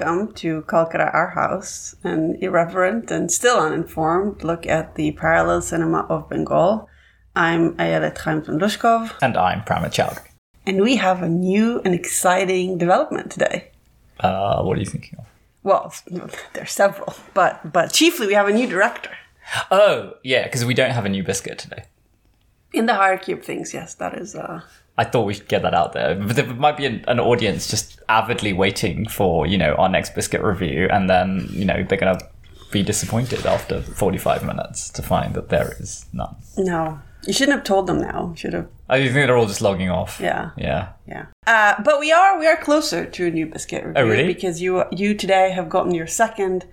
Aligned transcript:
Welcome 0.00 0.32
to 0.36 0.62
Calcutta 0.62 1.10
Our 1.12 1.28
House, 1.28 1.94
an 2.04 2.38
irreverent 2.40 3.10
and 3.10 3.30
still 3.30 3.58
uninformed 3.58 4.42
look 4.42 4.66
at 4.66 4.94
the 4.94 5.12
parallel 5.12 5.60
cinema 5.60 6.06
of 6.08 6.30
Bengal. 6.30 6.88
I'm 7.36 7.74
Ayelet 7.76 8.16
Haimson 8.16 8.58
Lushkov, 8.58 9.12
And 9.20 9.36
I'm 9.36 9.60
Pramit 9.60 10.18
and 10.64 10.80
we 10.80 10.96
have 10.96 11.22
a 11.22 11.28
new 11.28 11.82
and 11.84 11.94
exciting 11.94 12.78
development 12.78 13.30
today. 13.30 13.72
Uh, 14.20 14.62
what 14.62 14.78
are 14.78 14.80
you 14.80 14.86
thinking 14.86 15.18
of? 15.18 15.26
Well, 15.64 15.92
there 16.54 16.62
are 16.62 16.66
several, 16.66 17.14
but 17.34 17.70
but 17.70 17.92
chiefly 17.92 18.26
we 18.26 18.32
have 18.34 18.48
a 18.48 18.54
new 18.54 18.66
director. 18.66 19.10
Oh, 19.70 20.14
yeah, 20.22 20.44
because 20.44 20.64
we 20.64 20.72
don't 20.72 20.92
have 20.92 21.04
a 21.04 21.10
new 21.10 21.22
biscuit 21.22 21.58
today. 21.58 21.84
In 22.72 22.86
the 22.86 22.94
hierarchy 22.94 23.32
of 23.32 23.44
things, 23.44 23.74
yes, 23.74 23.94
that 23.96 24.14
is. 24.14 24.34
Uh, 24.34 24.62
I 25.00 25.04
thought 25.04 25.24
we 25.26 25.34
should 25.34 25.48
get 25.48 25.62
that 25.62 25.74
out 25.74 25.92
there. 25.92 26.14
But 26.14 26.36
there 26.36 26.46
might 26.66 26.76
be 26.76 26.86
an, 26.86 27.04
an 27.08 27.18
audience 27.20 27.68
just 27.70 27.98
avidly 28.08 28.52
waiting 28.52 29.08
for, 29.08 29.46
you 29.46 29.58
know, 29.58 29.72
our 29.74 29.88
next 29.88 30.14
biscuit 30.14 30.42
review, 30.42 30.88
and 30.90 31.08
then, 31.08 31.46
you 31.50 31.64
know, 31.64 31.82
they're 31.82 31.98
going 31.98 32.18
to 32.18 32.26
be 32.70 32.82
disappointed 32.82 33.46
after 33.46 33.80
45 33.82 34.44
minutes 34.44 34.90
to 34.90 35.02
find 35.02 35.34
that 35.34 35.48
there 35.48 35.72
is 35.80 36.06
none. 36.12 36.36
no, 36.56 37.00
you 37.26 37.32
shouldn't 37.32 37.56
have 37.58 37.64
told 37.64 37.86
them 37.86 37.98
now. 38.00 38.28
You 38.30 38.36
should 38.36 38.52
have. 38.54 38.68
I 38.88 38.98
think 39.02 39.12
they're 39.14 39.36
all 39.36 39.46
just 39.46 39.60
logging 39.60 39.90
off. 39.90 40.18
Yeah. 40.20 40.50
Yeah. 40.56 40.88
Yeah. 41.06 41.26
Uh, 41.46 41.74
but 41.82 42.00
we 42.00 42.12
are 42.12 42.38
we 42.38 42.46
are 42.46 42.56
closer 42.56 43.04
to 43.04 43.26
a 43.26 43.30
new 43.30 43.46
biscuit 43.46 43.84
review 43.84 44.02
Oh, 44.02 44.06
really? 44.08 44.26
because 44.34 44.60
you 44.62 44.84
you 44.90 45.14
today 45.14 45.50
have 45.50 45.68
gotten 45.68 45.92
your 45.94 46.06
second 46.06 46.64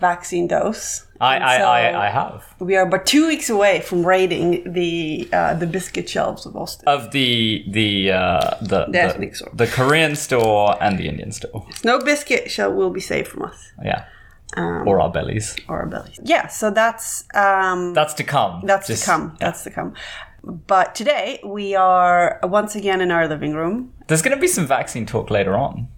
vaccine 0.00 0.46
dose. 0.46 1.06
I, 1.20 1.38
I, 1.38 1.58
so 1.58 1.64
I, 1.64 2.06
I 2.06 2.10
have. 2.10 2.44
We 2.60 2.76
are 2.76 2.86
but 2.86 3.04
two 3.06 3.26
weeks 3.26 3.50
away 3.50 3.80
from 3.80 4.06
raiding 4.06 4.72
the 4.72 5.28
uh, 5.32 5.54
the 5.54 5.66
biscuit 5.66 6.08
shelves 6.08 6.46
of 6.46 6.56
Austin. 6.56 6.86
Of 6.86 7.10
the 7.10 7.64
the 7.68 8.12
uh, 8.12 8.56
the 8.60 8.86
The 8.86 9.00
ethnic 9.02 9.34
store. 9.36 9.50
the 9.54 9.66
Korean 9.66 10.14
store 10.16 10.76
and 10.82 10.98
the 10.98 11.08
Indian 11.08 11.32
store. 11.32 11.66
no 11.84 11.98
biscuit 12.00 12.50
shell 12.50 12.72
will 12.72 12.90
be 12.90 13.00
safe 13.00 13.28
from 13.28 13.42
us 13.44 13.72
Yeah. 13.84 14.04
Um, 14.56 14.88
or 14.88 14.98
our 15.00 15.10
bellies. 15.12 15.56
or 15.68 15.80
our 15.80 15.86
bellies. 15.86 16.18
Yeah. 16.22 16.46
So 16.46 16.70
that's 16.70 17.24
um, 17.34 17.92
That's 17.94 18.14
to 18.14 18.24
come. 18.24 18.62
that's 18.64 18.86
Just- 18.88 19.04
to 19.04 19.10
come. 19.10 19.36
That's 19.40 19.62
to 19.64 19.70
come. 19.70 19.94
But 20.44 20.94
today 20.94 21.40
we 21.44 21.74
are 21.74 22.38
once 22.44 22.74
again 22.76 23.00
in 23.00 23.10
our 23.10 23.26
living 23.28 23.52
room. 23.54 23.92
There's 24.06 24.22
going 24.22 24.34
to 24.36 24.40
be 24.40 24.46
some 24.48 24.66
vaccine 24.66 25.04
talk 25.04 25.30
later 25.30 25.54
on. 25.56 25.88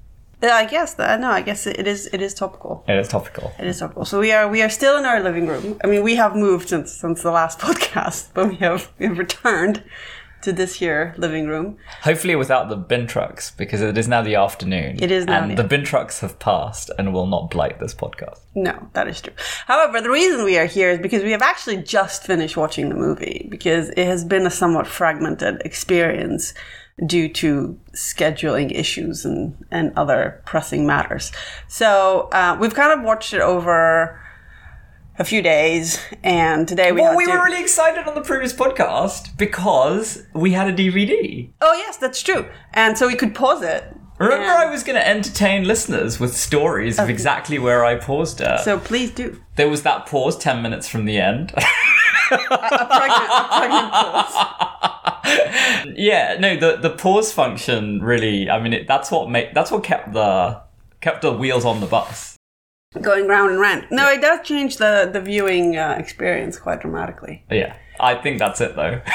Uh, 0.43 0.47
I 0.47 0.65
guess 0.65 0.95
that 0.95 1.21
no, 1.21 1.31
I 1.31 1.43
guess 1.43 1.67
it 1.67 1.87
is 1.87 2.07
it 2.13 2.23
is 2.23 2.33
topical. 2.35 2.85
It 2.89 2.97
is 2.97 3.09
topical. 3.09 3.53
It 3.59 3.67
is 3.67 3.79
topical. 3.79 4.05
So 4.05 4.21
we 4.21 4.33
are 4.33 4.49
we 4.49 4.63
are 4.63 4.71
still 4.71 4.97
in 4.97 5.05
our 5.05 5.21
living 5.23 5.47
room. 5.47 5.79
I 5.85 5.87
mean, 5.87 6.03
we 6.03 6.17
have 6.17 6.35
moved 6.35 6.69
since 6.71 6.93
since 6.93 7.23
the 7.23 7.31
last 7.31 7.59
podcast, 7.67 8.29
but 8.33 8.49
we 8.49 8.57
have 8.57 8.91
we 8.99 9.07
have 9.07 9.19
returned 9.19 9.83
to 10.43 10.53
this 10.53 10.75
here 10.75 11.15
living 11.19 11.47
room. 11.47 11.77
Hopefully 12.03 12.35
without 12.37 12.69
the 12.69 12.77
bin 12.77 13.07
trucks, 13.07 13.51
because 13.51 13.81
it 13.81 13.97
is 13.99 14.09
now 14.09 14.23
the 14.23 14.35
afternoon. 14.37 15.03
It 15.03 15.11
is 15.11 15.27
now 15.27 15.43
And 15.43 15.51
the- 15.53 15.63
the 15.63 15.69
bin 15.69 15.85
trucks 15.85 16.21
have 16.21 16.39
passed 16.39 16.91
and 16.99 17.13
will 17.13 17.27
not 17.27 17.51
blight 17.51 17.79
this 17.81 17.95
podcast. 17.95 18.41
No, 18.55 18.89
that 18.95 19.07
is 19.09 19.21
true. 19.21 19.33
However, 19.67 20.01
the 20.01 20.11
reason 20.11 20.45
we 20.45 20.59
are 20.59 20.67
here 20.67 20.91
is 20.91 20.99
because 20.99 21.23
we 21.23 21.33
have 21.33 21.43
actually 21.43 21.79
just 21.79 22.25
finished 22.25 22.57
watching 22.57 22.89
the 22.89 22.95
movie 22.95 23.47
because 23.51 23.91
it 23.91 24.07
has 24.07 24.25
been 24.25 24.47
a 24.47 24.51
somewhat 24.51 24.87
fragmented 24.87 25.63
experience 25.65 26.55
due 27.07 27.29
to 27.31 27.79
scheduling 27.95 28.71
issues 28.79 29.25
and, 29.25 29.57
and 29.71 29.93
other 29.97 30.43
pressing 30.45 30.87
matters. 30.87 31.33
So 31.69 32.29
uh, 32.33 32.57
we've 32.61 32.75
kind 32.75 32.93
of 32.99 33.05
watched 33.05 33.33
it 33.33 33.41
over 33.41 34.21
a 35.21 35.25
few 35.25 35.43
days, 35.43 36.01
and 36.25 36.67
today 36.67 36.93
we 36.93 37.03
Well, 37.03 37.15
we 37.15 37.27
to- 37.27 37.31
were 37.33 37.45
really 37.45 37.61
excited 37.61 38.09
on 38.09 38.15
the 38.15 38.23
previous 38.23 38.55
podcast 38.55 39.37
because 39.37 40.23
we 40.33 40.53
had 40.53 40.67
a 40.67 40.73
DVD. 40.73 41.51
Oh 41.61 41.75
yes, 41.75 41.99
that's 41.99 42.23
true. 42.23 42.47
And 42.73 42.97
so 42.97 43.07
we 43.07 43.15
could 43.17 43.35
pause 43.35 43.61
it. 43.63 43.85
Remember, 44.19 44.43
And- 44.45 44.51
I 44.51 44.71
was 44.71 44.83
going 44.83 44.97
to 44.97 45.07
entertain 45.07 45.65
listeners 45.65 46.19
with 46.19 46.35
stories 46.35 46.99
of 46.99 47.11
exactly 47.11 47.59
where 47.59 47.85
I 47.85 47.97
paused 47.97 48.41
it. 48.41 48.61
So 48.61 48.79
please 48.79 49.11
do. 49.11 49.39
there 49.57 49.69
was 49.69 49.83
that 49.83 50.07
pause 50.07 50.39
10 50.39 50.63
minutes 50.63 50.89
from 50.89 51.05
the 51.05 51.19
end. 51.19 51.53
A 52.33 52.37
pregnant, 52.39 53.31
a 53.33 53.49
pregnant 53.59 53.93
pause. 53.93 54.35
yeah, 55.97 56.37
no, 56.39 56.57
the, 56.57 56.77
the 56.81 56.91
pause 56.91 57.33
function 57.33 58.01
really, 58.01 58.49
I 58.49 58.61
mean, 58.63 58.73
it, 58.73 58.87
that's 58.87 59.11
what 59.11 59.29
made, 59.29 59.51
that's 59.53 59.71
what 59.73 59.83
kept 59.83 60.13
the, 60.13 60.63
kept 61.01 61.23
the 61.23 61.33
wheels 61.33 61.65
on 61.65 61.81
the 61.81 61.87
bus. 61.87 62.37
Going 63.01 63.29
round 63.29 63.53
and 63.53 63.61
round. 63.61 63.87
No, 63.93 64.09
it 64.11 64.21
does 64.21 64.45
change 64.45 64.79
the, 64.79 65.09
the 65.13 65.21
viewing 65.21 65.77
uh, 65.77 65.95
experience 65.97 66.59
quite 66.59 66.81
dramatically. 66.81 67.45
Yeah, 67.49 67.77
I 68.01 68.17
think 68.17 68.41
that's 68.41 68.61
it 68.61 68.75
though. 68.75 69.01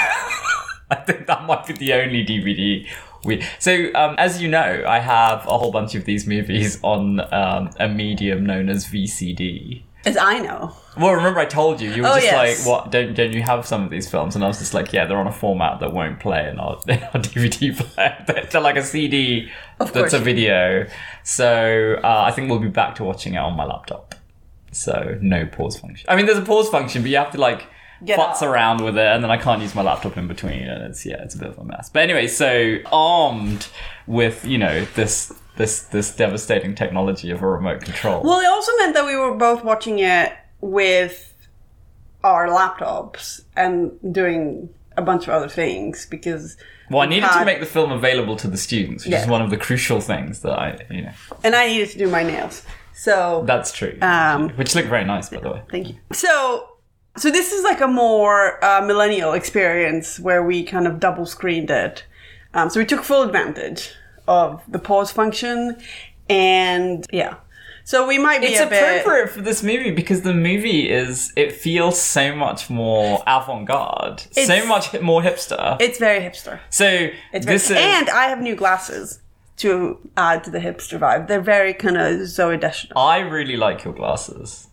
I 0.89 0.95
think 1.05 1.27
that 1.27 1.43
might 1.43 1.67
be 1.67 1.73
the 1.73 1.91
only 1.95 2.23
DVD 2.23 2.87
we. 3.25 3.43
So, 3.59 3.93
um, 3.93 4.15
as 4.17 4.41
you 4.41 4.47
know, 4.47 4.85
I 4.87 4.99
have 4.99 5.45
a 5.45 5.57
whole 5.57 5.73
bunch 5.73 5.93
of 5.93 6.05
these 6.05 6.25
movies 6.25 6.79
on 6.83 7.19
um, 7.33 7.69
a 7.77 7.89
medium 7.89 8.45
known 8.45 8.69
as 8.69 8.85
VCD. 8.85 9.83
As 10.05 10.17
I 10.17 10.39
know. 10.39 10.73
Well, 10.97 11.13
remember 11.13 11.39
I 11.39 11.45
told 11.45 11.81
you 11.81 11.91
you 11.91 12.03
were 12.03 12.07
Oh, 12.09 12.13
just 12.13 12.25
yes. 12.25 12.65
like, 12.65 12.67
"What? 12.67 12.91
Don't 12.91 13.13
don't 13.13 13.33
you 13.33 13.41
have 13.41 13.65
some 13.65 13.83
of 13.83 13.89
these 13.89 14.09
films?" 14.09 14.35
And 14.35 14.43
I 14.43 14.47
was 14.47 14.59
just 14.59 14.73
like, 14.73 14.93
"Yeah, 14.93 15.05
they're 15.05 15.17
on 15.17 15.27
a 15.27 15.31
format 15.31 15.79
that 15.81 15.91
won't 15.93 16.19
play 16.19 16.47
in 16.47 16.59
our, 16.59 16.77
in 16.87 17.01
our 17.03 17.19
DVD 17.21 17.75
player. 17.93 18.23
They're, 18.27 18.45
they're 18.49 18.61
like 18.61 18.77
a 18.77 18.83
CD 18.83 19.49
Of 19.79 19.91
that's 19.93 20.13
a 20.13 20.19
video." 20.19 20.87
So 21.23 21.99
uh, 22.03 22.23
I 22.27 22.31
think 22.31 22.49
we'll 22.49 22.59
be 22.59 22.69
back 22.69 22.95
to 22.95 23.03
watching 23.03 23.33
it 23.33 23.37
on 23.39 23.55
my 23.57 23.65
laptop. 23.65 24.15
So 24.71 25.17
no 25.21 25.45
pause 25.45 25.79
function. 25.79 26.05
I 26.09 26.15
mean, 26.15 26.25
there's 26.27 26.37
a 26.37 26.41
pause 26.43 26.69
function, 26.69 27.01
but 27.01 27.09
you 27.11 27.17
have 27.17 27.31
to 27.31 27.37
like 27.39 27.65
Get 28.03 28.19
futz 28.19 28.41
out. 28.41 28.43
around 28.49 28.83
with 28.83 28.97
it, 28.97 29.07
and 29.07 29.23
then 29.23 29.31
I 29.31 29.37
can't 29.37 29.61
use 29.61 29.73
my 29.73 29.81
laptop 29.81 30.17
in 30.17 30.27
between, 30.27 30.63
and 30.63 30.83
it's 30.83 31.05
yeah, 31.05 31.21
it's 31.23 31.33
a 31.33 31.37
bit 31.39 31.47
of 31.49 31.57
a 31.57 31.63
mess. 31.63 31.89
But 31.89 32.03
anyway, 32.03 32.27
so 32.27 32.77
armed 32.91 33.67
with 34.05 34.45
you 34.45 34.57
know 34.57 34.85
this 34.95 35.33
this 35.57 35.81
this 35.81 36.15
devastating 36.15 36.75
technology 36.75 37.31
of 37.31 37.41
a 37.41 37.47
remote 37.47 37.81
control. 37.81 38.21
Well, 38.23 38.39
it 38.39 38.47
also 38.47 38.71
meant 38.77 38.93
that 38.95 39.05
we 39.05 39.15
were 39.15 39.35
both 39.35 39.63
watching 39.63 39.99
it 39.99 40.33
with 40.61 41.33
our 42.23 42.47
laptops 42.47 43.43
and 43.55 43.91
doing 44.13 44.69
a 44.97 45.01
bunch 45.01 45.23
of 45.23 45.29
other 45.29 45.49
things 45.49 46.05
because. 46.05 46.57
Well, 46.89 47.01
I 47.01 47.07
needed 47.07 47.29
to 47.31 47.45
make 47.45 47.59
the 47.59 47.65
film 47.65 47.91
available 47.91 48.35
to 48.37 48.47
the 48.47 48.57
students, 48.57 49.05
which 49.05 49.15
is 49.15 49.27
one 49.27 49.41
of 49.41 49.49
the 49.49 49.57
crucial 49.57 50.01
things 50.01 50.41
that 50.41 50.53
I, 50.53 50.85
you 50.91 51.01
know, 51.01 51.11
And 51.43 51.55
I 51.55 51.65
needed 51.65 51.89
to 51.89 51.97
do 51.97 52.07
my 52.07 52.21
nails. 52.21 52.63
So. 52.93 53.43
that's 53.47 53.71
true. 53.71 53.97
Um, 54.01 54.49
which 54.51 54.75
look 54.75 54.85
very 54.85 55.03
nice, 55.03 55.29
by 55.29 55.39
the 55.39 55.49
way. 55.51 55.63
Thank 55.71 55.89
you. 55.89 55.95
So, 56.13 56.77
so 57.17 57.31
this 57.31 57.51
is 57.51 57.63
like 57.63 57.81
a 57.81 57.87
more 57.87 58.63
uh, 58.63 58.81
millennial 58.85 59.33
experience 59.33 60.19
where 60.19 60.43
we 60.43 60.63
kind 60.63 60.85
of 60.85 60.99
double 60.99 61.25
screened 61.25 61.71
it. 61.71 62.05
Um, 62.53 62.69
so 62.69 62.79
we 62.79 62.85
took 62.85 63.03
full 63.03 63.23
advantage 63.23 63.91
of 64.27 64.61
the 64.67 64.79
pause 64.79 65.11
function, 65.11 65.77
and 66.29 67.05
yeah. 67.11 67.35
So 67.83 68.07
we 68.07 68.17
might 68.17 68.41
be 68.41 68.47
It's 68.47 68.59
a 68.59 68.65
bit. 68.65 69.01
appropriate 69.01 69.29
for 69.29 69.41
this 69.41 69.61
movie 69.61 69.91
because 69.91 70.23
the 70.23 70.33
movie 70.33 70.89
is, 70.89 71.31
it 71.35 71.51
feels 71.51 72.01
so 72.01 72.35
much 72.35 72.67
more 72.67 73.21
avant 73.27 73.67
garde, 73.67 74.21
so 74.31 74.65
much 74.65 74.99
more 75.01 75.21
hipster. 75.21 75.79
It's 75.79 75.99
very 75.99 76.19
hipster. 76.19 76.59
so, 76.71 77.09
It's 77.31 77.45
very, 77.45 77.57
this 77.57 77.69
is. 77.69 77.77
and 77.77 78.09
I 78.09 78.23
have 78.25 78.41
new 78.41 78.55
glasses 78.55 79.19
to 79.57 79.99
add 80.17 80.43
to 80.45 80.49
the 80.49 80.57
hipster 80.57 80.97
vibe. 80.97 81.27
They're 81.27 81.39
very 81.41 81.75
kind 81.75 81.95
of 81.95 82.21
Zooey 82.21 82.59
Deschanel. 82.59 82.97
I 82.97 83.19
really 83.19 83.55
like 83.55 83.83
your 83.83 83.93
glasses. 83.93 84.67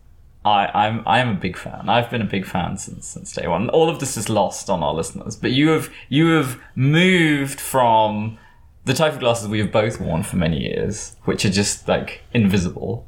I, 0.45 0.67
I'm 0.75 1.03
I'm 1.07 1.29
a 1.29 1.35
big 1.35 1.57
fan. 1.57 1.89
I've 1.91 2.11
been 2.11 2.23
a 2.23 2.25
big 2.25 2.47
fan 2.47 2.77
since 2.79 3.07
since 3.07 3.33
day 3.33 3.47
one. 3.47 3.69
All 3.69 3.89
of 3.91 4.01
this 4.01 4.17
is 4.17 4.29
lost 4.29 4.69
on 4.71 4.83
our 4.83 4.93
listeners, 4.95 5.37
but 5.37 5.53
you 5.53 5.69
have 5.69 5.89
you 6.09 6.31
have 6.31 6.59
moved 6.75 7.61
from 7.61 8.39
the 8.85 8.95
type 8.95 9.13
of 9.15 9.21
glasses 9.21 9.49
we 9.49 9.59
have 9.61 9.71
both 9.73 10.01
worn 10.01 10.23
for 10.23 10.37
many 10.37 10.61
years, 10.61 11.17
which 11.25 11.45
are 11.45 11.51
just 11.51 11.87
like 11.89 12.23
invisible. 12.33 13.07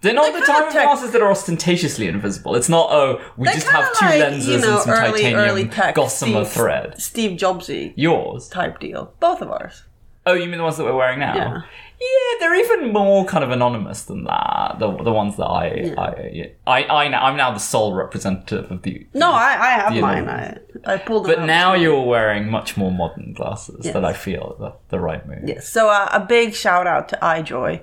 They're 0.00 0.12
not 0.12 0.32
They're 0.32 0.40
the 0.40 0.46
type 0.46 0.66
of 0.66 0.72
tech- 0.72 0.84
glasses 0.86 1.12
that 1.12 1.22
are 1.22 1.30
ostentatiously 1.30 2.08
invisible. 2.08 2.54
It's 2.56 2.68
not 2.68 2.90
oh 2.90 3.20
we 3.36 3.46
They're 3.46 3.54
just 3.54 3.68
have 3.68 3.90
two 3.98 4.04
like, 4.04 4.20
lenses 4.20 4.48
you 4.48 4.58
know, 4.58 4.74
and 4.74 4.82
some 4.82 4.90
early, 4.92 5.12
titanium 5.22 5.40
early 5.40 5.68
tech 5.68 5.94
gossamer 5.94 6.44
Steve- 6.44 6.52
thread. 6.54 7.00
Steve 7.00 7.38
Jobsy 7.38 7.94
Yours? 7.96 8.48
type 8.48 8.80
deal. 8.80 9.14
Both 9.20 9.40
of 9.40 9.50
ours. 9.50 9.84
Oh, 10.26 10.34
you 10.34 10.46
mean 10.46 10.58
the 10.58 10.64
ones 10.64 10.76
that 10.78 10.84
we're 10.84 10.96
wearing 10.96 11.20
now? 11.20 11.34
Yeah. 11.36 11.60
Yeah, 12.00 12.38
they're 12.40 12.54
even 12.56 12.92
more 12.92 13.24
kind 13.24 13.44
of 13.44 13.50
anonymous 13.50 14.02
than 14.04 14.24
that. 14.24 14.76
The 14.78 14.94
the 15.02 15.12
ones 15.12 15.36
that 15.36 15.46
I 15.46 15.94
I 15.96 16.30
yeah. 16.32 16.46
I, 16.66 16.84
I 16.84 17.08
now- 17.08 17.24
I'm 17.24 17.36
now 17.36 17.52
the 17.52 17.60
sole 17.60 17.94
representative 17.94 18.70
of 18.70 18.82
the. 18.82 19.06
No, 19.14 19.30
I, 19.32 19.56
I 19.58 19.68
have 19.80 19.94
mine. 19.96 20.28
I, 20.28 20.58
I 20.84 20.96
pulled 20.98 21.26
But 21.26 21.42
now 21.44 21.74
you're 21.74 22.02
wearing 22.02 22.50
much 22.50 22.76
more 22.76 22.90
modern 22.90 23.32
glasses 23.32 23.80
Yes. 23.84 23.94
that 23.94 24.04
I 24.04 24.12
feel 24.12 24.56
the, 24.58 24.72
the 24.88 24.98
right 25.00 25.26
move. 25.26 25.44
Yes. 25.46 25.68
So 25.68 25.88
uh, 25.88 26.08
a 26.12 26.20
big 26.20 26.54
shout 26.54 26.86
out 26.86 27.08
to 27.10 27.18
iJoy 27.22 27.80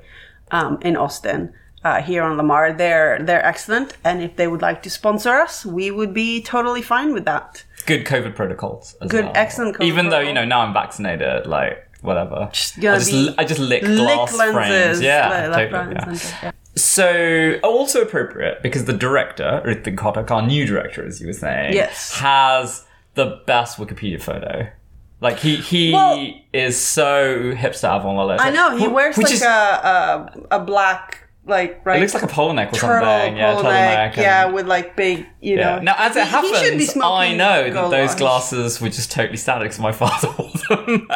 um, 0.52 0.78
in 0.82 0.96
Austin 0.98 1.54
uh, 1.84 2.02
here 2.02 2.22
on 2.24 2.38
Lamar. 2.38 2.74
They're 2.74 3.18
they're 3.24 3.46
excellent, 3.46 3.98
and 4.04 4.22
if 4.22 4.36
they 4.36 4.48
would 4.48 4.62
like 4.62 4.84
to 4.84 4.90
sponsor 4.90 5.32
us, 5.32 5.66
we 5.66 5.90
would 5.90 6.14
be 6.14 6.42
totally 6.44 6.82
fine 6.82 7.14
with 7.14 7.26
that. 7.26 7.64
Good 7.88 8.06
COVID 8.06 8.36
protocols. 8.36 8.96
As 9.02 9.10
Good, 9.10 9.26
well. 9.26 9.34
excellent 9.36 9.78
COVID 9.78 9.86
Even 9.86 10.10
though 10.10 10.20
you 10.20 10.34
know 10.34 10.46
now 10.46 10.60
I'm 10.62 10.74
vaccinated, 10.74 11.48
like 11.48 11.88
whatever. 12.02 12.50
gonna 12.80 12.96
I 12.96 13.00
just 13.00 13.40
I 13.40 13.44
just 13.44 13.60
lick 13.60 13.84
Lick 13.84 13.98
glass 13.98 14.36
lenses, 14.38 14.54
frames. 14.54 15.02
Yeah, 15.02 15.48
left, 15.48 15.72
totally. 15.72 16.18
Yeah. 16.44 16.52
So 16.76 17.60
also 17.64 18.02
appropriate 18.02 18.62
because 18.64 18.86
the 18.86 18.94
director, 18.94 19.62
Ritik 19.66 19.96
Ghatak, 19.98 20.32
our 20.32 20.42
new 20.42 20.66
director, 20.66 21.06
as 21.06 21.20
you 21.20 21.28
were 21.28 21.34
saying, 21.34 21.74
Yes. 21.74 22.14
has 22.20 22.86
the 23.16 23.42
best 23.46 23.78
Wikipedia 23.78 24.22
photo 24.22 24.70
Like 25.20 25.38
he 25.40 25.58
he 25.58 25.92
Well- 25.94 26.34
is 26.54 26.80
so 26.80 27.52
hipster 27.54 27.96
avant 27.96 28.16
la 28.18 28.24
lettre. 28.24 28.42
I 28.44 28.50
know 28.52 28.78
he 28.78 28.88
wears 28.88 29.18
which 29.18 29.26
like 29.26 29.34
is, 29.34 29.42
a, 29.44 29.48
a 30.52 30.58
a 30.58 30.60
black 30.60 31.21
like 31.46 31.84
right. 31.86 31.98
It 31.98 32.02
looks 32.02 32.14
like 32.14 32.24
a 32.24 32.28
polo 32.28 32.54
neck 32.54 32.70
or 32.72 32.76
turtle 32.78 33.08
something. 33.08 33.36
Yeah, 33.38 33.56
turtleneck. 33.56 33.64
neck, 33.64 34.14
and- 34.18 34.22
yeah, 34.24 34.46
with 34.46 34.68
like 34.68 34.96
big, 34.96 35.26
you 35.42 35.58
Yeah. 35.58 35.76
know. 35.78 35.82
Now, 35.82 35.96
as 35.98 36.16
it 36.16 36.20
He- 36.20 36.26
he 36.26 36.54
happens, 36.54 36.90
smoking 36.90 37.12
I 37.34 37.36
know 37.36 37.64
that 37.72 37.90
those 37.90 38.10
watch. 38.10 38.18
glasses 38.18 38.80
were 38.80 38.90
just 38.90 39.12
totally 39.12 39.38
static 39.38 39.64
because 39.64 39.80
my 39.80 39.92
father 40.02 40.30
wore 40.38 40.52
them. 40.70 41.08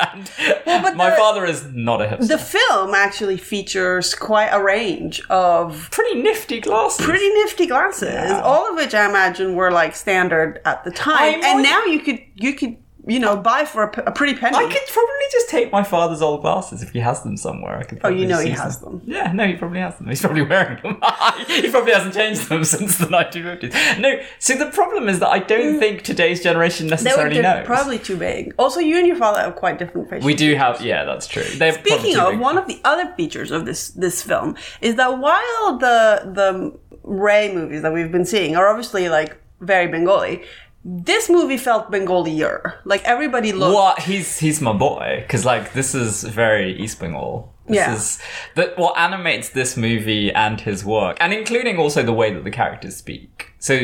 and 0.65 0.83
but 0.83 0.95
my 0.95 1.11
the- 1.11 1.15
father 1.15 1.45
is 1.45 1.65
not 1.71 2.01
a 2.01 2.05
hipster. 2.07 2.27
The 2.27 2.37
film 2.39 2.95
actually 2.95 3.37
features 3.37 4.15
quite 4.15 4.49
a 4.49 4.61
range 4.61 5.21
of 5.29 5.89
pretty 5.91 6.21
nifty 6.21 6.59
glasses. 6.59 7.05
pretty 7.05 7.29
nifty 7.29 7.67
glasses, 7.67 8.09
Yeah. 8.11 8.41
all 8.41 8.69
of 8.69 8.75
which 8.75 8.95
I 8.95 9.07
imagine 9.07 9.55
were 9.55 9.71
like 9.71 9.95
standard 9.95 10.59
at 10.65 10.83
the 10.83 10.91
time. 10.91 11.17
I 11.19 11.31
know 11.35 11.47
and 11.51 11.59
it- 11.59 11.63
now 11.69 11.83
you 11.85 11.99
could 11.99 12.19
you 12.35 12.53
could 12.53 12.77
you 13.07 13.19
know 13.19 13.37
buy 13.37 13.65
for 13.65 13.83
a, 13.83 13.91
p- 13.91 14.01
a 14.05 14.11
pretty 14.11 14.33
penny. 14.33 14.55
I 14.57 14.63
could 14.63 14.81
probably 14.91 15.25
just 15.31 15.49
take 15.49 15.71
my 15.71 15.83
father's 15.83 16.21
old 16.21 16.41
glasses 16.41 16.81
if 16.83 16.91
he 16.91 16.99
has 16.99 17.21
them 17.23 17.37
somewhere. 17.37 17.77
I 17.77 17.83
could. 17.83 17.99
Oh, 18.03 18.09
you 18.09 18.25
know 18.27 18.39
he 18.39 18.49
has 18.49 18.79
them. 18.79 19.01
Yeah, 19.05 19.31
no, 19.31 19.45
he 19.47 19.53
probably 19.55 19.79
has 19.79 19.95
them. 19.97 20.07
He's 20.07 20.21
probably 20.21 20.41
wearing 20.43 20.81
them. 20.81 21.01
he 21.47 21.69
probably 21.69 21.93
hasn't 21.93 22.13
changed 22.13 22.49
them 22.49 22.63
since 22.75 22.97
the 22.97 23.05
1950s. 23.07 23.99
No, 23.99 24.19
so 24.39 24.55
the 24.55 24.67
problem 24.71 25.07
is 25.09 25.19
that 25.19 25.29
I 25.29 25.39
don't 25.39 25.79
think 25.79 26.01
today's 26.03 26.41
generation 26.43 26.87
Mm. 26.87 26.89
Necessarily 26.91 27.41
they're 27.41 27.57
knows. 27.59 27.65
probably 27.65 27.99
too 27.99 28.17
big. 28.17 28.53
Also, 28.57 28.79
you 28.79 28.97
and 28.97 29.07
your 29.07 29.15
father 29.15 29.39
have 29.41 29.55
quite 29.55 29.79
different 29.79 30.09
facial 30.09 30.25
we 30.25 30.33
do 30.35 30.55
have, 30.55 30.81
yeah, 30.81 31.05
that's 31.05 31.27
true. 31.27 31.43
They're 31.43 31.73
Speaking 31.73 32.17
of, 32.17 32.31
big. 32.31 32.39
one 32.39 32.57
of 32.57 32.67
the 32.67 32.79
other 32.83 33.13
features 33.15 33.51
of 33.51 33.65
this 33.65 33.89
this 33.89 34.21
film 34.21 34.55
is 34.81 34.95
that 34.95 35.17
while 35.19 35.77
the 35.77 36.31
the 36.33 36.77
Ray 37.03 37.53
movies 37.53 37.81
that 37.83 37.93
we've 37.93 38.11
been 38.11 38.25
seeing 38.25 38.55
are 38.55 38.67
obviously 38.67 39.09
like 39.09 39.37
very 39.61 39.87
Bengali, 39.87 40.43
this 40.87 41.29
movie 41.29 41.57
felt 41.57 41.89
Bengali-er. 41.89 42.75
Like 42.85 43.03
everybody 43.05 43.51
looked. 43.51 43.73
What 43.73 43.99
he's 43.99 44.37
he's 44.39 44.61
my 44.61 44.71
boy 44.73 45.23
because 45.25 45.43
like 45.43 45.73
this 45.73 45.95
is 45.95 46.23
very 46.23 46.79
East 46.79 46.99
Bengal. 46.99 47.51
This 47.67 47.75
Yeah. 47.77 47.95
is 47.95 48.19
that 48.55 48.77
what 48.77 48.95
animates 48.97 49.49
this 49.49 49.75
movie 49.75 50.31
and 50.31 50.61
his 50.61 50.85
work, 50.85 51.17
and 51.19 51.33
including 51.33 51.77
also 51.79 52.03
the 52.03 52.13
way 52.13 52.31
that 52.31 52.43
the 52.43 52.51
characters 52.51 52.95
speak. 52.95 53.53
So 53.57 53.75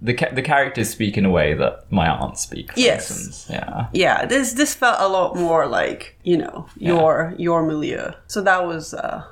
the 0.00 0.14
ca- 0.14 0.30
the 0.32 0.40
characters 0.40 0.88
speak 0.88 1.18
in 1.18 1.26
a 1.26 1.30
way 1.30 1.52
that 1.52 1.84
my 1.92 2.08
aunts 2.08 2.40
speak. 2.40 2.72
For 2.72 2.80
Yes. 2.80 3.10
instance. 3.10 3.46
yeah. 3.50 3.86
Yeah, 3.92 4.24
this 4.24 4.54
this 4.54 4.72
felt 4.74 4.96
a 4.98 5.08
lot 5.08 5.36
more 5.36 5.66
like 5.66 6.16
you 6.22 6.38
know 6.38 6.66
your 6.78 7.34
your 7.36 7.62
milieu. 7.62 8.12
So 8.28 8.40
that 8.40 8.66
was 8.66 8.94
uh, 8.94 9.24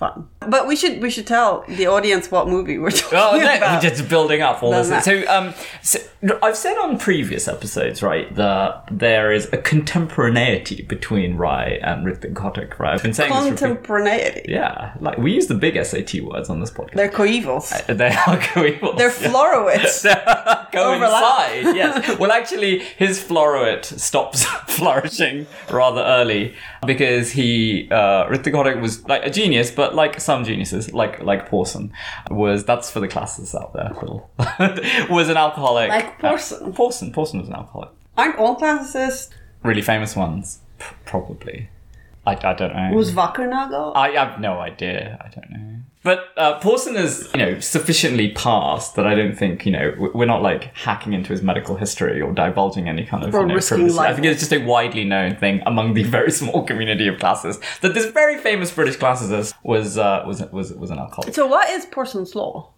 fun. 0.00 0.26
But 0.48 0.66
we 0.66 0.74
should 0.74 1.00
we 1.02 1.10
should 1.10 1.26
tell 1.26 1.64
the 1.68 1.86
audience 1.86 2.30
what 2.30 2.48
movie 2.48 2.78
we're 2.78 2.90
talking 3.02 3.18
Oh 3.18 3.36
no, 3.38 3.56
about. 3.56 3.82
we're 3.84 3.88
just 3.90 4.08
building 4.08 4.40
up 4.42 4.62
all 4.62 4.72
this. 4.72 5.04
So, 5.04 5.22
um, 5.28 5.52
so 5.82 5.98
I've 6.42 6.56
said 6.56 6.76
on 6.78 6.98
previous 6.98 7.46
episodes, 7.46 8.02
right, 8.02 8.34
that 8.36 8.88
there 8.90 9.30
is 9.32 9.48
a 9.52 9.58
contemporaneity 9.58 10.82
between 10.82 11.36
Ray 11.36 11.78
and 11.82 12.06
Ritik 12.06 12.32
Ghatak, 12.34 12.78
right? 12.78 12.94
I've 12.94 13.02
been 13.02 13.12
saying 13.14 13.30
this. 13.32 13.60
Contemporaneity. 13.60 14.46
yeah, 14.48 14.94
like 15.00 15.18
we 15.18 15.32
use 15.32 15.46
the 15.46 15.54
big 15.54 15.74
SAT 15.84 16.20
words 16.22 16.48
on 16.50 16.60
this 16.60 16.70
podcast. 16.70 16.94
They're 16.94 17.08
coevals. 17.10 17.70
They 18.00 18.08
are 18.08 18.38
coevals. 18.38 18.96
They're 18.98 19.10
floruits. 19.10 20.02
Go 20.72 20.94
Overlap. 20.94 21.74
yes. 21.74 22.18
Well, 22.18 22.32
actually, 22.32 22.78
his 22.96 23.22
floruit 23.22 23.84
stops 23.84 24.44
flourishing 24.68 25.46
rather 25.70 26.00
early 26.02 26.54
because 26.86 27.30
he 27.32 27.88
uh, 27.90 28.26
Ghatak 28.28 28.80
was 28.80 29.06
like 29.08 29.24
a 29.24 29.30
genius, 29.30 29.70
but 29.70 29.89
like 29.94 30.20
some 30.20 30.44
geniuses, 30.44 30.92
like 30.92 31.20
like 31.22 31.48
Porson, 31.48 31.92
was 32.30 32.64
that's 32.64 32.90
for 32.90 33.00
the 33.00 33.08
classes 33.08 33.54
out 33.54 33.72
there. 33.72 33.90
Little 33.94 34.30
was 35.10 35.28
an 35.28 35.36
alcoholic. 35.36 35.88
Like 35.88 36.18
Porson. 36.18 36.68
Uh, 36.68 36.70
Porson. 36.72 37.12
Porson 37.12 37.40
was 37.40 37.48
an 37.48 37.54
alcoholic. 37.54 37.90
Aren't 38.16 38.38
all 38.38 38.56
classicists? 38.56 39.30
Really 39.62 39.82
famous 39.82 40.16
ones, 40.16 40.60
P- 40.78 40.86
probably. 41.04 41.68
I, 42.26 42.32
I 42.32 42.54
don't 42.54 42.74
know. 42.74 42.90
Was 42.94 43.12
Wackernagel? 43.12 43.92
I 43.96 44.10
have 44.10 44.40
no 44.40 44.58
idea. 44.58 45.18
I 45.24 45.28
don't 45.28 45.50
know. 45.50 45.79
But 46.02 46.28
uh, 46.38 46.58
Porson 46.60 46.96
is, 46.96 47.28
you 47.34 47.40
know, 47.40 47.60
sufficiently 47.60 48.32
past 48.32 48.96
that 48.96 49.06
I 49.06 49.14
don't 49.14 49.36
think, 49.36 49.66
you 49.66 49.72
know, 49.72 50.10
we're 50.14 50.24
not 50.24 50.40
like 50.40 50.74
hacking 50.74 51.12
into 51.12 51.30
his 51.30 51.42
medical 51.42 51.76
history 51.76 52.22
or 52.22 52.32
divulging 52.32 52.88
any 52.88 53.04
kind 53.04 53.22
of 53.22 53.34
Or 53.34 53.42
you 53.42 53.48
know, 53.48 53.54
risking. 53.54 53.98
I 53.98 54.14
think 54.14 54.26
it's 54.26 54.40
just 54.40 54.52
a 54.52 54.64
widely 54.64 55.04
known 55.04 55.36
thing 55.36 55.62
among 55.66 55.92
the 55.92 56.02
very 56.16 56.30
small 56.30 56.64
community 56.64 57.06
of 57.06 57.18
classicists 57.18 57.62
that 57.80 57.92
this 57.92 58.06
very 58.06 58.38
famous 58.38 58.72
British 58.72 58.96
classicist 58.96 59.52
was 59.62 59.98
uh, 59.98 60.24
was 60.26 60.40
was 60.52 60.72
was 60.72 60.90
an 60.90 60.98
alcoholic. 60.98 61.34
So 61.34 61.46
what 61.46 61.68
is 61.68 61.84
Porson's 61.86 62.34
law? 62.34 62.72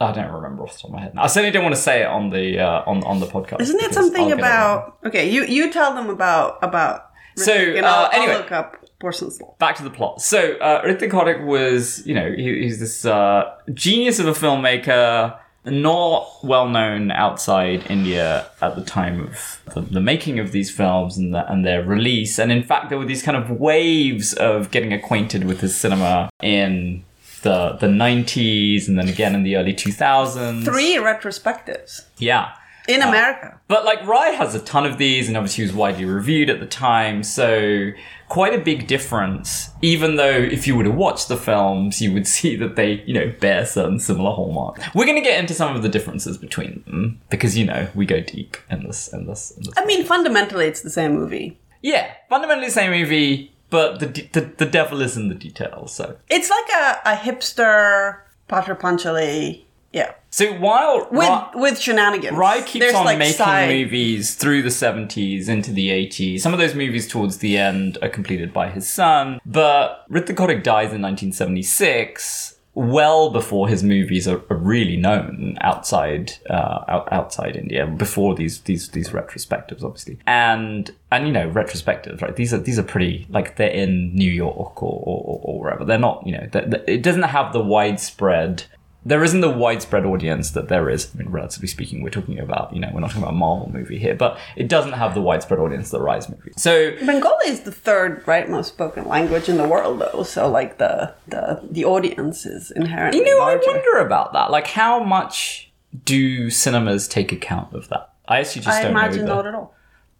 I 0.00 0.12
don't 0.12 0.30
remember 0.30 0.62
off 0.62 0.74
the 0.74 0.78
top 0.78 0.90
of 0.90 0.94
my 0.94 1.00
head. 1.00 1.14
I 1.16 1.26
certainly 1.26 1.50
don't 1.50 1.64
want 1.64 1.74
to 1.74 1.80
say 1.80 2.02
it 2.02 2.06
on 2.06 2.30
the 2.30 2.60
uh, 2.60 2.82
on 2.86 3.02
on 3.02 3.18
the 3.18 3.26
podcast. 3.26 3.60
Isn't 3.60 3.82
it 3.82 3.92
something 3.92 4.26
I'll 4.32 4.38
about? 4.38 4.98
Okay, 5.04 5.28
you 5.28 5.44
you 5.44 5.72
tell 5.72 5.94
them 5.94 6.10
about 6.10 6.58
about. 6.62 7.06
So, 7.36 7.52
uh, 7.52 7.80
I'll, 7.82 7.84
I'll 7.84 8.12
anyway. 8.12 8.34
look 8.34 8.52
up 8.52 8.87
Law. 9.02 9.54
back 9.58 9.76
to 9.76 9.84
the 9.84 9.90
plot. 9.90 10.20
So, 10.20 10.54
uh, 10.54 10.82
Ghatak 10.84 11.44
was, 11.44 12.06
you 12.06 12.14
know, 12.14 12.32
he, 12.32 12.62
he's 12.62 12.80
this 12.80 13.04
uh, 13.04 13.54
genius 13.72 14.18
of 14.18 14.26
a 14.26 14.32
filmmaker, 14.32 15.38
not 15.64 16.26
well 16.42 16.68
known 16.68 17.10
outside 17.12 17.88
India 17.90 18.46
at 18.60 18.74
the 18.74 18.82
time 18.82 19.20
of 19.20 19.60
the, 19.74 19.82
the 19.82 20.00
making 20.00 20.38
of 20.38 20.52
these 20.52 20.70
films 20.70 21.16
and, 21.18 21.34
the, 21.34 21.50
and 21.50 21.64
their 21.64 21.82
release. 21.84 22.38
And 22.38 22.50
in 22.50 22.62
fact, 22.62 22.88
there 22.88 22.98
were 22.98 23.04
these 23.04 23.22
kind 23.22 23.36
of 23.36 23.50
waves 23.50 24.32
of 24.34 24.70
getting 24.70 24.92
acquainted 24.92 25.44
with 25.44 25.60
his 25.60 25.76
cinema 25.76 26.30
in 26.42 27.04
the 27.42 27.76
the 27.80 27.86
90s 27.86 28.88
and 28.88 28.98
then 28.98 29.08
again 29.08 29.32
in 29.34 29.44
the 29.44 29.54
early 29.56 29.72
2000s. 29.72 30.64
Three 30.64 30.96
retrospectives 30.96 32.06
Yeah. 32.18 32.50
in 32.88 33.00
America. 33.02 33.60
But 33.68 33.84
like 33.84 34.04
Ray 34.08 34.34
has 34.34 34.54
a 34.56 34.60
ton 34.60 34.84
of 34.86 34.98
these, 34.98 35.28
and 35.28 35.36
obviously 35.36 35.62
he 35.64 35.68
was 35.70 35.76
widely 35.76 36.04
reviewed 36.04 36.50
at 36.50 36.58
the 36.58 36.66
time, 36.66 37.22
so 37.22 37.90
quite 38.28 38.54
a 38.54 38.58
big 38.58 38.86
difference. 38.86 39.70
Even 39.82 40.16
though 40.16 40.30
if 40.30 40.66
you 40.66 40.76
were 40.76 40.84
to 40.84 40.90
watch 40.90 41.26
the 41.26 41.36
films, 41.36 42.00
you 42.00 42.12
would 42.12 42.26
see 42.36 42.56
that 42.56 42.76
they, 42.76 43.02
you 43.06 43.14
know, 43.14 43.32
bear 43.40 43.64
certain 43.66 43.98
similar 43.98 44.32
hallmarks. 44.32 44.82
We're 44.94 45.06
going 45.06 45.22
to 45.22 45.28
get 45.28 45.38
into 45.38 45.54
some 45.54 45.74
of 45.76 45.82
the 45.82 45.88
differences 45.88 46.38
between 46.38 46.82
them 46.86 47.20
because 47.30 47.56
you 47.56 47.64
know 47.64 47.88
we 47.94 48.06
go 48.06 48.20
deep 48.20 48.56
in 48.70 48.84
this, 48.84 49.08
in 49.12 49.26
this, 49.26 49.50
in 49.52 49.64
this. 49.64 49.74
I 49.76 49.84
mean, 49.84 50.04
fundamentally, 50.04 50.66
it's 50.66 50.82
the 50.82 50.90
same 50.90 51.14
movie. 51.14 51.58
Yeah, 51.82 52.12
fundamentally 52.28 52.66
the 52.68 52.72
same 52.72 52.90
movie, 52.90 53.52
but 53.70 54.00
the 54.00 54.06
de- 54.06 54.28
the, 54.32 54.40
the 54.40 54.66
devil 54.66 55.00
is 55.00 55.16
in 55.16 55.28
the 55.28 55.34
details. 55.34 55.94
So, 55.94 56.16
It's 56.28 56.50
like 56.50 56.68
a, 56.70 57.12
a 57.12 57.16
hipster 57.16 58.20
Pather 58.48 58.78
Panchali. 58.78 59.64
Yeah, 59.92 60.12
so 60.30 60.52
while 60.52 61.08
with 61.10 61.28
Ra- 61.28 61.50
with 61.54 61.78
shenanigans. 61.80 62.36
Ray 62.36 62.62
keeps 62.66 62.84
There's, 62.84 62.94
on 62.94 63.06
like, 63.06 63.18
making 63.18 63.36
side- 63.36 63.68
movies 63.70 64.34
through 64.34 64.62
the 64.62 64.68
70s 64.68 65.48
into 65.48 65.72
the 65.72 65.88
80s. 65.88 66.40
Some 66.40 66.52
of 66.52 66.58
those 66.58 66.74
movies 66.74 67.08
towards 67.08 67.38
the 67.38 67.56
end 67.56 67.96
are 68.02 68.10
completed 68.10 68.52
by 68.52 68.68
his 68.68 68.86
son, 68.86 69.40
but 69.46 70.04
Ritik 70.10 70.36
Ghatak 70.36 70.62
dies 70.62 70.92
in 70.92 71.00
1976. 71.02 72.54
Well 72.74 73.30
before 73.30 73.66
his 73.68 73.82
movies 73.82 74.28
are, 74.28 74.40
are 74.50 74.56
really 74.56 74.96
known 74.96 75.56
outside 75.62 76.34
uh, 76.48 76.84
out, 76.86 77.12
outside 77.12 77.56
India, 77.56 77.88
before 77.88 78.36
these 78.36 78.60
these 78.60 78.90
these 78.90 79.08
retrospectives, 79.08 79.82
obviously, 79.82 80.18
and 80.28 80.88
and 81.10 81.26
you 81.26 81.32
know 81.32 81.50
retrospectives, 81.50 82.22
right? 82.22 82.36
These 82.36 82.54
are 82.54 82.58
these 82.58 82.78
are 82.78 82.84
pretty 82.84 83.26
like 83.30 83.56
they're 83.56 83.68
in 83.70 84.14
New 84.14 84.30
York 84.30 84.80
or 84.80 85.02
or, 85.04 85.40
or 85.42 85.60
wherever. 85.60 85.84
They're 85.84 85.98
not, 85.98 86.24
you 86.24 86.32
know, 86.32 86.46
it 86.86 87.02
doesn't 87.02 87.22
have 87.24 87.52
the 87.52 87.64
widespread 87.64 88.64
there 89.04 89.22
isn't 89.22 89.40
the 89.40 89.50
widespread 89.50 90.04
audience 90.04 90.50
that 90.50 90.68
there 90.68 90.90
is. 90.90 91.10
I 91.14 91.18
mean, 91.18 91.30
relatively 91.30 91.68
speaking, 91.68 92.02
we're 92.02 92.10
talking 92.10 92.38
about, 92.38 92.74
you 92.74 92.80
know, 92.80 92.90
we're 92.92 93.00
not 93.00 93.08
talking 93.08 93.22
about 93.22 93.32
a 93.32 93.36
Marvel 93.36 93.70
movie 93.72 93.98
here, 93.98 94.14
but 94.14 94.38
it 94.56 94.68
doesn't 94.68 94.92
have 94.92 95.14
the 95.14 95.22
widespread 95.22 95.60
audience 95.60 95.90
that 95.90 96.00
Ray's 96.00 96.28
movie. 96.28 96.52
So, 96.56 96.90
Bengali 97.06 97.48
is 97.48 97.60
the 97.60 97.72
third 97.72 98.26
right 98.26 98.48
most 98.48 98.68
spoken 98.68 99.06
language 99.06 99.48
in 99.48 99.56
the 99.56 99.66
world, 99.68 100.00
though. 100.00 100.24
So 100.24 100.48
like 100.50 100.78
the 100.78 101.14
the 101.28 101.60
the 101.70 101.84
audience 101.84 102.44
is 102.44 102.70
inherently 102.72 103.20
you 103.20 103.26
know, 103.26 103.38
larger. 103.38 103.62
I 103.68 103.72
wonder 103.72 103.98
about 104.06 104.32
that. 104.32 104.50
Like, 104.50 104.66
how 104.66 105.02
much 105.02 105.72
do 106.04 106.50
cinemas 106.50 107.08
take 107.08 107.32
account 107.32 107.72
of 107.74 107.88
that? 107.88 108.12
I 108.26 108.40
actually 108.40 108.62
just 108.62 108.78
I 108.78 108.82
don't 108.82 108.90
imagine 108.90 109.24
know. 109.24 109.36
not 109.36 109.46
at 109.46 109.54
all. 109.54 109.74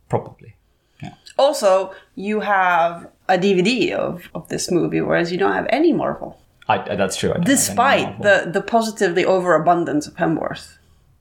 probably. 0.08 0.56
Yeah. 1.02 1.14
Also, 1.37 1.92
you 2.14 2.40
have 2.40 3.08
a 3.28 3.37
DVD 3.38 3.92
of, 3.92 4.28
of 4.35 4.49
this 4.49 4.70
movie, 4.70 5.00
whereas 5.00 5.30
you 5.30 5.38
don't 5.38 5.52
have 5.52 5.66
any 5.68 5.92
Marvel. 5.92 6.40
I, 6.69 6.93
I- 6.93 6.97
that's 6.97 7.17
true. 7.17 7.31
I 7.31 7.35
don't 7.35 7.45
know 7.45 7.51
any 7.53 7.57
Despite 7.57 8.23
the, 8.23 8.51
the 8.53 8.61
positively 8.63 9.25
overabundance 9.25 10.07
of 10.07 10.15
Hemsworth. 10.17 10.77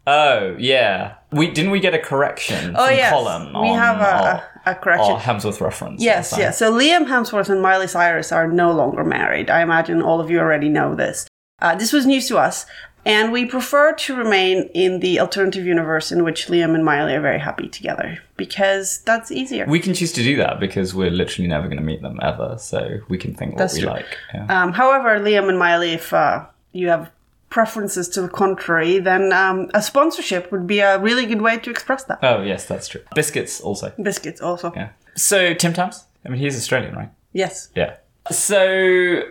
Oh 0.05 0.55
yeah, 0.57 1.15
we 1.33 1.51
didn't 1.51 1.71
we 1.71 1.81
get 1.81 1.93
a 1.93 1.99
correction 1.99 2.75
Oh, 2.77 2.87
from 2.87 2.95
yes. 2.95 3.11
Colin? 3.11 3.61
We 3.61 3.67
have 3.69 3.99
a- 3.99 4.23
our- 4.29 4.43
a 4.65 4.75
correction. 4.75 5.11
our 5.13 5.19
Hemsworth 5.19 5.59
reference. 5.61 6.01
Yes, 6.01 6.33
yes. 6.37 6.57
So 6.57 6.71
Liam 6.73 7.07
Hemsworth 7.07 7.49
and 7.49 7.61
Miley 7.61 7.87
Cyrus 7.87 8.31
are 8.31 8.47
no 8.47 8.71
longer 8.71 9.03
married. 9.03 9.49
I 9.49 9.61
imagine 9.61 10.01
all 10.01 10.19
of 10.21 10.29
you 10.29 10.39
already 10.39 10.69
know 10.69 10.95
this. 10.95 11.26
Uh, 11.59 11.75
this 11.75 11.91
was 11.91 12.05
news 12.05 12.27
to 12.27 12.37
us, 12.37 12.65
and 13.03 13.31
we 13.31 13.45
prefer 13.45 13.93
to 13.93 14.15
remain 14.15 14.69
in 14.75 14.99
the 14.99 15.19
alternative 15.19 15.65
universe 15.65 16.11
in 16.11 16.23
which 16.23 16.47
Liam 16.47 16.75
and 16.75 16.85
Miley 16.85 17.15
are 17.15 17.21
very 17.21 17.39
happy 17.39 17.67
together 17.67 18.19
because 18.35 18.99
that's 18.99 19.31
easier. 19.31 19.65
We 19.65 19.79
can 19.79 19.95
choose 19.95 20.13
to 20.13 20.23
do 20.23 20.35
that 20.37 20.59
because 20.59 20.93
we're 20.93 21.09
literally 21.09 21.47
never 21.47 21.67
going 21.67 21.77
to 21.77 21.83
meet 21.83 22.03
them 22.03 22.19
ever, 22.21 22.57
so 22.59 22.99
we 23.09 23.17
can 23.17 23.33
think 23.33 23.53
what 23.53 23.59
That's 23.59 23.73
we 23.73 23.81
true. 23.81 23.89
like. 23.89 24.05
Yeah. 24.33 24.63
Um, 24.63 24.73
however, 24.73 25.19
Liam 25.19 25.49
and 25.49 25.57
Miley, 25.57 25.93
if 25.93 26.13
uh, 26.13 26.45
you 26.73 26.89
have 26.89 27.09
preferences 27.49 28.07
to 28.09 28.21
the 28.21 28.29
contrary, 28.29 28.99
then 28.99 29.33
um, 29.33 29.71
a 29.73 29.81
sponsorship 29.81 30.51
would 30.51 30.67
be 30.67 30.79
a 30.79 30.99
really 30.99 31.25
good 31.25 31.41
way 31.41 31.57
to 31.57 31.71
express 31.71 32.03
that. 32.03 32.19
Oh 32.21 32.43
yes, 32.43 32.65
that's 32.65 32.87
true. 32.87 33.01
Biscuits 33.15 33.61
also. 33.61 33.93
Biscuits 33.99 34.41
also. 34.41 34.73
Yeah. 34.75 34.89
So 35.15 35.55
Tim 35.55 35.73
Tams. 35.73 36.03
I 36.23 36.29
mean, 36.29 36.39
he's 36.39 36.55
Australian, 36.55 36.93
right? 36.93 37.09
Yes. 37.33 37.69
Yeah. 37.73 37.95
So 38.29 39.23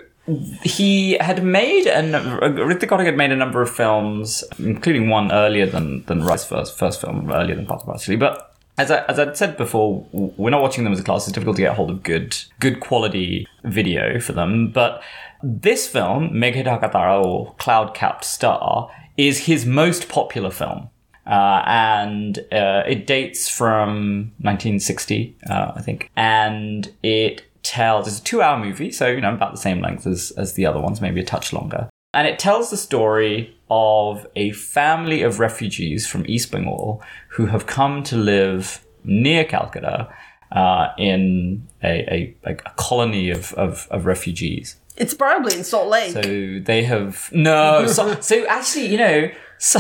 he 0.63 1.17
had 1.19 1.45
made 1.45 1.87
a 1.87 2.03
number, 2.03 2.41
Ritik 2.41 3.05
had 3.05 3.17
made 3.17 3.31
a 3.31 3.37
number 3.37 3.63
of 3.63 3.71
films, 3.71 4.43
including 4.59 5.09
one 5.09 5.31
earlier 5.31 5.67
than 5.67 6.05
than 6.07 6.25
Ray's 6.25 6.45
first 6.45 6.77
first 6.77 7.01
film, 7.01 7.31
earlier 7.31 7.55
than 7.55 7.67
Pather 7.67 7.95
actually. 7.95 8.17
But 8.17 8.55
as 8.79 8.91
I 8.91 9.05
as 9.05 9.19
I'd 9.19 9.37
said 9.37 9.57
before, 9.57 10.07
we're 10.13 10.51
not 10.51 10.63
watching 10.63 10.85
them 10.85 10.93
as 10.93 11.01
a 11.01 11.05
class. 11.05 11.27
It's 11.27 11.33
difficult 11.33 11.57
to 11.57 11.63
get 11.63 11.77
hold 11.77 11.91
of 11.91 12.03
good 12.03 12.37
good 12.59 12.81
quality 12.81 13.47
video 13.65 14.19
for 14.21 14.33
them. 14.33 14.71
But 14.73 15.03
this 15.43 15.87
film, 15.87 16.31
Meghe 16.31 16.65
Dhaka-tara 16.65 17.23
or 17.23 17.55
Cloud 17.59 17.95
Capped 17.95 18.25
Star, 18.25 18.91
is 19.17 19.47
his 19.47 19.65
most 19.65 20.09
popular 20.09 20.51
film. 20.51 20.91
Uh, 21.27 21.63
and 21.67 22.39
uh, 22.53 22.85
it 22.87 23.05
dates 23.05 23.49
from 23.49 24.33
1960, 24.39 25.37
uh, 25.51 25.73
I 25.75 25.83
think, 25.83 26.09
and 26.17 26.93
it 27.03 27.43
tells 27.67 28.07
it's 28.07 28.21
a 28.21 28.23
two-hour 28.23 28.59
movie, 28.65 28.91
so 28.91 29.09
you 29.09 29.21
know 29.21 29.35
about 29.35 29.53
the 29.53 29.61
same 29.61 29.81
length 29.81 30.07
as 30.07 30.33
as 30.37 30.55
the 30.55 30.65
other 30.65 30.81
ones, 30.81 31.01
maybe 31.01 31.21
a 31.21 31.25
touch 31.25 31.53
longer, 31.53 31.89
and 32.15 32.27
it 32.27 32.39
tells 32.39 32.71
the 32.71 32.77
story 32.77 33.57
of 33.69 34.27
a 34.37 34.53
family 34.53 35.23
of 35.23 35.41
refugees 35.41 36.07
from 36.07 36.25
East 36.27 36.53
Bengal 36.53 37.03
who 37.31 37.47
have 37.47 37.67
come 37.67 38.03
to 38.05 38.17
live 38.17 38.85
near 39.05 39.45
Calcutta 39.45 40.09
uh, 40.53 40.89
in 40.99 41.67
a, 41.83 42.35
a, 42.47 42.51
a 42.51 42.55
colony 42.77 43.31
of, 43.31 43.53
of, 43.55 43.89
of 43.91 44.07
refugees. 44.07 44.77
It's 44.97 45.15
probably 45.15 45.55
in 45.55 45.65
Salt 45.65 45.89
Lake. 45.89 46.13
So 46.13 46.23
they 46.65 46.85
have 46.85 47.29
no. 47.33 47.87
So, 47.87 48.19
so 48.21 48.47
actually, 48.47 48.87
you 48.87 48.99
know, 48.99 49.31
so 49.59 49.79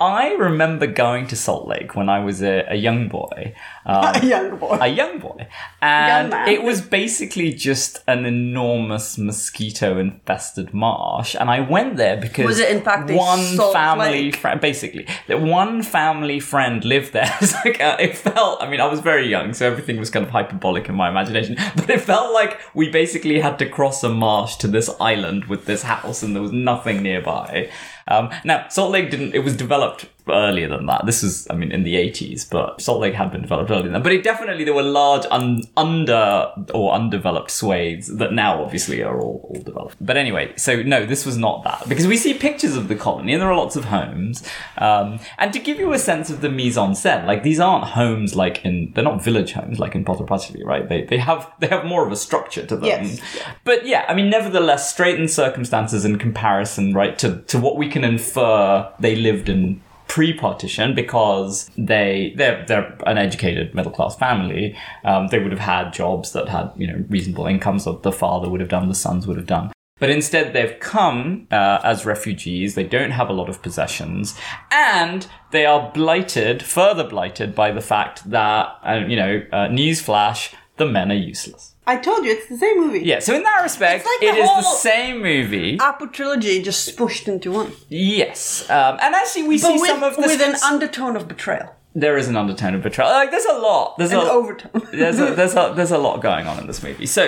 I 0.00 0.36
remember 0.38 0.86
going 0.86 1.26
to 1.26 1.36
Salt 1.36 1.68
Lake 1.68 1.94
when 1.94 2.08
I 2.08 2.20
was 2.24 2.42
a, 2.42 2.64
a 2.68 2.76
young 2.76 3.08
boy. 3.08 3.54
Um, 3.86 4.14
a 4.14 4.26
young 4.26 4.56
boy. 4.58 4.78
a 4.78 4.86
young 4.86 5.18
boy, 5.18 5.48
and 5.80 6.30
man. 6.30 6.48
it 6.48 6.62
was 6.62 6.82
basically 6.82 7.52
just 7.52 7.98
an 8.06 8.26
enormous 8.26 9.16
mosquito-infested 9.16 10.74
marsh. 10.74 11.34
And 11.34 11.50
I 11.50 11.60
went 11.60 11.96
there 11.96 12.18
because 12.18 12.44
Was 12.44 12.58
it 12.60 12.70
in 12.70 12.82
fact 12.82 13.08
a 13.10 13.16
one 13.16 13.56
family 13.72 14.32
friend, 14.32 14.60
basically, 14.60 15.06
that 15.28 15.40
one 15.40 15.82
family 15.82 16.40
friend 16.40 16.84
lived 16.84 17.14
there. 17.14 17.34
It's 17.40 17.54
like 17.64 17.80
uh, 17.80 17.96
it 17.98 18.18
felt. 18.18 18.62
I 18.62 18.68
mean, 18.68 18.80
I 18.80 18.86
was 18.86 19.00
very 19.00 19.26
young, 19.26 19.54
so 19.54 19.66
everything 19.66 19.98
was 19.98 20.10
kind 20.10 20.26
of 20.26 20.30
hyperbolic 20.30 20.88
in 20.88 20.94
my 20.94 21.08
imagination. 21.08 21.56
But 21.74 21.88
it 21.88 22.02
felt 22.02 22.34
like 22.34 22.60
we 22.74 22.90
basically 22.90 23.40
had 23.40 23.58
to 23.60 23.66
cross 23.68 24.04
a 24.04 24.10
marsh 24.10 24.56
to 24.56 24.68
this 24.68 24.90
island 25.00 25.46
with 25.46 25.64
this 25.64 25.82
house, 25.82 26.22
and 26.22 26.36
there 26.36 26.42
was 26.42 26.52
nothing 26.52 27.02
nearby. 27.02 27.70
Um, 28.10 28.30
now, 28.44 28.68
Salt 28.68 28.90
Lake 28.90 29.10
didn't. 29.10 29.34
It 29.34 29.40
was 29.40 29.56
developed 29.56 30.06
earlier 30.28 30.68
than 30.68 30.86
that. 30.86 31.06
This 31.06 31.22
is, 31.22 31.46
I 31.50 31.54
mean, 31.54 31.72
in 31.72 31.82
the 31.82 31.96
eighties, 31.96 32.44
but 32.44 32.80
Salt 32.80 33.00
Lake 33.00 33.14
had 33.14 33.30
been 33.30 33.42
developed 33.42 33.70
earlier 33.70 33.84
than 33.84 33.92
that. 33.92 34.02
But 34.02 34.12
it 34.12 34.22
definitely 34.24 34.64
there 34.64 34.74
were 34.74 34.82
large 34.82 35.26
un, 35.30 35.62
under 35.76 36.52
or 36.74 36.92
undeveloped 36.92 37.50
swathes 37.50 38.08
that 38.16 38.32
now 38.32 38.62
obviously 38.62 39.02
are 39.02 39.20
all, 39.20 39.48
all 39.48 39.62
developed. 39.62 39.96
But 40.00 40.16
anyway, 40.16 40.52
so 40.56 40.82
no, 40.82 41.06
this 41.06 41.24
was 41.24 41.36
not 41.36 41.64
that 41.64 41.88
because 41.88 42.06
we 42.06 42.16
see 42.16 42.34
pictures 42.34 42.76
of 42.76 42.88
the 42.88 42.96
colony 42.96 43.32
and 43.32 43.42
there 43.42 43.50
are 43.50 43.56
lots 43.56 43.76
of 43.76 43.84
homes. 43.86 44.46
Um, 44.78 45.20
and 45.38 45.52
to 45.52 45.58
give 45.58 45.78
you 45.78 45.92
a 45.92 45.98
sense 45.98 46.30
of 46.30 46.40
the 46.40 46.48
mise 46.48 46.76
en 46.76 46.92
scène, 46.92 47.26
like 47.26 47.42
these 47.42 47.60
aren't 47.60 47.84
homes 47.84 48.34
like 48.34 48.64
in 48.64 48.92
they're 48.94 49.04
not 49.04 49.22
village 49.22 49.52
homes 49.52 49.78
like 49.78 49.94
in 49.94 50.04
Pather 50.04 50.26
Panchali, 50.26 50.64
right? 50.64 50.88
They 50.88 51.04
they 51.04 51.18
have 51.18 51.50
they 51.58 51.68
have 51.68 51.84
more 51.84 52.06
of 52.06 52.12
a 52.12 52.16
structure 52.16 52.64
to 52.66 52.76
them. 52.76 52.84
Yes. 52.84 53.20
But 53.64 53.86
yeah, 53.86 54.04
I 54.08 54.14
mean, 54.14 54.30
nevertheless, 54.30 54.90
straitened 54.90 55.30
circumstances 55.30 56.04
in 56.04 56.18
comparison, 56.18 56.94
right, 56.94 57.18
to, 57.18 57.42
to 57.42 57.58
what 57.58 57.76
we 57.76 57.88
can 57.88 58.04
infer 58.04 58.90
they 58.98 59.16
lived 59.16 59.48
in 59.48 59.80
pre-partition 60.10 60.92
because 60.92 61.70
they 61.78 62.34
they're 62.36 62.64
they're 62.66 62.98
an 63.06 63.16
educated 63.16 63.72
middle 63.76 63.92
class 63.92 64.16
family. 64.16 64.76
Um, 65.04 65.28
they 65.28 65.38
would 65.38 65.52
have 65.52 65.60
had 65.60 65.92
jobs 65.92 66.32
that 66.32 66.48
had 66.48 66.72
you 66.76 66.88
know 66.88 67.04
reasonable 67.08 67.46
incomes 67.46 67.84
that 67.84 68.02
the 68.02 68.10
father 68.10 68.50
would 68.50 68.60
have 68.60 68.68
done, 68.68 68.88
the 68.88 68.94
sons 68.94 69.28
would 69.28 69.36
have 69.36 69.46
done. 69.46 69.70
But 70.00 70.10
instead, 70.10 70.52
they've 70.52 70.80
come 70.80 71.46
uh, 71.52 71.78
as 71.84 72.04
refugees. 72.04 72.74
They 72.74 72.82
don't 72.82 73.12
have 73.12 73.28
a 73.28 73.32
lot 73.32 73.48
of 73.48 73.62
possessions, 73.62 74.36
and 74.72 75.28
they 75.52 75.64
are 75.64 75.92
blighted, 75.92 76.64
further 76.64 77.04
blighted 77.04 77.54
by 77.54 77.70
the 77.70 77.82
fact 77.82 78.28
that, 78.30 78.78
uh, 78.82 79.04
you 79.06 79.14
know, 79.14 79.42
uh, 79.52 79.68
newsflash: 79.68 80.52
the 80.76 80.86
men 80.86 81.12
are 81.12 81.14
useless. 81.14 81.76
I 81.92 81.96
told 82.06 82.24
you, 82.24 82.30
it's 82.36 82.48
the 82.54 82.56
same 82.64 82.76
movie. 82.84 83.00
Yeah, 83.00 83.18
so 83.26 83.34
in 83.34 83.42
that 83.42 83.60
respect, 83.62 84.04
It's 84.04 84.10
like 84.12 84.22
it 84.30 84.34
the 84.34 84.40
is 84.42 84.48
the 84.48 84.62
whole- 84.68 84.76
same 84.90 85.16
movie. 85.22 85.70
Apu 85.78 86.12
trilogy 86.12 86.62
just 86.62 86.80
smooshed 86.96 87.26
into 87.28 87.48
one. 87.60 87.72
yes, 87.88 88.68
um, 88.70 88.98
and 89.04 89.14
actually 89.20 89.44
we 89.52 89.58
see 89.58 89.72
with, 89.80 89.90
some 89.90 90.02
of 90.02 90.16
this. 90.16 90.26
with 90.26 90.40
an 90.48 90.54
undertone 90.72 91.14
of 91.16 91.24
betrayal. 91.28 91.68
there 91.94 92.16
is 92.16 92.28
an 92.28 92.36
undertone 92.36 92.74
of 92.74 92.82
betrayal. 92.82 93.10
Like 93.10 93.30
there's 93.32 93.44
a 93.56 93.58
lot. 93.68 93.98
There's 93.98 94.12
An 94.12 94.18
a 94.18 94.30
overtone. 94.38 94.82
there's 94.92 95.18
a, 95.18 95.34
there's 95.34 95.54
a 95.54 95.72
there's 95.76 95.90
a 95.90 95.98
lot 95.98 96.22
going 96.22 96.46
on 96.46 96.58
in 96.60 96.66
this 96.66 96.82
movie. 96.82 97.06
So 97.06 97.22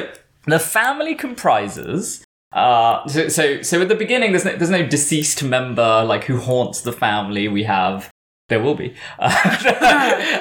the 0.47 0.59
family 0.59 1.15
comprises. 1.15 2.25
Uh, 2.53 3.07
so, 3.09 3.29
so 3.29 3.63
so 3.63 3.81
at 3.81 3.89
the 3.89 3.95
beginning, 3.95 4.33
there's 4.33 4.45
no, 4.45 4.55
there's 4.57 4.71
no 4.71 4.85
deceased 4.87 5.43
member 5.43 6.05
like 6.05 6.25
who 6.25 6.37
haunts 6.39 6.83
the 6.83 6.93
family. 6.93 7.49
We 7.49 7.65
have 7.65 8.11
there 8.53 8.63
will 8.63 8.75
be. 8.75 8.95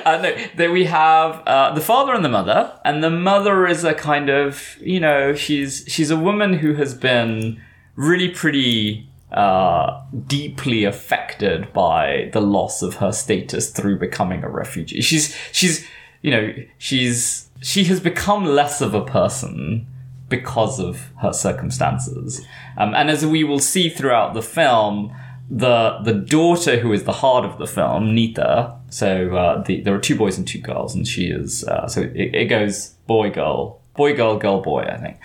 Uh, 0.04 0.18
no, 0.18 0.36
there 0.56 0.72
we 0.72 0.86
have 0.86 1.44
uh, 1.46 1.72
the 1.74 1.82
father 1.82 2.14
and 2.14 2.26
the 2.26 2.30
mother, 2.30 2.74
and 2.84 3.04
the 3.04 3.10
mother 3.10 3.68
is 3.68 3.84
a 3.84 3.94
kind 3.94 4.30
of 4.30 4.78
you 4.82 5.00
know 5.00 5.36
she's 5.36 5.86
she's 5.88 6.10
a 6.10 6.18
woman 6.18 6.54
who 6.54 6.74
has 6.74 6.96
been 6.96 7.62
really 7.96 8.28
pretty 8.30 9.08
uh, 9.32 10.02
deeply 10.28 10.84
affected 10.84 11.72
by 11.72 12.30
the 12.34 12.42
loss 12.42 12.82
of 12.82 12.96
her 12.96 13.12
status 13.12 13.70
through 13.70 14.00
becoming 14.00 14.44
a 14.44 14.50
refugee. 14.50 15.02
She's 15.02 15.36
she's 15.52 15.88
you 16.22 16.32
know 16.32 16.54
she's 16.78 17.50
she 17.62 17.84
has 17.86 18.00
become 18.00 18.44
less 18.44 18.82
of 18.82 18.94
a 18.94 19.06
person 19.06 19.88
because 20.30 20.80
of 20.80 21.12
her 21.22 21.34
circumstances. 21.34 22.44
Um, 22.78 22.96
and 22.96 23.10
as 23.10 23.26
we 23.26 23.44
will 23.44 23.60
see 23.60 23.90
throughout 23.90 24.34
the 24.34 24.42
film, 24.42 25.16
the 25.52 26.00
the 26.04 26.14
daughter 26.14 26.80
who 26.80 26.94
is 26.94 27.04
the 27.04 27.12
heart 27.12 27.44
of 27.44 27.58
the 27.58 27.68
film, 27.68 28.16
Nita. 28.16 28.74
So 28.90 29.36
uh, 29.36 29.64
the, 29.64 29.82
there 29.82 29.94
are 29.94 30.00
two 30.00 30.16
boys 30.16 30.38
and 30.38 30.48
two 30.48 30.60
girls, 30.60 30.96
and 30.96 31.06
she 31.06 31.28
is 31.28 31.66
uh, 31.66 31.88
so 31.88 32.02
it, 32.02 32.34
it 32.34 32.46
goes 32.46 32.96
boy 33.06 33.30
girl 33.30 33.82
boy 33.96 34.16
girl 34.16 34.38
girl 34.38 34.62
boy 34.62 34.84
I 34.84 34.98
think, 34.98 35.18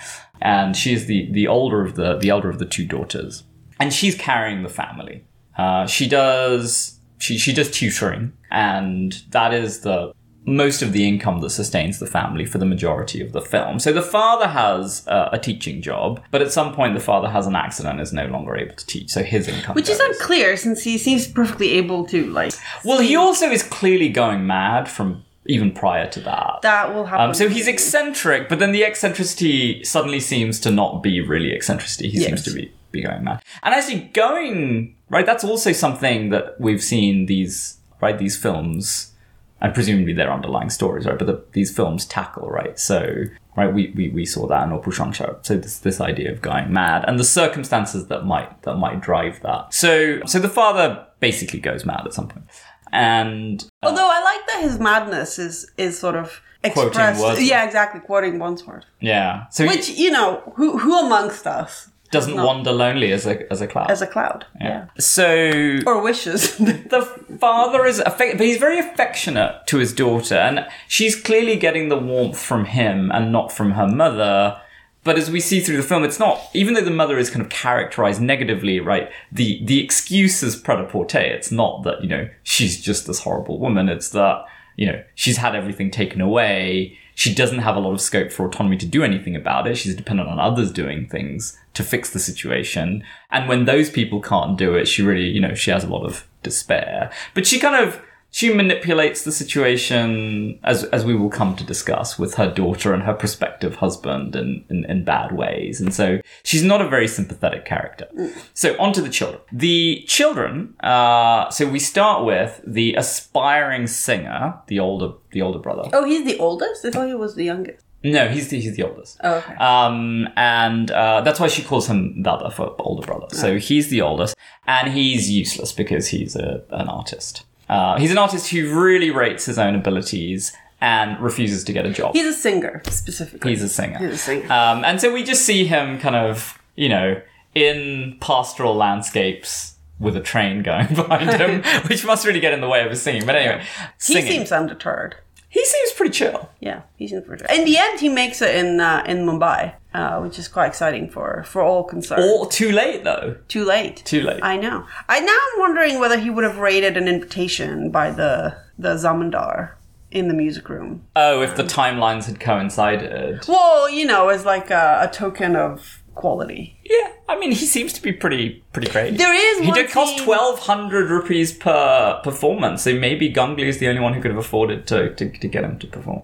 and 0.43 0.77
she 0.77 0.93
is 0.93 1.07
the 1.07 1.31
the 1.31 1.47
older 1.47 1.81
of 1.83 1.95
the 1.95 2.19
the 2.19 2.29
elder 2.29 2.51
of 2.51 2.59
the 2.59 2.67
two 2.67 2.85
daughters, 2.85 3.45
and 3.79 3.95
she's 3.95 4.17
carrying 4.17 4.65
the 4.65 4.69
family. 4.69 5.25
Uh, 5.57 5.87
she 5.87 6.09
does 6.09 6.99
she 7.19 7.39
she 7.39 7.53
does 7.53 7.71
tutoring, 7.71 8.33
and 8.51 9.23
that 9.31 9.55
is 9.55 9.81
the 9.81 10.13
most 10.47 10.81
of 10.81 10.93
the 10.93 11.07
income 11.07 11.41
that 11.41 11.51
sustains 11.51 11.99
the 11.99 12.07
family 12.07 12.47
for 12.47 12.59
the 12.59 12.65
majority 12.65 13.21
of 13.21 13.33
the 13.33 13.41
film. 13.41 13.81
So 13.81 13.93
the 13.93 14.01
father 14.01 14.47
has 14.47 15.07
uh, 15.09 15.29
a 15.33 15.39
teaching 15.39 15.83
job, 15.83 16.23
but 16.31 16.41
at 16.41 16.53
some 16.53 16.73
point 16.73 16.95
the 16.95 17.01
father 17.01 17.29
has 17.29 17.47
an 17.47 17.57
accident 17.57 17.95
and 17.95 18.01
is 18.01 18.13
no 18.13 18.27
longer 18.27 18.57
able 18.57 18.77
to 18.77 18.87
teach, 18.87 19.11
so 19.11 19.23
his 19.23 19.49
income 19.49 19.75
Which 19.75 19.89
is 19.89 19.99
unclear 19.99 20.57
since 20.57 20.85
he 20.85 20.99
seems 20.99 21.27
perfectly 21.27 21.73
able 21.73 22.07
to, 22.07 22.27
like. 22.31 22.53
Well, 22.85 23.01
he 23.01 23.17
also 23.17 23.51
is 23.51 23.63
clearly 23.63 24.09
going 24.09 24.47
mad 24.47 24.89
from 24.89 25.25
even 25.47 25.73
prior 25.73 26.09
to 26.11 26.21
that. 26.21 26.61
That 26.63 26.95
will 26.95 27.07
happen. 27.07 27.27
Um, 27.27 27.35
so 27.35 27.49
he's 27.49 27.69
eccentric, 27.69 28.49
but 28.49 28.59
then 28.59 28.73
the 28.73 28.85
eccentricity 28.85 29.83
suddenly 29.85 30.21
seems 30.21 30.61
to 30.61 30.71
not 30.71 31.03
be 31.03 31.21
really 31.21 31.53
eccentricity. 31.53 32.09
He 32.09 32.21
seems 32.21 32.43
to 32.43 32.53
be, 32.53 32.73
be 32.93 33.03
going 33.03 33.25
mad. 33.25 33.43
And 33.63 33.75
actually 33.75 34.01
going, 34.13 34.97
right, 35.09 35.27
that's 35.27 35.45
also 35.45 35.73
something 35.73 36.31
that 36.31 36.61
we've 36.61 36.83
seen 36.83 37.27
these, 37.27 37.79
right, 38.01 38.19
these 38.19 38.37
films, 38.37 39.13
and 39.61 39.75
presumably 39.75 40.13
they're 40.13 40.33
underlying 40.33 40.71
stories, 40.71 41.07
right, 41.07 41.19
but 41.19 41.27
the, 41.27 41.43
these 41.53 41.75
films 41.75 42.05
tackle, 42.05 42.49
right? 42.49 42.79
So, 42.79 43.25
right, 43.57 43.73
we, 43.73 43.93
we, 43.97 44.11
we 44.11 44.27
saw 44.27 44.47
that 44.49 44.65
in 44.65 44.71
Apur 44.71 44.95
Sansar. 44.95 45.45
So 45.45 45.57
this, 45.57 45.79
this 45.79 46.01
idea 46.01 46.31
of 46.33 46.43
going 46.43 46.73
mad 46.73 47.05
and 47.09 47.19
the 47.19 47.25
circumstances 47.25 48.09
that 48.09 48.25
might, 48.25 48.63
that 48.63 48.77
might 48.77 49.01
drive 49.01 49.41
that. 49.43 49.73
So, 49.73 50.21
so 50.27 50.39
the 50.39 50.49
father 50.51 51.07
basically 51.21 51.61
goes 51.61 51.87
mad 51.87 52.03
at 52.05 52.13
some 52.13 52.29
point. 52.29 52.45
And 52.93 53.63
uh, 53.83 53.89
Although 53.89 54.09
I 54.09 54.23
like 54.23 54.47
that 54.49 54.63
his 54.63 54.79
madness 54.79 55.39
is 55.39 55.71
is 55.77 55.99
sort 55.99 56.15
of 56.15 56.41
expressed. 56.63 57.41
Yeah, 57.43 57.65
exactly, 57.65 58.01
quoting 58.01 58.39
Wordsworth. 58.39 58.85
yeah, 59.01 59.49
so 59.49 59.67
Which 59.67 59.91
you 59.91 60.11
know, 60.11 60.53
who 60.57 60.79
who 60.79 60.99
amongst 61.05 61.47
us 61.47 61.91
doesn't 62.11 62.37
not- 62.37 62.47
wander 62.47 62.73
lonely 62.73 63.13
as 63.13 63.27
a, 63.27 63.51
as 63.53 63.61
a 63.61 63.67
cloud. 63.67 63.91
as 63.91 64.03
a 64.03 64.07
cloud? 64.07 64.45
Yeah. 64.61 64.87
So 64.99 65.79
Or 65.87 66.03
wishes. 66.03 66.57
the 66.59 67.03
father 67.41 67.85
is 67.87 67.99
affect- 68.01 68.39
but 68.39 68.47
he's 68.47 68.59
very 68.59 68.79
affectionate 68.79 69.67
to 69.67 69.79
his 69.79 69.93
daughter 69.93 70.35
and 70.37 70.67
she's 70.89 71.21
clearly 71.21 71.57
getting 71.57 71.89
the 71.89 71.99
warmth 71.99 72.39
from 72.41 72.65
him 72.67 73.11
and 73.13 73.33
not 73.33 73.53
from 73.53 73.73
her 73.73 73.87
mother 73.89 74.61
but 75.05 75.17
as 75.17 75.31
we 75.31 75.39
see 75.39 75.61
through 75.61 75.77
the 75.77 75.83
film 75.85 76.03
it's 76.03 76.19
not 76.19 76.41
even 76.53 76.75
though 76.75 76.81
the 76.81 76.91
mother 76.91 77.17
is 77.17 77.31
kind 77.31 77.41
of 77.41 77.49
characterized 77.49 78.21
negatively 78.21 78.81
right 78.81 79.09
the 79.31 79.61
the 79.65 79.79
excuse 79.83 80.43
is 80.43 80.57
pret-a-porter 80.57 81.21
it's 81.21 81.53
not 81.53 81.85
that 81.85 82.03
you 82.03 82.09
know 82.09 82.29
she's 82.43 82.81
just 82.83 83.07
this 83.07 83.21
horrible 83.21 83.59
woman 83.61 83.89
it's 83.89 84.09
that 84.11 84.45
you 84.77 84.87
know 84.87 85.01
she's 85.15 85.37
had 85.37 85.55
everything 85.55 85.91
taken 85.93 86.21
away 86.21 86.99
she 87.17 87.35
doesn't 87.35 87.61
have 87.61 87.77
a 87.77 87.81
lot 87.81 87.95
of 87.95 88.01
scope 88.03 88.31
for 88.31 88.47
autonomy 88.47 88.77
to 88.77 88.85
do 88.85 89.03
anything 89.03 89.35
about 89.35 89.67
it. 89.67 89.77
She's 89.77 89.97
dependent 89.97 90.29
on 90.29 90.39
others 90.39 90.71
doing 90.71 91.09
things 91.09 91.59
to 91.73 91.83
fix 91.83 92.11
the 92.11 92.19
situation. 92.19 93.03
And 93.31 93.49
when 93.49 93.65
those 93.65 93.89
people 93.89 94.21
can't 94.21 94.59
do 94.59 94.75
it 94.75 94.87
she 94.87 95.03
really 95.03 95.27
you 95.27 95.41
know 95.41 95.55
she 95.55 95.71
has 95.71 95.83
a 95.83 95.89
lot 95.89 96.05
of 96.05 96.29
despair. 96.43 97.11
But 97.33 97.47
she 97.47 97.59
kind 97.59 97.75
of 97.75 98.01
she 98.31 98.53
manipulates 98.53 99.25
the 99.25 99.33
situation 99.33 100.59
as 100.63 100.85
as 100.85 101.05
we 101.05 101.15
will 101.15 101.31
come 101.31 101.57
to 101.57 101.65
discuss 101.65 102.19
with 102.19 102.35
her 102.35 102.53
daughter 102.53 102.93
and 102.93 103.03
her 103.05 103.15
prospective 103.15 103.77
husband 103.77 104.37
in, 104.37 104.65
in, 104.69 104.85
in 104.85 105.05
bad 105.05 105.33
ways. 105.33 105.81
And 105.81 105.95
so 105.95 106.21
she's 106.43 106.63
not 106.63 106.81
a 106.81 106.89
very 106.89 107.09
sympathetic 107.09 107.65
character. 107.65 108.09
So 108.53 108.77
on 108.79 108.93
to 108.93 109.01
the 109.01 109.09
children. 109.09 109.41
The 109.53 110.05
children, 110.07 110.75
uh, 110.81 111.51
so 111.51 111.69
we 111.69 111.79
start 111.79 112.25
with 112.25 112.61
the 112.67 112.95
aspiring 112.95 113.87
singer, 113.87 114.61
the 114.67 114.81
older 114.81 115.15
the 115.31 115.43
older 115.43 115.59
brother. 115.59 115.89
Oh, 115.93 116.05
he's 116.05 116.25
the 116.25 116.39
oldest? 116.39 116.85
I 116.85 116.91
thought 116.91 117.09
he 117.09 117.15
was 117.15 117.35
the 117.35 117.45
youngest. 117.45 117.85
No, 118.05 118.29
he's 118.29 118.49
the, 118.49 118.61
he's 118.61 118.77
the 118.77 118.85
oldest. 118.85 119.19
Oh, 119.25 119.37
okay. 119.37 119.55
Um, 119.55 120.29
and 120.37 120.91
uh, 120.91 121.23
that's 121.23 121.41
why 121.41 121.49
she 121.49 121.63
calls 121.63 121.89
him 121.89 122.23
Dada 122.23 122.51
for 122.51 122.77
older 122.79 123.05
brother. 123.05 123.27
So 123.31 123.59
he's 123.59 123.89
the 123.89 124.03
oldest, 124.03 124.37
and 124.67 124.93
he's 124.93 125.31
useless 125.31 125.73
because 125.73 126.09
he's 126.09 126.37
a, 126.37 126.63
an 126.71 126.89
artist. 126.89 127.45
Uh, 127.69 127.99
he's 127.99 128.11
an 128.11 128.19
artist 128.19 128.51
who 128.51 128.79
really 128.81 129.11
rates 129.11 129.45
his 129.47 129.59
own 129.59 129.75
abilities 129.75 130.53
and 130.81 131.19
refuses 131.21 131.65
to 131.65 131.73
get 131.73 131.87
a 131.87 131.91
job. 131.91 132.15
He's 132.15 132.27
a 132.27 132.33
singer, 132.33 132.83
specifically. 132.89 133.51
He's 133.51 133.63
a 133.63 133.69
singer. 133.69 133.99
He's 133.99 134.11
a 134.15 134.19
singer. 134.19 134.53
Um, 134.53 134.85
and 134.85 135.01
so 135.01 135.13
we 135.13 135.25
just 135.25 135.45
see 135.45 135.65
him 135.67 135.99
kind 135.99 136.15
of, 136.15 136.59
you 136.77 136.89
know, 136.89 137.21
in 137.55 138.19
pastoral 138.21 138.75
landscapes 138.75 139.75
with 139.99 140.15
a 140.17 140.21
train 140.21 140.63
going 140.63 140.87
behind 140.95 141.31
him, 141.41 141.63
which 141.89 142.05
must 142.05 142.27
really 142.27 142.41
get 142.41 142.53
in 142.53 142.61
the 142.61 142.69
way 142.69 142.85
of 142.85 142.91
his 142.91 143.01
singing. 143.03 143.25
But 143.25 143.37
anyway, 143.37 143.65
he 144.05 144.21
seems 144.21 144.53
undeterred. 144.53 145.17
he 145.49 145.65
seems 145.65 145.93
pretty 145.93 146.13
chill. 146.13 146.51
Yeah, 146.61 146.83
he 146.97 147.09
seems 147.09 147.25
pretty. 147.25 147.45
Chill. 147.47 147.57
In 147.59 147.65
the 147.65 147.79
end, 147.79 148.01
he 148.01 148.11
makes 148.11 148.43
it 148.43 148.55
in 148.55 148.79
uh, 148.79 149.03
in 149.09 149.25
Mumbai, 149.27 149.75
uh, 149.97 150.21
which 150.21 150.39
is 150.39 150.47
quite 150.47 150.67
exciting 150.67 151.09
for 151.09 151.43
for 151.45 151.63
all 151.63 151.83
concerned. 151.83 152.23
Or 152.23 152.47
too 152.49 152.71
late 152.71 153.03
though. 153.03 153.37
Too 153.49 153.65
late. 153.65 153.97
Too 154.05 154.23
late. 154.23 154.41
I 154.43 154.57
know. 154.57 154.87
I 155.09 155.21
now 155.21 155.33
I'm 155.33 155.61
wondering 155.61 155.99
whether 155.99 156.19
he 156.19 156.29
would 156.29 156.45
have 156.45 156.59
rated 156.59 156.97
an 156.97 157.09
invitation 157.09 157.91
by 157.91 158.11
the 158.11 158.57
the 158.79 158.95
zamindar 158.97 159.73
in 160.11 160.29
the 160.29 160.35
music 160.35 160.69
room. 160.69 161.07
Oh, 161.17 161.43
if 161.43 161.57
the 161.57 161.65
timelines 161.65 162.27
had 162.27 162.39
coincided. 162.39 163.45
Well, 163.49 163.89
you 163.89 164.07
know, 164.07 164.29
as 164.29 164.45
like 164.45 164.71
a, 164.71 165.01
a 165.03 165.09
token 165.13 165.57
of 165.57 166.03
quality. 166.15 166.79
Yeah, 166.85 167.13
I 167.29 167.39
mean, 167.39 167.53
he 167.53 167.67
seems 167.67 167.93
to 167.95 168.03
be 168.03 168.13
pretty 168.13 168.65
pretty 168.73 168.91
great. 168.91 169.17
There 169.17 169.35
is 169.35 169.65
He 169.65 169.73
did 169.73 169.91
cost 169.91 170.19
twelve 170.19 170.59
hundred 170.61 171.11
rupees 171.11 171.55
per 171.55 172.21
performance, 172.23 172.83
so 172.83 172.95
maybe 172.95 173.33
Gangli 173.33 173.67
is 173.67 173.79
the 173.79 173.89
only 173.89 174.03
one 174.03 174.13
who 174.13 174.21
could 174.21 174.31
have 174.31 174.45
afforded 174.47 174.87
to, 174.89 175.15
to, 175.15 175.31
to 175.39 175.49
get 175.49 175.65
him 175.65 175.79
to 175.79 175.87
perform. 175.87 176.23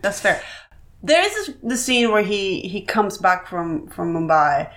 That's 0.00 0.20
fair. 0.20 0.40
There 1.06 1.22
is 1.22 1.54
the 1.62 1.76
scene 1.76 2.10
where 2.10 2.22
he 2.22 2.60
he 2.62 2.80
comes 2.80 3.16
back 3.16 3.46
from 3.46 3.86
from 3.88 4.12
Mumbai, 4.12 4.70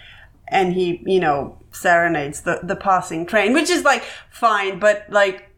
and 0.47 0.73
he 0.73 1.01
you 1.05 1.19
know 1.19 1.57
serenades 1.71 2.41
the 2.41 2.59
the 2.61 2.75
passing 2.75 3.25
train, 3.25 3.53
which 3.53 3.69
is 3.69 3.83
like 3.83 4.03
fine, 4.29 4.77
but 4.79 5.05
like 5.09 5.49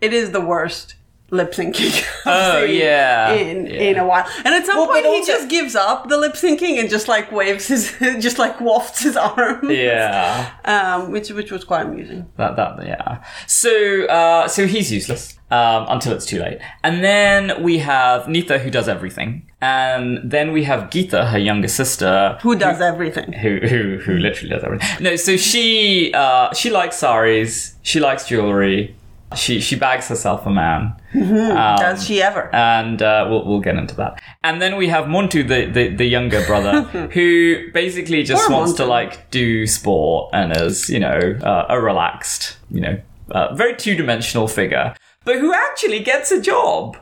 it 0.00 0.12
is 0.12 0.30
the 0.32 0.40
worst 0.40 0.94
lip 1.30 1.52
syncing. 1.52 2.04
Oh, 2.30 2.62
yeah. 2.62 3.32
in 3.32 3.66
Yeah. 3.66 3.72
in 3.88 3.96
a 3.98 4.06
while. 4.06 4.26
And 4.44 4.54
at 4.54 4.66
some 4.66 4.76
Well, 4.76 4.86
point, 4.88 5.04
he 5.06 5.10
also- 5.10 5.32
just 5.32 5.48
gives 5.48 5.74
up 5.74 6.08
the 6.08 6.16
lip 6.18 6.34
syncing 6.34 6.78
and 6.80 6.90
just 6.90 7.08
like 7.08 7.32
waves 7.32 7.66
his, 7.68 7.94
just 8.20 8.38
like 8.38 8.60
wafts 8.60 9.02
his 9.02 9.16
arm. 9.28 9.70
Yeah, 9.70 10.50
Um, 10.64 11.10
which 11.10 11.30
which 11.30 11.50
was 11.50 11.64
quite 11.64 11.86
amusing. 11.86 12.26
that 12.36 12.56
that 12.56 12.86
yeah. 12.86 13.22
So 13.46 13.72
uh, 14.06 14.48
so 14.48 14.66
he's 14.66 14.92
useless 14.92 15.38
um, 15.50 15.86
until 15.88 16.12
it's 16.12 16.26
too 16.26 16.38
late, 16.40 16.58
and 16.84 17.02
then 17.02 17.62
we 17.62 17.78
have 17.78 18.28
Nita 18.28 18.58
who 18.58 18.70
does 18.70 18.88
everything, 18.88 19.48
and 19.62 20.18
then 20.30 20.52
we 20.52 20.64
have 20.64 20.90
Geeta, 20.90 21.30
her 21.30 21.38
younger 21.38 21.68
sister, 21.68 22.38
Who 22.42 22.54
does 22.56 22.80
everything? 22.80 23.32
who 23.32 23.60
who 23.70 23.98
who 24.04 24.14
literally 24.18 24.50
does 24.54 24.62
everything. 24.64 24.88
No, 25.02 25.16
so 25.16 25.36
she 25.38 26.12
uh, 26.14 26.52
she 26.52 26.68
likes 26.70 26.96
saris, 26.98 27.76
she 27.82 28.00
likes 28.00 28.26
jewelry, 28.28 28.94
she 29.36 29.60
she 29.60 29.76
bags 29.76 30.08
herself 30.08 30.46
a 30.46 30.50
man. 30.50 30.94
Um, 31.14 31.76
Does 31.76 32.04
she 32.06 32.22
ever? 32.22 32.54
and 32.54 33.00
uh, 33.02 33.26
we'll 33.28 33.44
we'll 33.46 33.60
get 33.60 33.76
into 33.76 33.94
that. 33.96 34.20
And 34.42 34.60
then 34.60 34.76
we 34.76 34.88
have 34.88 35.04
Montu, 35.06 35.46
the 35.46 35.66
the, 35.66 35.94
the 35.94 36.04
younger 36.04 36.44
brother, 36.46 36.82
who 37.12 37.70
basically 37.72 38.22
just 38.22 38.46
Poor 38.46 38.56
wants 38.56 38.72
to 38.74 38.84
like 38.84 39.30
do 39.30 39.66
sport 39.66 40.30
and 40.32 40.56
is 40.56 40.88
you 40.88 41.00
know 41.00 41.38
uh, 41.42 41.66
a 41.68 41.80
relaxed, 41.80 42.56
you 42.70 42.80
know, 42.80 43.00
uh, 43.30 43.54
very 43.54 43.74
two 43.76 43.94
dimensional 43.94 44.48
figure, 44.48 44.94
but 45.24 45.36
who 45.38 45.52
actually 45.52 46.00
gets 46.00 46.30
a 46.30 46.40
job. 46.40 46.96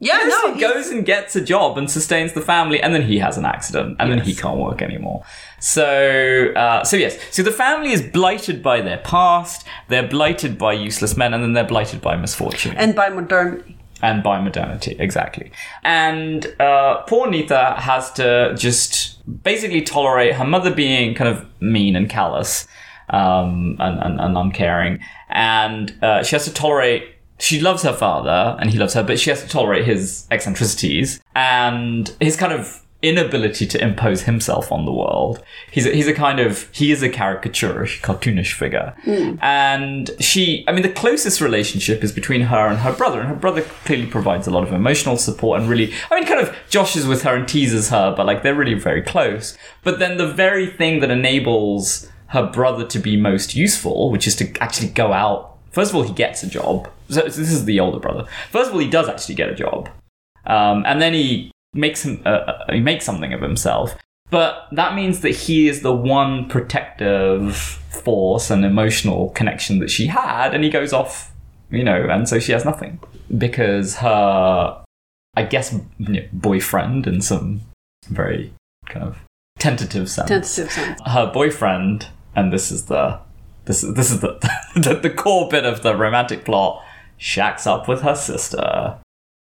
yeah, 0.00 0.18
Yes, 0.18 0.42
no, 0.44 0.54
he 0.54 0.60
goes 0.60 0.88
and 0.90 1.04
gets 1.04 1.36
a 1.36 1.40
job 1.40 1.78
and 1.78 1.90
sustains 1.90 2.32
the 2.32 2.40
family, 2.42 2.80
and 2.80 2.94
then 2.94 3.02
he 3.02 3.18
has 3.18 3.36
an 3.38 3.44
accident, 3.44 3.96
and 3.98 4.10
then 4.10 4.20
he 4.20 4.34
can't 4.34 4.58
work 4.58 4.82
anymore. 4.82 5.24
So, 5.62 6.52
uh, 6.56 6.82
so 6.82 6.96
yes, 6.96 7.16
so 7.30 7.44
the 7.44 7.52
family 7.52 7.92
is 7.92 8.02
blighted 8.02 8.64
by 8.64 8.80
their 8.80 8.98
past, 8.98 9.64
they're 9.86 10.08
blighted 10.08 10.58
by 10.58 10.72
useless 10.72 11.16
men, 11.16 11.32
and 11.32 11.40
then 11.40 11.52
they're 11.52 11.62
blighted 11.62 12.00
by 12.00 12.16
misfortune 12.16 12.74
and 12.76 12.96
by 12.96 13.08
modernity. 13.10 13.76
and 14.02 14.24
by 14.24 14.40
modernity, 14.40 14.96
exactly. 14.98 15.52
And 15.84 16.52
uh, 16.58 17.02
poor 17.02 17.30
Nita 17.30 17.76
has 17.78 18.10
to 18.14 18.56
just 18.58 19.20
basically 19.44 19.82
tolerate 19.82 20.34
her 20.34 20.44
mother 20.44 20.74
being 20.74 21.14
kind 21.14 21.30
of 21.30 21.46
mean 21.60 21.94
and 21.94 22.10
callous 22.10 22.66
um, 23.10 23.76
and, 23.78 24.00
and, 24.00 24.20
and 24.20 24.36
uncaring, 24.36 24.98
and 25.28 25.94
uh, 26.02 26.24
she 26.24 26.34
has 26.34 26.44
to 26.44 26.52
tolerate. 26.52 27.04
She 27.38 27.60
loves 27.60 27.84
her 27.84 27.92
father, 27.92 28.56
and 28.58 28.68
he 28.68 28.78
loves 28.78 28.94
her, 28.94 29.04
but 29.04 29.20
she 29.20 29.30
has 29.30 29.42
to 29.42 29.48
tolerate 29.48 29.84
his 29.84 30.26
eccentricities 30.32 31.20
and 31.36 32.12
his 32.18 32.36
kind 32.36 32.52
of 32.52 32.81
inability 33.02 33.66
to 33.66 33.82
impose 33.82 34.22
himself 34.22 34.70
on 34.70 34.84
the 34.84 34.92
world. 34.92 35.42
He's 35.70 35.86
a, 35.86 35.90
he's 35.90 36.06
a 36.06 36.14
kind 36.14 36.38
of 36.38 36.70
he 36.72 36.92
is 36.92 37.02
a 37.02 37.10
caricaturish, 37.10 38.00
cartoonish 38.00 38.52
figure, 38.52 38.94
and 39.42 40.10
she. 40.20 40.64
I 40.68 40.72
mean, 40.72 40.82
the 40.82 40.92
closest 40.92 41.40
relationship 41.40 42.02
is 42.04 42.12
between 42.12 42.42
her 42.42 42.68
and 42.68 42.78
her 42.78 42.92
brother, 42.92 43.20
and 43.20 43.28
her 43.28 43.34
brother 43.34 43.62
clearly 43.62 44.06
provides 44.06 44.46
a 44.46 44.50
lot 44.50 44.62
of 44.62 44.72
emotional 44.72 45.16
support 45.16 45.60
and 45.60 45.68
really. 45.68 45.92
I 46.10 46.14
mean, 46.14 46.26
kind 46.26 46.40
of 46.40 46.54
joshes 46.70 47.08
with 47.08 47.22
her 47.22 47.34
and 47.34 47.46
teases 47.46 47.90
her, 47.90 48.14
but 48.16 48.26
like 48.26 48.42
they're 48.42 48.54
really 48.54 48.74
very 48.74 49.02
close. 49.02 49.58
But 49.82 49.98
then 49.98 50.16
the 50.16 50.32
very 50.32 50.66
thing 50.66 51.00
that 51.00 51.10
enables 51.10 52.08
her 52.28 52.50
brother 52.50 52.86
to 52.86 52.98
be 52.98 53.16
most 53.16 53.54
useful, 53.54 54.10
which 54.10 54.26
is 54.26 54.36
to 54.36 54.50
actually 54.62 54.88
go 54.88 55.12
out. 55.12 55.58
First 55.70 55.90
of 55.90 55.96
all, 55.96 56.02
he 56.02 56.12
gets 56.12 56.42
a 56.42 56.48
job. 56.48 56.88
So 57.08 57.22
this 57.22 57.38
is 57.38 57.64
the 57.66 57.80
older 57.80 57.98
brother. 57.98 58.26
First 58.50 58.68
of 58.68 58.74
all, 58.74 58.80
he 58.80 58.88
does 58.88 59.08
actually 59.08 59.34
get 59.34 59.50
a 59.50 59.54
job, 59.54 59.90
um, 60.46 60.84
and 60.86 61.02
then 61.02 61.12
he 61.12 61.51
makes 61.72 62.04
him 62.04 62.22
uh, 62.24 62.28
uh, 62.28 62.72
he 62.72 62.80
makes 62.80 63.04
something 63.04 63.32
of 63.32 63.40
himself. 63.40 63.96
But 64.30 64.68
that 64.72 64.94
means 64.94 65.20
that 65.20 65.30
he 65.30 65.68
is 65.68 65.82
the 65.82 65.92
one 65.92 66.48
protective 66.48 67.54
force 67.56 68.50
and 68.50 68.64
emotional 68.64 69.28
connection 69.30 69.78
that 69.80 69.90
she 69.90 70.06
had, 70.06 70.54
and 70.54 70.64
he 70.64 70.70
goes 70.70 70.92
off, 70.92 71.30
you 71.70 71.84
know, 71.84 72.06
and 72.08 72.26
so 72.26 72.38
she 72.38 72.52
has 72.52 72.64
nothing 72.64 72.98
because 73.36 73.96
her, 73.96 74.82
I 75.36 75.42
guess, 75.42 75.74
you 75.98 76.08
know, 76.08 76.26
boyfriend 76.32 77.06
in 77.06 77.20
some 77.20 77.60
very 78.08 78.52
kind 78.86 79.06
of 79.06 79.18
tentative 79.58 80.10
sense 80.10 80.28
Tentative 80.28 80.72
sense. 80.72 81.00
her 81.06 81.30
boyfriend, 81.30 82.08
and 82.34 82.52
this 82.52 82.70
is 82.70 82.86
the 82.86 83.18
this 83.66 83.84
is 83.84 83.94
this 83.94 84.10
is 84.10 84.20
the 84.20 84.38
the, 84.74 84.94
the 84.94 85.10
core 85.10 85.48
bit 85.48 85.66
of 85.66 85.82
the 85.82 85.94
romantic 85.94 86.44
plot, 86.46 86.82
shacks 87.18 87.66
up 87.66 87.86
with 87.86 88.00
her 88.00 88.14
sister. 88.14 88.96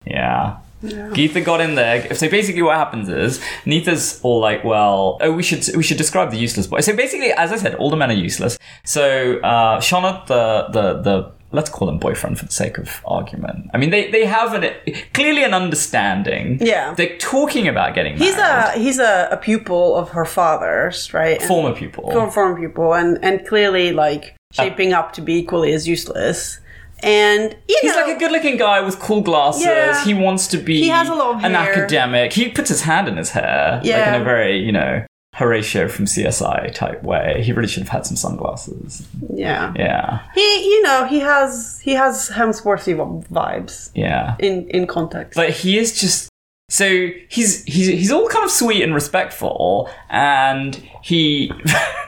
Yeah. 0.06 0.58
Geetha 0.82 1.40
got 1.40 1.60
in 1.60 1.74
there. 1.74 2.14
So 2.14 2.28
basically, 2.28 2.62
what 2.62 2.76
happens 2.76 3.08
is 3.08 3.40
Nita's 3.66 4.20
all 4.22 4.40
like, 4.40 4.64
"Well, 4.64 5.18
oh, 5.20 5.32
we 5.32 5.42
should 5.42 5.64
we 5.76 5.82
should 5.82 5.98
describe 5.98 6.30
the 6.30 6.38
useless 6.38 6.66
boy." 6.66 6.80
So 6.80 6.94
basically, 6.94 7.32
as 7.32 7.52
I 7.52 7.56
said, 7.56 7.74
all 7.74 7.90
the 7.90 7.96
men 7.96 8.10
are 8.10 8.14
useless. 8.14 8.58
So 8.84 9.38
uh, 9.38 9.80
Shonat, 9.80 10.26
the 10.26 10.68
the 10.72 11.02
the 11.02 11.32
let's 11.50 11.70
call 11.70 11.88
him 11.88 11.98
boyfriend 11.98 12.38
for 12.38 12.44
the 12.44 12.52
sake 12.52 12.78
of 12.78 13.00
argument. 13.06 13.70
I 13.72 13.78
mean, 13.78 13.90
they 13.90 14.10
they 14.10 14.24
have 14.26 14.54
an 14.54 14.72
clearly 15.14 15.44
an 15.44 15.54
understanding. 15.54 16.58
Yeah. 16.60 16.94
they're 16.94 17.16
talking 17.18 17.68
about 17.68 17.94
getting 17.94 18.18
married. 18.18 18.24
He's 18.24 18.36
a 18.36 18.72
he's 18.78 18.98
a, 18.98 19.28
a 19.30 19.36
pupil 19.36 19.96
of 19.96 20.10
her 20.10 20.24
father's, 20.24 21.12
right? 21.14 21.38
And- 21.38 21.48
former 21.48 21.74
pupil. 21.74 22.10
former, 22.10 22.30
former 22.30 22.56
pupil, 22.58 22.94
and 22.94 23.18
and 23.22 23.46
clearly 23.46 23.92
like 23.92 24.36
shaping 24.52 24.92
up 24.92 25.12
to 25.14 25.20
be 25.20 25.34
equally 25.34 25.72
as 25.72 25.88
useless. 25.88 26.60
And 27.02 27.56
you 27.68 27.78
He's 27.82 27.94
know, 27.94 28.00
like 28.02 28.16
a 28.16 28.18
good-looking 28.18 28.56
guy 28.56 28.80
with 28.80 28.98
cool 28.98 29.20
glasses. 29.20 29.64
Yeah. 29.64 30.04
He 30.04 30.14
wants 30.14 30.46
to 30.48 30.58
be 30.58 30.80
He 30.80 30.88
has 30.88 31.08
a 31.08 31.14
lot 31.14 31.36
of 31.36 31.44
an 31.44 31.54
hair. 31.54 31.72
academic. 31.72 32.32
He 32.32 32.48
puts 32.48 32.68
his 32.68 32.82
hand 32.82 33.08
in 33.08 33.16
his 33.16 33.30
hair, 33.30 33.80
like 33.84 33.84
in 34.14 34.20
a 34.20 34.24
very, 34.24 34.58
you 34.58 34.72
know, 34.72 35.04
Horatio 35.34 35.86
from 35.88 36.06
CSI 36.06 36.74
type 36.74 37.02
way. 37.04 37.42
He 37.44 37.52
really 37.52 37.68
should 37.68 37.84
have 37.84 37.90
had 37.90 38.06
some 38.06 38.16
sunglasses. 38.16 39.06
yeah. 39.32 39.72
Yeah, 39.76 40.20
He, 40.34 40.40
you 40.40 40.82
know, 40.82 41.04
he 41.04 41.20
has 41.20 41.78
he 41.84 41.92
has 41.92 42.30
Hemsworthy 42.30 42.96
vibes 43.28 43.90
yeah. 43.94 44.34
in 44.40 44.68
in 44.70 44.86
context. 44.88 45.36
But 45.36 45.50
he 45.50 45.78
is 45.78 46.00
just 46.00 46.28
so 46.70 47.08
he's 47.28 47.62
he's 47.64 47.86
he's 47.86 48.10
all 48.10 48.28
kind 48.28 48.44
of 48.44 48.50
sweet 48.50 48.82
and 48.82 48.92
respectful, 48.94 49.88
and 50.10 50.74
he 51.02 51.52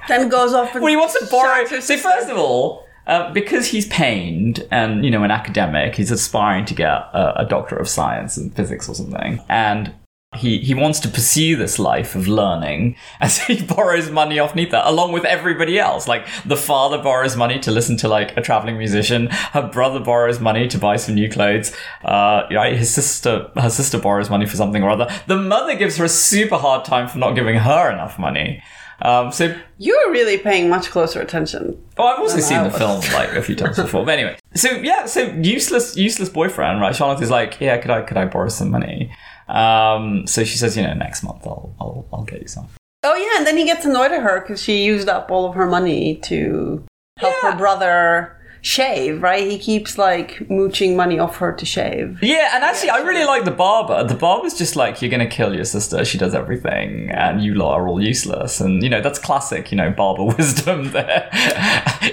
then 0.08 0.28
goes 0.28 0.52
off. 0.52 0.70
And 0.74 0.82
well, 0.82 0.90
he 0.90 0.96
wants 0.96 1.16
to 1.20 1.26
borrow. 1.30 1.64
So 1.66 1.96
first 1.96 2.28
of 2.28 2.36
all, 2.36 2.84
uh, 3.10 3.32
because 3.32 3.66
he's 3.66 3.88
pained 3.88 4.66
and 4.70 5.04
you 5.04 5.10
know 5.10 5.24
an 5.24 5.32
academic, 5.32 5.96
he's 5.96 6.12
aspiring 6.12 6.64
to 6.64 6.74
get 6.74 6.88
a, 6.88 7.40
a 7.40 7.44
doctor 7.44 7.76
of 7.76 7.88
science 7.88 8.38
in 8.38 8.50
physics 8.50 8.88
or 8.88 8.94
something, 8.94 9.40
and 9.48 9.92
he 10.36 10.58
he 10.58 10.74
wants 10.74 11.00
to 11.00 11.08
pursue 11.08 11.56
this 11.56 11.80
life 11.80 12.14
of 12.14 12.28
learning, 12.28 12.94
so 13.28 13.52
he 13.52 13.64
borrows 13.64 14.12
money 14.12 14.38
off 14.38 14.54
Nita 14.54 14.88
along 14.88 15.10
with 15.10 15.24
everybody 15.24 15.76
else. 15.76 16.06
Like 16.06 16.24
the 16.46 16.56
father 16.56 17.02
borrows 17.02 17.36
money 17.36 17.58
to 17.58 17.72
listen 17.72 17.96
to 17.96 18.06
like 18.06 18.36
a 18.36 18.42
traveling 18.42 18.78
musician. 18.78 19.26
Her 19.26 19.66
brother 19.66 19.98
borrows 19.98 20.38
money 20.38 20.68
to 20.68 20.78
buy 20.78 20.94
some 20.94 21.16
new 21.16 21.28
clothes. 21.28 21.74
Uh, 22.04 22.44
right, 22.52 22.76
his 22.76 22.94
sister 22.94 23.50
her 23.56 23.70
sister 23.70 23.98
borrows 23.98 24.30
money 24.30 24.46
for 24.46 24.54
something 24.54 24.84
or 24.84 24.90
other. 24.90 25.10
The 25.26 25.36
mother 25.36 25.74
gives 25.74 25.96
her 25.96 26.04
a 26.04 26.08
super 26.08 26.58
hard 26.58 26.84
time 26.84 27.08
for 27.08 27.18
not 27.18 27.34
giving 27.34 27.56
her 27.56 27.90
enough 27.90 28.20
money. 28.20 28.62
Um, 29.02 29.32
so 29.32 29.54
You're 29.78 30.10
really 30.10 30.36
paying 30.38 30.68
much 30.68 30.90
closer 30.90 31.20
attention. 31.20 31.82
Oh, 31.96 32.06
I've 32.06 32.18
also 32.18 32.38
seen 32.40 32.62
the 32.64 32.70
film 32.70 33.00
like 33.12 33.30
a 33.34 33.42
few 33.42 33.56
times 33.56 33.76
before. 33.82 34.04
But 34.04 34.12
anyway, 34.18 34.36
so 34.54 34.70
yeah, 34.70 35.06
so 35.06 35.22
useless, 35.40 35.96
useless 35.96 36.28
boyfriend, 36.28 36.80
right? 36.80 36.94
Charlotte 36.94 37.22
is 37.22 37.30
like, 37.30 37.60
yeah, 37.60 37.78
could 37.78 37.90
I, 37.90 38.02
could 38.02 38.16
I 38.16 38.26
borrow 38.26 38.48
some 38.48 38.70
money? 38.70 39.10
Um, 39.48 40.26
so 40.26 40.44
she 40.44 40.58
says, 40.58 40.76
you 40.76 40.82
know, 40.82 40.94
next 40.94 41.22
month 41.22 41.46
I'll, 41.46 41.74
I'll, 41.80 42.06
I'll 42.12 42.24
get 42.24 42.42
you 42.42 42.48
some. 42.48 42.68
Oh 43.02 43.14
yeah, 43.16 43.38
and 43.38 43.46
then 43.46 43.56
he 43.56 43.64
gets 43.64 43.84
annoyed 43.86 44.12
at 44.12 44.22
her 44.22 44.40
because 44.40 44.62
she 44.62 44.84
used 44.84 45.08
up 45.08 45.30
all 45.30 45.46
of 45.48 45.54
her 45.54 45.66
money 45.66 46.16
to 46.24 46.84
help 47.18 47.34
Yeah. 47.42 47.52
her 47.52 47.56
brother 47.58 48.36
shave. 48.62 49.22
Right? 49.22 49.50
He 49.50 49.58
keeps 49.58 49.98
like 49.98 50.48
mooching 50.50 50.96
money 50.96 51.18
off 51.18 51.36
her 51.36 51.52
to 51.52 51.66
shave. 51.66 52.18
Yeah, 52.22 52.50
and 52.54 52.64
actually, 52.64 52.90
I 52.90 52.98
really 52.98 53.24
like 53.24 53.44
the 53.44 53.50
barber. 53.50 54.04
The 54.04 54.14
barber's 54.14 54.56
just 54.56 54.76
like, 54.76 55.00
you're 55.02 55.10
gonna 55.10 55.26
kill 55.26 55.54
your 55.54 55.64
sister. 55.64 56.04
She 56.04 56.18
does 56.18 56.34
everything, 56.34 57.10
and 57.10 57.42
you 57.42 57.54
lot 57.54 57.74
are 57.74 57.88
all 57.88 58.02
useless. 58.02 58.60
And 58.60 58.82
you 58.82 58.88
know, 58.88 59.00
that's 59.00 59.18
classic, 59.18 59.70
you 59.70 59.76
know, 59.76 59.90
barber 59.90 60.24
wisdom 60.36 60.90
there. 60.92 61.28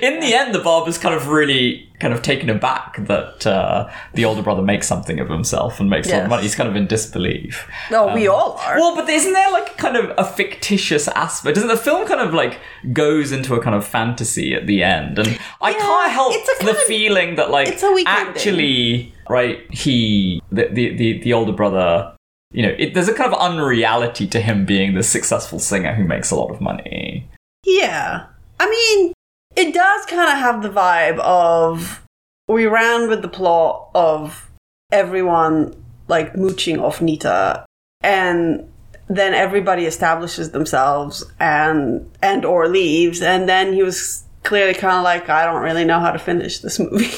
In 0.01 0.19
the 0.19 0.33
end, 0.33 0.53
the 0.53 0.59
barber's 0.59 0.97
kind 0.97 1.15
of 1.15 1.27
really 1.27 1.86
kind 1.99 2.13
of 2.13 2.21
taken 2.21 2.49
aback 2.49 2.97
that 3.07 3.47
uh, 3.47 3.89
the 4.13 4.23
older 4.23 4.41
brother 4.43 4.61
makes 4.61 4.87
something 4.87 5.19
of 5.19 5.29
himself 5.29 5.79
and 5.79 5.89
makes 5.89 6.07
a 6.09 6.13
lot 6.15 6.23
of 6.23 6.29
money. 6.29 6.43
He's 6.43 6.53
kind 6.55 6.69
of 6.69 6.75
in 6.75 6.85
disbelief. 6.85 7.67
No, 7.89 8.13
we 8.13 8.27
all 8.27 8.53
are. 8.59 8.77
Well, 8.77 8.95
but 8.95 9.09
isn't 9.09 9.33
there 9.33 9.51
like 9.51 9.77
kind 9.77 9.95
of 9.97 10.11
a 10.17 10.23
fictitious 10.23 11.07
aspect? 11.07 11.55
Doesn't 11.55 11.69
the 11.69 11.75
film 11.77 12.07
kind 12.07 12.21
of 12.21 12.33
like 12.33 12.59
goes 12.93 13.31
into 13.31 13.55
a 13.55 13.61
kind 13.61 13.75
of 13.75 13.85
fantasy 13.85 14.53
at 14.53 14.67
the 14.67 14.83
end? 14.83 15.17
And 15.17 15.39
I 15.61 15.71
Yeah, 15.71 15.77
can't 15.79 16.11
help 16.11 16.33
the 16.61 16.69
of- 16.71 16.77
feeling 16.83 17.35
that 17.35 17.49
like 17.49 17.67
it's 17.67 17.81
a 17.83 17.91
weekend 17.91 18.29
actually, 18.29 19.13
right? 19.29 19.59
He 19.71 20.41
the, 20.51 20.67
the 20.71 20.95
the 20.95 21.17
the 21.23 21.33
older 21.33 21.51
brother. 21.51 22.13
You 22.53 22.63
know, 22.63 22.75
it, 22.77 22.93
there's 22.93 23.09
a 23.09 23.13
kind 23.13 23.33
of 23.33 23.37
unreality 23.39 24.25
to 24.27 24.39
him 24.39 24.65
being 24.65 24.93
the 24.93 25.03
successful 25.03 25.59
singer 25.59 25.93
who 25.95 26.05
makes 26.05 26.31
a 26.31 26.35
lot 26.35 26.49
of 26.49 26.61
money. 26.61 27.29
Yeah. 27.65 28.27
I 28.59 28.69
mean, 28.69 29.13
it 29.57 29.73
does 29.73 30.05
kind 30.05 30.31
of 30.31 30.37
have 30.37 30.61
the 30.61 30.69
vibe 30.69 31.19
of 31.19 32.05
we 32.47 32.67
ran 32.67 33.09
with 33.09 33.21
the 33.21 33.27
plot 33.27 33.89
of 33.95 34.49
everyone 34.91 35.75
like 36.07 36.35
mooching 36.37 36.79
off 36.79 37.01
Nita 37.01 37.65
and 38.01 38.71
then 39.09 39.33
everybody 39.33 39.85
establishes 39.85 40.51
themselves 40.51 41.23
and 41.39 42.09
and 42.21 42.45
or 42.45 42.67
leaves 42.67 43.21
and 43.21 43.49
then 43.49 43.73
he 43.73 43.81
was 43.81 44.23
clearly 44.43 44.73
kind 44.73 44.95
of 44.95 45.03
like 45.03 45.27
I 45.27 45.43
don't 45.43 45.63
really 45.63 45.85
know 45.85 45.99
how 45.99 46.11
to 46.11 46.19
finish 46.19 46.59
this 46.59 46.79
movie. 46.79 47.11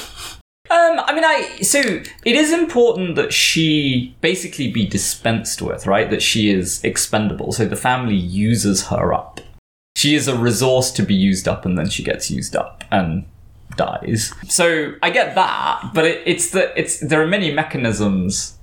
Um, 0.70 1.00
I 1.04 1.12
mean, 1.12 1.24
I 1.24 1.62
so 1.62 1.80
it 1.80 2.36
is 2.36 2.52
important 2.52 3.16
that 3.16 3.32
she 3.32 4.14
basically 4.20 4.70
be 4.70 4.86
dispensed 4.86 5.60
with, 5.60 5.84
right? 5.84 6.08
That 6.08 6.22
she 6.22 6.48
is 6.48 6.80
expendable, 6.84 7.50
so 7.50 7.64
the 7.64 7.74
family 7.74 8.14
uses 8.14 8.86
her 8.86 9.12
up. 9.12 9.40
She 10.00 10.14
is 10.14 10.28
a 10.28 10.36
resource 10.36 10.90
to 10.92 11.02
be 11.02 11.14
used 11.14 11.46
up, 11.46 11.66
and 11.66 11.76
then 11.76 11.90
she 11.90 12.02
gets 12.02 12.30
used 12.30 12.56
up 12.56 12.84
and 12.90 13.26
dies. 13.76 14.32
So 14.48 14.94
I 15.02 15.10
get 15.10 15.34
that, 15.34 15.90
but 15.92 16.06
it, 16.06 16.22
it's 16.24 16.50
the 16.50 16.78
it's 16.80 17.00
there 17.00 17.20
are 17.20 17.26
many 17.26 17.52
mechanisms 17.52 18.58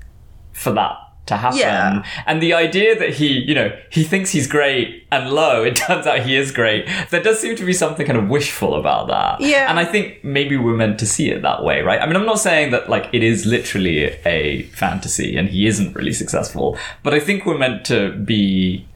for 0.52 0.72
that 0.72 0.98
to 1.28 1.38
happen. 1.38 1.60
Yeah. 1.60 2.04
And 2.26 2.42
the 2.42 2.54
idea 2.54 2.98
that 2.98 3.12
he, 3.16 3.28
you 3.28 3.54
know, 3.54 3.78
he 3.92 4.04
thinks 4.04 4.32
he's 4.32 4.48
great 4.48 5.06
and 5.12 5.30
low, 5.30 5.64
it 5.70 5.76
turns 5.76 6.08
out 6.08 6.22
he 6.22 6.36
is 6.36 6.52
great. 6.52 6.90
There 7.12 7.22
does 7.22 7.40
seem 7.40 7.56
to 7.56 7.66
be 7.66 7.74
something 7.74 8.06
kind 8.06 8.18
of 8.18 8.30
wishful 8.30 8.76
about 8.76 9.08
that. 9.08 9.42
Yeah. 9.42 9.70
And 9.70 9.80
I 9.80 9.86
think 9.86 10.24
maybe 10.24 10.58
we're 10.58 10.76
meant 10.76 10.98
to 11.00 11.06
see 11.06 11.30
it 11.30 11.42
that 11.44 11.64
way, 11.64 11.82
right? 11.82 12.02
I 12.02 12.08
mean, 12.08 12.16
I'm 12.16 12.26
not 12.26 12.40
saying 12.40 12.72
that 12.72 12.90
like 12.90 13.10
it 13.14 13.24
is 13.24 13.46
literally 13.46 14.06
a 14.26 14.64
fantasy 14.64 15.38
and 15.38 15.50
he 15.50 15.68
isn't 15.68 15.96
really 15.96 16.14
successful, 16.14 16.78
but 17.04 17.14
I 17.14 17.20
think 17.20 17.46
we're 17.46 17.58
meant 17.58 17.86
to 17.86 18.14
be 18.14 18.88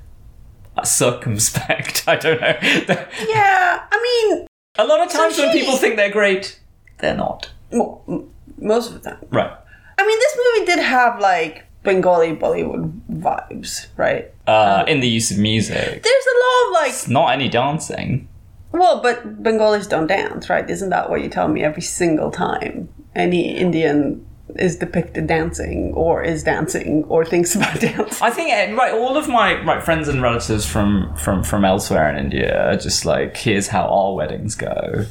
circumspect. 0.84 2.04
I 2.08 2.16
don't 2.16 2.42
know. 2.42 2.56
yeah, 3.28 3.84
I 3.92 4.28
mean, 4.30 4.48
A 4.78 4.86
lot 4.86 5.02
of 5.06 5.12
times 5.12 5.38
when 5.38 5.52
she- 5.52 5.60
people 5.60 5.78
think 5.78 5.96
they're 5.96 6.12
great, 6.12 6.60
they're 7.00 7.16
not. 7.18 7.50
mo- 7.72 8.28
most 8.58 8.92
of 8.92 9.02
the 9.02 9.10
time. 9.12 9.26
Right. 9.32 9.52
I 9.98 10.06
mean, 10.08 10.20
this 10.20 10.38
movie 10.38 10.66
did 10.72 10.80
have 10.84 11.20
like 11.20 11.66
Bengali 11.84 12.36
Bollywood 12.36 12.92
vibes, 13.12 13.88
right? 13.98 14.32
Uh, 14.48 14.84
in 14.88 15.00
the 15.00 15.08
use 15.08 15.32
of 15.32 15.38
music. 15.38 15.78
There's 16.04 16.26
a 16.26 16.38
lot 16.44 16.68
of 16.68 16.74
like 16.84 16.90
It's 16.92 17.08
not 17.08 17.32
any 17.34 17.50
dancing. 17.50 18.28
Well, 18.72 19.02
but 19.02 19.44
Bengalis 19.44 19.88
don't 19.88 20.08
dance, 20.08 20.50
right? 20.50 20.68
Isn't 20.70 20.90
that 20.92 21.10
what 21.10 21.22
you 21.22 21.30
tell 21.30 21.48
me 21.48 21.64
every 21.64 21.82
single 21.82 22.32
time 22.32 22.88
any 23.16 23.56
Indian 23.58 24.26
is 24.58 24.78
depicted 24.78 25.28
dancing 25.28 25.94
or 25.96 26.24
is 26.24 26.44
dancing 26.44 27.04
or 27.06 27.26
thinks 27.26 27.56
about 27.56 27.80
dancing? 27.80 28.18
I 28.24 28.30
think 28.30 28.52
eh, 28.52 28.72
right. 28.74 28.94
All 28.94 29.18
of 29.18 29.28
my 29.28 29.62
right 29.64 29.84
friends 29.84 30.08
and 30.08 30.22
relatives 30.22 30.66
from 30.66 31.16
from 31.16 31.44
from 31.44 31.66
elsewhere 31.66 32.10
in 32.10 32.18
India 32.18 32.70
are 32.72 32.78
just 32.78 33.06
like, 33.06 33.38
here's 33.38 33.68
how 33.68 33.88
our 33.88 34.14
weddings 34.16 34.56
go, 34.56 35.06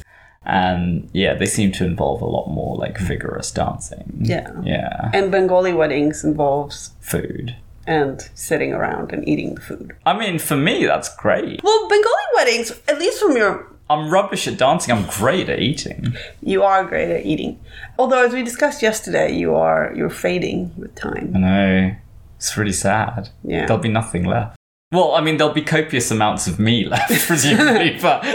and 0.45 1.09
yeah, 1.13 1.33
they 1.35 1.45
seem 1.45 1.71
to 1.73 1.85
involve 1.85 2.21
a 2.21 2.25
lot 2.25 2.47
more 2.47 2.75
like 2.77 2.97
vigorous 2.97 3.51
dancing. 3.51 4.11
Yeah. 4.21 4.51
yeah, 4.63 5.09
And 5.13 5.31
Bengali 5.31 5.73
weddings 5.73 6.23
involves 6.23 6.91
food. 6.99 7.55
and 7.87 8.29
sitting 8.35 8.73
around 8.73 9.11
and 9.11 9.27
eating 9.27 9.55
the 9.55 9.61
food. 9.61 9.91
I 10.05 10.17
mean, 10.17 10.39
for 10.39 10.55
me, 10.55 10.85
that's 10.85 11.13
great. 11.15 11.61
Well, 11.63 11.87
Bengali 11.89 12.27
weddings, 12.35 12.71
at 12.87 12.99
least 12.99 13.19
from 13.21 13.35
your 13.37 13.70
I'm 13.91 14.09
rubbish 14.09 14.47
at 14.47 14.57
dancing. 14.57 14.93
I'm 14.93 15.05
great 15.07 15.49
at 15.49 15.59
eating. 15.59 16.13
you 16.41 16.63
are 16.63 16.83
great 16.85 17.09
at 17.11 17.25
eating. 17.25 17.59
Although 17.99 18.25
as 18.25 18.33
we 18.33 18.43
discussed 18.43 18.81
yesterday, 18.81 19.35
you 19.35 19.55
are 19.55 19.93
you're 19.95 20.09
fading 20.09 20.71
with 20.77 20.95
time. 20.95 21.31
I 21.35 21.39
know. 21.39 21.95
It's 22.37 22.57
really 22.57 22.73
sad. 22.73 23.29
Yeah. 23.43 23.65
There'll 23.67 23.81
be 23.81 23.89
nothing 23.89 24.23
left. 24.23 24.57
Well, 24.91 25.13
I 25.15 25.21
mean, 25.21 25.37
there'll 25.37 25.53
be 25.53 25.61
copious 25.61 26.11
amounts 26.11 26.47
of 26.47 26.59
me 26.59 26.85
left, 26.85 27.11
presumably, 27.27 27.97
but 28.01 28.25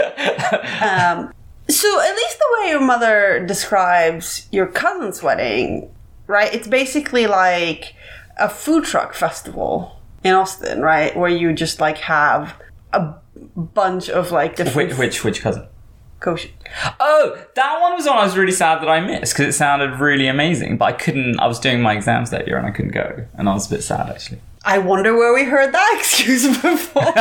Um, 0.81 1.33
so 1.69 2.01
at 2.01 2.15
least 2.15 2.39
the 2.39 2.57
way 2.61 2.69
your 2.69 2.79
mother 2.81 3.45
describes 3.45 4.47
your 4.51 4.67
cousin's 4.67 5.21
wedding, 5.21 5.93
right? 6.25 6.53
It's 6.53 6.67
basically 6.67 7.27
like 7.27 7.93
a 8.39 8.47
food 8.49 8.85
truck 8.85 9.13
festival 9.13 9.99
in 10.23 10.33
Austin, 10.33 10.81
right? 10.81 11.15
Where 11.15 11.29
you 11.29 11.53
just 11.53 11.81
like 11.81 11.97
have 11.99 12.55
a 12.93 13.15
bunch 13.55 14.09
of 14.09 14.31
like 14.31 14.55
different 14.55 14.89
which 14.89 14.97
which 14.97 15.23
which 15.23 15.41
cousin? 15.41 15.67
Oh, 16.99 17.37
that 17.55 17.79
one 17.79 17.93
was 17.93 18.07
one 18.07 18.17
I 18.17 18.23
was 18.23 18.35
really 18.35 18.51
sad 18.51 18.81
that 18.81 18.89
I 18.89 18.99
missed 18.99 19.33
because 19.33 19.53
it 19.53 19.57
sounded 19.57 19.99
really 19.99 20.27
amazing, 20.27 20.77
but 20.77 20.85
I 20.85 20.91
couldn't. 20.93 21.39
I 21.39 21.47
was 21.47 21.59
doing 21.59 21.81
my 21.81 21.93
exams 21.93 22.31
that 22.31 22.47
year 22.47 22.57
and 22.57 22.65
I 22.65 22.71
couldn't 22.71 22.91
go, 22.91 23.25
and 23.35 23.47
I 23.47 23.53
was 23.53 23.67
a 23.67 23.75
bit 23.75 23.83
sad 23.83 24.09
actually. 24.09 24.41
I 24.67 24.79
wonder 24.79 25.15
where 25.15 25.33
we 25.33 25.45
heard 25.45 25.73
that 25.73 25.95
excuse 25.97 26.45
before. 26.45 27.01
um, 27.07 27.13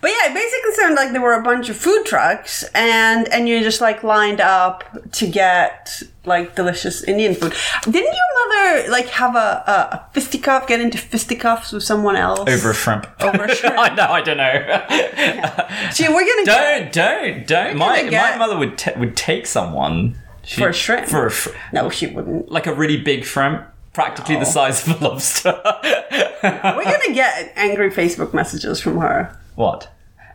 but 0.00 0.10
yeah, 0.10 0.30
it 0.30 0.34
basically 0.34 0.72
sounded 0.74 0.96
like 0.96 1.12
there 1.12 1.20
were 1.20 1.34
a 1.34 1.42
bunch 1.42 1.68
of 1.68 1.76
food 1.76 2.04
trucks, 2.04 2.64
and 2.74 3.28
and 3.28 3.48
you 3.48 3.60
just 3.62 3.80
like 3.80 4.02
lined 4.02 4.40
up 4.40 4.82
to 5.12 5.26
get 5.28 6.02
like 6.24 6.56
delicious 6.56 7.04
Indian 7.04 7.34
food. 7.34 7.54
Didn't 7.84 8.14
your 8.14 8.48
mother 8.48 8.90
like 8.90 9.06
have 9.10 9.36
a, 9.36 10.08
a, 10.08 10.12
fisticuff, 10.12 10.66
get 10.66 10.80
into 10.80 10.98
fisticuffs 10.98 11.70
with 11.72 11.84
someone 11.84 12.16
else 12.16 12.40
Over 12.40 12.70
a 12.70 12.74
shrimp. 12.74 13.06
Over 13.20 13.44
a 13.44 13.54
shrimp. 13.54 13.78
I 13.78 13.94
know. 13.94 14.04
I 14.04 14.20
don't 14.22 14.36
know. 14.38 15.90
See, 15.92 16.08
we're 16.08 16.26
gonna 16.26 16.44
don't 16.44 16.92
don't 16.92 17.46
don't. 17.46 17.76
My 17.76 18.02
get- 18.08 18.32
my 18.32 18.38
mother 18.38 18.58
would 18.58 18.76
ta 18.76 18.90
would 18.96 19.16
take 19.16 19.46
someone 19.46 20.16
she, 20.44 20.60
For 20.60 20.70
a 20.70 20.72
shrimp? 20.72 21.06
for 21.06 21.26
a 21.26 21.30
sh- 21.30 21.46
no, 21.72 21.88
she 21.90 22.08
wouldn't. 22.08 22.50
like 22.50 22.66
a 22.66 22.74
really 22.74 23.00
big 23.00 23.24
shrimp, 23.24 23.64
practically 23.92 24.36
the 24.36 24.44
size 24.44 24.86
of 24.88 25.00
a 25.00 25.04
lobster. 25.08 25.60
We're 26.42 26.84
gonna 26.84 27.14
get 27.14 27.52
angry 27.56 27.90
Facebook 27.90 28.32
messages 28.34 28.80
from 28.80 28.98
her. 28.98 29.38
what? 29.54 29.88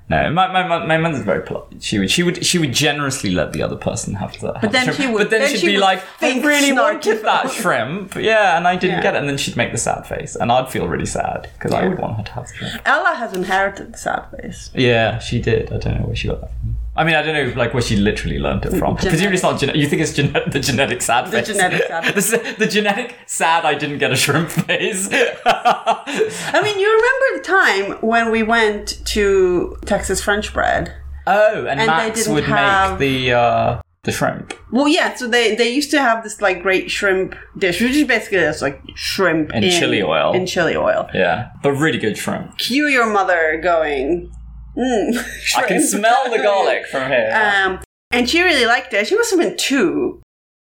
No, 0.09 0.31
my, 0.31 0.47
my, 0.47 0.85
my, 0.85 0.97
mother's 0.97 1.25
very 1.25 1.43
polite. 1.45 1.83
She 1.83 1.99
would 1.99 2.09
she 2.09 2.23
would 2.23 2.45
she 2.45 2.57
would 2.57 2.71
generously 2.71 3.29
let 3.31 3.51
the 3.51 3.61
other 3.61 3.75
person 3.75 4.13
have 4.13 4.39
that. 4.39 4.61
But 4.61 4.71
then 4.71 4.93
she 4.93 5.05
would- 5.05 5.17
But 5.23 5.29
then, 5.31 5.41
then 5.41 5.49
she'd 5.51 5.59
she 5.59 5.67
be 5.67 5.77
like, 5.77 6.01
"I 6.21 6.39
really 6.39 6.71
wanted 6.71 7.03
that 7.17 7.19
about 7.19 7.45
it." 7.47 7.51
shrimp, 7.51 8.15
yeah, 8.15 8.55
and 8.57 8.65
I 8.65 8.77
didn't 8.77 8.97
Yeah. 8.97 9.01
get 9.01 9.15
it." 9.15 9.19
And 9.19 9.27
then 9.27 9.37
she'd 9.37 9.57
make 9.57 9.73
the 9.73 9.77
sad 9.77 10.07
face, 10.07 10.37
and 10.37 10.49
I'd 10.49 10.69
feel 10.69 10.87
really 10.87 11.05
sad 11.05 11.49
because 11.55 11.73
I 11.73 11.85
would 11.85 11.99
want 11.99 12.15
her 12.19 12.23
to 12.23 12.31
have 12.31 12.47
the 12.47 12.53
shrimp. 12.53 12.81
Ella 12.85 13.15
has 13.15 13.33
inherited 13.33 13.91
the 13.95 13.97
sad 13.97 14.27
face. 14.31 14.69
Yeah, 14.73 15.19
she 15.19 15.41
did. 15.41 15.73
I 15.73 15.77
don't 15.77 15.99
know 15.99 16.05
where 16.07 16.15
she 16.15 16.29
got 16.29 16.39
that 16.39 16.51
from. 16.51 16.76
I 16.97 17.03
mean, 17.03 17.15
I 17.15 17.21
don't 17.21 17.35
know, 17.35 17.53
like 17.55 17.73
where 17.73 17.83
she 17.83 17.95
literally 17.95 18.39
learned 18.39 18.65
it 18.65 18.71
from. 18.71 18.95
Genetic. 18.97 19.09
Presumably, 19.09 19.35
it's 19.35 19.43
not. 19.43 19.59
Gene- 19.59 19.75
you 19.75 19.87
think 19.87 20.01
it's 20.01 20.13
gene- 20.13 20.33
the 20.33 20.59
genetic 20.59 21.01
sad 21.01 21.27
The 21.27 21.31
face? 21.31 21.47
genetic 21.47 21.83
sad 21.87 22.03
the, 22.15 22.17
s- 22.17 22.55
the 22.57 22.67
genetic 22.67 23.15
sad. 23.27 23.65
I 23.65 23.75
didn't 23.75 23.99
get 23.99 24.11
a 24.11 24.15
shrimp 24.15 24.49
face. 24.49 25.07
I 25.45 26.61
mean, 26.63 26.79
you 26.79 26.87
remember 26.87 27.37
the 27.37 27.43
time 27.43 28.07
when 28.07 28.31
we 28.31 28.43
went 28.43 29.05
to 29.07 29.77
Texas 29.85 30.23
French 30.23 30.53
Bread? 30.53 30.93
oh, 31.27 31.65
and, 31.67 31.79
they 31.79 31.85
Max 31.87 32.19
didn't 32.21 32.33
would 32.35 32.43
have- 32.45 32.91
make 32.91 32.99
the 32.99 33.33
uh, 33.33 33.81
the 34.03 34.11
shrimp 34.13 34.53
Well, 34.71 34.87
yeah. 34.87 35.13
So 35.15 35.27
they 35.27 35.55
they 35.55 35.69
used 35.69 35.91
to 35.91 35.99
have 36.01 36.23
this 36.23 36.39
like 36.41 36.61
great 36.63 36.89
shrimp 36.89 37.35
dish, 37.57 37.81
which 37.81 37.91
is 37.91 38.07
basically 38.07 38.37
just 38.39 38.61
like 38.61 38.81
shrimp 38.95 39.53
In 39.53 39.63
chili 39.69 40.01
oil. 40.01 40.31
In 40.33 40.45
chili 40.45 40.75
oil. 40.77 41.09
yeah 41.13 41.49
but 41.61 41.73
really 41.73 41.97
good 41.97 42.17
shrimp 42.17 42.57
Cue 42.57 42.87
your 42.87 43.05
mother 43.11 43.59
going. 43.61 44.31
Mm, 44.77 45.17
i 45.57 45.63
can 45.67 45.81
smell 45.81 46.29
the 46.29 46.37
garlic 46.37 46.85
from 46.87 47.09
here 47.09 47.31
Um, 47.33 47.79
and 48.11 48.29
she 48.29 48.41
really 48.41 48.65
liked 48.65 48.93
it. 48.93 49.07
She 49.07 49.15
must 49.15 49.31
have 49.31 49.39
been 49.39 49.57
two. 49.57 50.21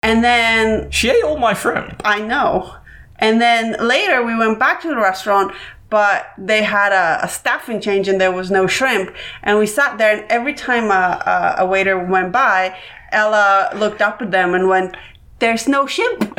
And 0.03 0.25
then 0.25 0.91
she 0.91 1.11
ate 1.11 1.23
all 1.25 1.39
my 1.39 1.53
shrimp 1.55 2.01
I 2.05 2.21
know. 2.21 2.75
And 3.17 3.41
then 3.41 3.77
later 3.87 4.23
we 4.25 4.35
went 4.37 4.59
back 4.59 4.81
to 4.83 4.89
the 4.89 4.97
restaurant, 4.97 5.53
but 5.91 6.27
they 6.39 6.63
had 6.63 6.93
a, 6.93 7.21
a 7.25 7.29
staffing 7.29 7.81
change 7.81 8.09
and 8.09 8.21
there 8.21 8.33
was 8.33 8.51
no 8.51 8.67
shrimp. 8.67 9.15
And 9.43 9.59
we 9.59 9.67
sat 9.67 9.99
there, 9.99 10.13
and 10.17 10.25
every 10.31 10.55
time 10.55 10.91
a, 10.91 11.57
a, 11.59 11.65
a 11.65 11.67
waiter 11.67 11.99
went 11.99 12.31
by, 12.33 12.77
Ella 13.13 13.71
looked 13.75 14.01
up 14.03 14.21
at 14.23 14.31
them 14.31 14.55
and 14.55 14.69
went, 14.69 14.97
There's 15.41 15.67
no 15.69 15.87
shrimp. 15.87 16.39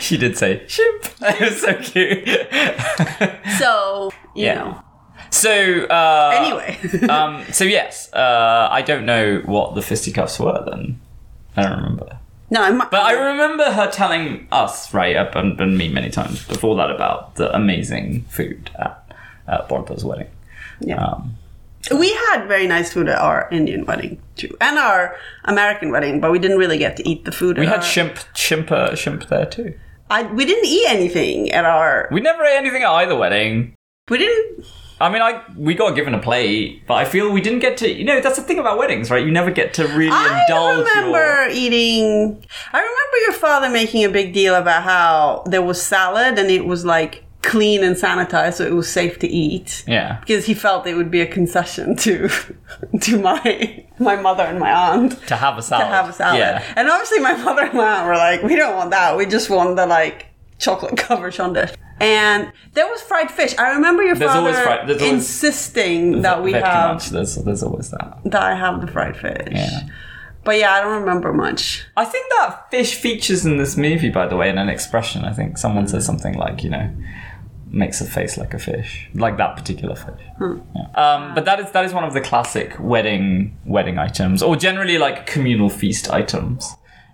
she 0.00 0.16
did 0.16 0.36
say 0.36 0.64
shrimp 0.66 1.04
it 1.20 1.40
was 1.40 1.60
so 1.60 1.74
cute 1.76 2.28
so, 3.58 4.10
you 4.34 4.46
Yeah. 4.46 4.54
know. 4.54 4.82
So 5.34 5.84
uh 5.84 6.30
Anyway. 6.34 6.78
um, 7.08 7.44
so 7.52 7.64
yes, 7.64 8.12
uh, 8.12 8.68
I 8.70 8.82
don't 8.82 9.04
know 9.06 9.40
what 9.44 9.74
the 9.74 9.82
fisticuffs 9.82 10.38
were 10.38 10.64
then. 10.70 11.00
I 11.56 11.62
don't 11.62 11.76
remember. 11.76 12.18
no, 12.50 12.62
I'm, 12.62 12.78
But 12.78 12.94
I 12.94 13.12
remember 13.12 13.70
her 13.70 13.90
telling 13.90 14.48
us, 14.50 14.92
right, 14.92 15.16
up 15.16 15.34
and, 15.36 15.60
and 15.60 15.78
me 15.78 15.88
many 15.88 16.10
times 16.10 16.44
before 16.46 16.76
that 16.76 16.90
about 16.90 17.36
the 17.36 17.54
amazing 17.54 18.22
food 18.28 18.70
at, 18.78 19.14
at 19.46 19.68
Borta's 19.68 20.04
wedding. 20.04 20.28
yeah. 20.80 20.96
Um, 21.04 21.36
we 21.96 22.14
had 22.14 22.46
very 22.48 22.66
nice 22.66 22.90
food 22.94 23.08
at 23.10 23.18
our 23.18 23.46
Indian 23.52 23.84
wedding 23.84 24.18
too, 24.36 24.56
and 24.60 24.78
our 24.78 25.16
American 25.44 25.90
wedding, 25.92 26.18
but 26.18 26.32
we 26.32 26.38
didn't 26.38 26.56
really 26.58 26.78
get 26.78 26.96
to 26.96 27.06
eat 27.08 27.26
the 27.26 27.32
food. 27.32 27.58
we 27.58 27.66
at 27.66 27.72
had 27.72 27.78
our- 27.80 27.84
shrimp, 27.84 28.18
shrimp, 28.34 28.72
uh, 28.72 28.94
shrimp 28.94 29.28
there 29.28 29.44
too. 29.46 29.74
I, 30.10 30.22
we 30.22 30.44
didn't 30.46 30.64
eat 30.66 30.86
anything 30.88 31.50
at 31.52 31.64
our. 31.66 32.08
We 32.10 32.20
never 32.20 32.42
ate 32.44 32.56
anything 32.56 32.82
at 32.82 32.90
either 32.90 33.14
wedding. 33.16 33.74
We 34.08 34.18
didn't. 34.18 34.64
I 35.00 35.10
mean, 35.10 35.22
I 35.22 35.42
we 35.56 35.74
got 35.74 35.94
given 35.96 36.14
a 36.14 36.20
plate, 36.20 36.86
but 36.86 36.94
I 36.94 37.04
feel 37.04 37.30
we 37.32 37.40
didn't 37.40 37.58
get 37.60 37.76
to. 37.78 37.90
You 37.92 38.04
know, 38.04 38.20
that's 38.20 38.36
the 38.36 38.42
thing 38.42 38.58
about 38.58 38.78
weddings, 38.78 39.10
right? 39.10 39.24
You 39.24 39.32
never 39.32 39.50
get 39.50 39.74
to 39.74 39.86
really 39.88 40.10
I 40.12 40.42
indulge. 40.42 40.86
I 40.86 40.98
remember 40.98 41.18
Your, 41.18 41.50
eating. 41.50 42.44
I 42.72 42.78
remember 42.78 43.16
your 43.22 43.32
father 43.32 43.68
making 43.70 44.04
a 44.04 44.08
big 44.08 44.32
deal 44.32 44.54
about 44.54 44.84
how 44.84 45.42
there 45.46 45.62
was 45.62 45.82
salad 45.82 46.38
and 46.38 46.50
it 46.50 46.64
was 46.64 46.84
like 46.84 47.24
clean 47.42 47.84
and 47.84 47.94
sanitized, 47.96 48.54
so 48.54 48.66
it 48.66 48.72
was 48.72 48.90
safe 48.90 49.18
to 49.18 49.28
eat. 49.28 49.84
yeah, 49.86 50.18
Because 50.20 50.46
he 50.46 50.54
felt 50.54 50.86
it 50.86 50.94
would 50.94 51.10
be 51.10 51.20
a 51.20 51.26
concession 51.26 51.94
to 51.96 52.28
to 53.00 53.20
my 53.20 53.84
my 53.98 54.16
mother 54.16 54.44
and 54.44 54.58
my 54.58 54.72
aunt 54.72 55.26
to 55.26 55.36
have 55.36 55.58
a 55.58 55.62
salad. 55.62 55.86
to 55.86 55.92
have 55.92 56.08
a 56.08 56.12
salad. 56.12 56.38
Yeah, 56.38 56.72
And 56.76 56.88
obviously, 56.88 57.20
my 57.20 57.36
mother 57.36 57.62
and 57.64 57.74
my 57.74 57.98
aunt 57.98 58.06
were 58.06 58.16
like, 58.16 58.42
"We 58.42 58.56
don't 58.56 58.76
want 58.76 58.90
that. 58.92 59.16
We 59.16 59.26
just 59.26 59.50
want 59.50 59.76
the 59.76 59.86
like 59.86 60.26
chocolate 60.58 60.96
covered 61.06 61.34
dish." 61.52 61.72
And 62.00 62.52
there 62.72 62.86
was 62.88 63.00
fried 63.02 63.30
fish. 63.30 63.54
I 63.58 63.70
remember 63.74 64.02
your 64.02 64.16
There's 64.16 64.30
father 64.32 64.52
fried- 64.52 64.90
insisting 64.90 66.22
that 66.22 66.42
we 66.42 66.52
have 66.52 66.94
much. 66.94 67.10
There's 67.10 67.36
there's 67.36 67.62
always 67.62 67.90
that. 67.90 68.18
that 68.24 68.42
I 68.42 68.54
have 68.54 68.80
the 68.80 68.86
fried 68.88 69.16
fish. 69.16 69.48
Yeah. 69.52 69.88
But 70.44 70.58
yeah, 70.58 70.72
I 70.72 70.80
don't 70.82 71.00
remember 71.00 71.32
much. 71.32 71.86
I 71.96 72.04
think 72.04 72.26
that 72.38 72.70
fish 72.70 72.96
features 72.96 73.46
in 73.46 73.56
this 73.56 73.76
movie, 73.76 74.10
by 74.10 74.26
the 74.26 74.36
way, 74.36 74.50
in 74.50 74.58
an 74.58 74.68
expression. 74.68 75.24
I 75.24 75.32
think 75.32 75.56
someone 75.56 75.88
says 75.88 76.04
something 76.04 76.34
like, 76.34 76.62
you 76.62 76.68
know, 76.68 76.90
makes 77.70 78.00
a 78.02 78.04
face 78.04 78.36
like 78.36 78.52
a 78.52 78.58
fish, 78.58 79.08
like 79.14 79.38
that 79.38 79.56
particular 79.56 79.96
fish. 79.96 80.20
Yeah. 80.40 80.86
Um, 80.96 81.34
but 81.34 81.44
that 81.46 81.60
is 81.60 81.70
that 81.70 81.84
is 81.84 81.94
one 81.94 82.04
of 82.04 82.12
the 82.12 82.20
classic 82.20 82.76
wedding 82.78 83.56
wedding 83.64 83.98
items, 83.98 84.42
or 84.42 84.56
generally 84.56 84.98
like 84.98 85.26
communal 85.26 85.70
feast 85.70 86.10
items. 86.10 86.70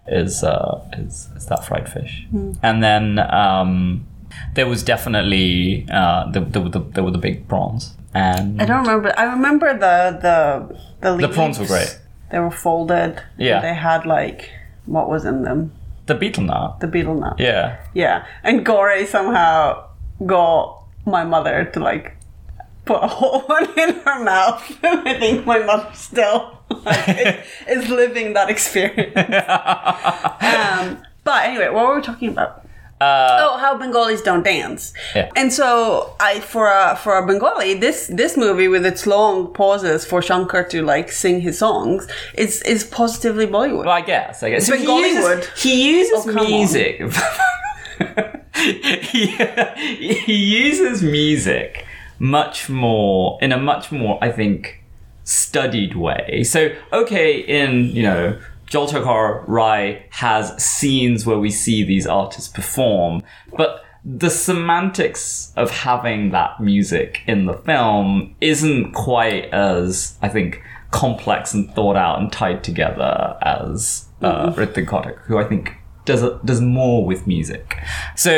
Is 0.09 0.43
uh, 0.43 0.81
is, 0.95 1.29
is 1.37 1.47
that 1.47 1.64
fried 1.64 1.88
fish? 1.88 2.27
And 2.62 2.83
then 2.83 3.21
um, 3.21 4.09
there 4.55 4.66
was 4.66 4.83
definitely 4.83 5.87
uh, 5.90 6.31
the, 6.31 6.40
the, 6.40 6.61
the, 6.69 6.81
there 6.81 7.05
were 7.05 7.11
the 7.11 7.19
big 7.19 7.47
prawns, 7.49 7.95
and 8.14 8.61
I 8.61 8.66
don't 8.66 8.81
remember. 8.87 9.12
I 9.19 9.25
remember 9.25 9.73
the 9.73 10.19
the 10.21 10.79
the, 11.16 11.27
the 11.27 11.33
prawns 11.33 11.59
were 11.59 11.66
great. 11.66 11.99
They 12.31 12.38
were 12.38 12.51
folded. 12.51 13.23
Yeah. 13.38 13.61
They 13.61 13.75
had 13.75 14.07
like 14.07 14.51
what 14.87 15.09
was 15.09 15.25
in 15.25 15.43
them? 15.43 15.73
The 16.07 16.14
betel 16.14 16.45
nut, 16.45 16.81
The 16.81 16.87
betel 16.88 17.14
nut. 17.14 17.37
yeah. 17.38 17.79
Yeah. 17.95 18.27
And 18.43 18.64
Gore 18.64 19.05
somehow 19.07 19.87
got 20.27 20.83
my 21.07 21.25
mother 21.25 21.64
to 21.73 21.81
like 21.81 22.16
put 22.85 23.03
a 23.03 23.07
whole 23.19 23.40
one 23.43 23.66
in 23.79 23.95
her 24.01 24.23
mouth. 24.25 24.79
I 24.85 25.14
think 25.19 25.47
my 25.47 25.59
mother 25.61 25.88
still 25.95 26.59
like, 26.71 27.09
is, 27.09 27.37
is 27.85 27.88
living 27.90 28.33
that 28.35 28.49
experience. 28.51 29.12
um, 30.40 31.03
but 31.25 31.45
anyway, 31.45 31.69
what 31.69 31.87
were 31.88 31.97
we 31.97 32.03
talking 32.03 32.31
about? 32.31 32.66
Uh, 33.01 33.39
oh, 33.41 33.57
how 33.59 33.79
Bengalis 33.79 34.21
don't 34.21 34.43
dance. 34.43 34.93
Yeah. 35.15 35.31
And 35.35 35.51
so 35.53 36.15
I 36.21 36.41
for 36.41 36.69
a 36.71 36.97
for 36.97 37.17
a 37.17 37.27
Bengali, 37.27 37.75
this 37.75 38.09
this 38.09 38.37
movie 38.37 38.69
with 38.69 38.85
its 38.85 39.07
long 39.07 39.53
pauses 39.55 40.05
for 40.05 40.21
Shankar 40.21 40.65
to 40.69 40.83
like 40.83 41.11
sing 41.11 41.41
his 41.41 41.59
songs 41.59 42.07
is 42.35 42.61
is 42.63 42.85
positively 42.85 43.47
Bollywood. 43.47 43.87
Well, 43.87 43.91
I 43.91 44.03
guess. 44.03 44.43
I 44.43 44.51
guess. 44.51 44.67
So 44.67 44.77
he 44.77 44.85
uses, 44.85 45.49
he 45.63 45.99
uses 45.99 46.27
Oh, 46.29 46.47
music. 46.47 47.01
he, 48.55 49.27
he 50.15 50.35
uses 50.35 51.03
music 51.03 51.87
much 52.19 52.69
more 52.69 53.39
in 53.41 53.51
a 53.53 53.59
much 53.59 53.91
more, 53.91 54.19
I 54.23 54.31
think, 54.31 54.83
studied 55.25 55.95
way. 55.97 56.43
So, 56.45 56.71
okay, 56.93 57.39
in 57.39 57.87
you 57.87 58.03
know. 58.03 58.39
Jalsaghar 58.71 59.45
Ray 59.49 60.07
has 60.11 60.63
scenes 60.63 61.27
where 61.27 61.39
we 61.39 61.51
see 61.51 61.83
these 61.85 62.07
artists 62.07 62.49
perform, 62.49 63.23
but 63.57 63.85
the 64.05 64.31
semantics 64.31 65.53
of 65.57 65.71
having 65.71 66.31
that 66.31 66.61
music 66.61 67.23
in 67.27 67.47
the 67.47 67.55
film 67.55 68.35
isn't 68.41 68.93
quite 68.93 69.53
as, 69.53 70.17
I 70.23 70.29
think, 70.29 70.63
complex 70.91 71.53
and 71.53 71.73
thought 71.75 71.97
out 71.97 72.19
and 72.19 72.33
tied 72.33 72.65
together 72.65 73.37
as 73.43 74.09
uh, 74.23 74.53
Ritik 74.53 74.87
Ghatak, 74.87 75.19
who 75.23 75.39
I 75.39 75.45
think 75.45 75.75
does 76.05 76.25
does 76.45 76.61
more 76.61 77.05
with 77.05 77.27
music. 77.27 77.77
So 78.17 78.31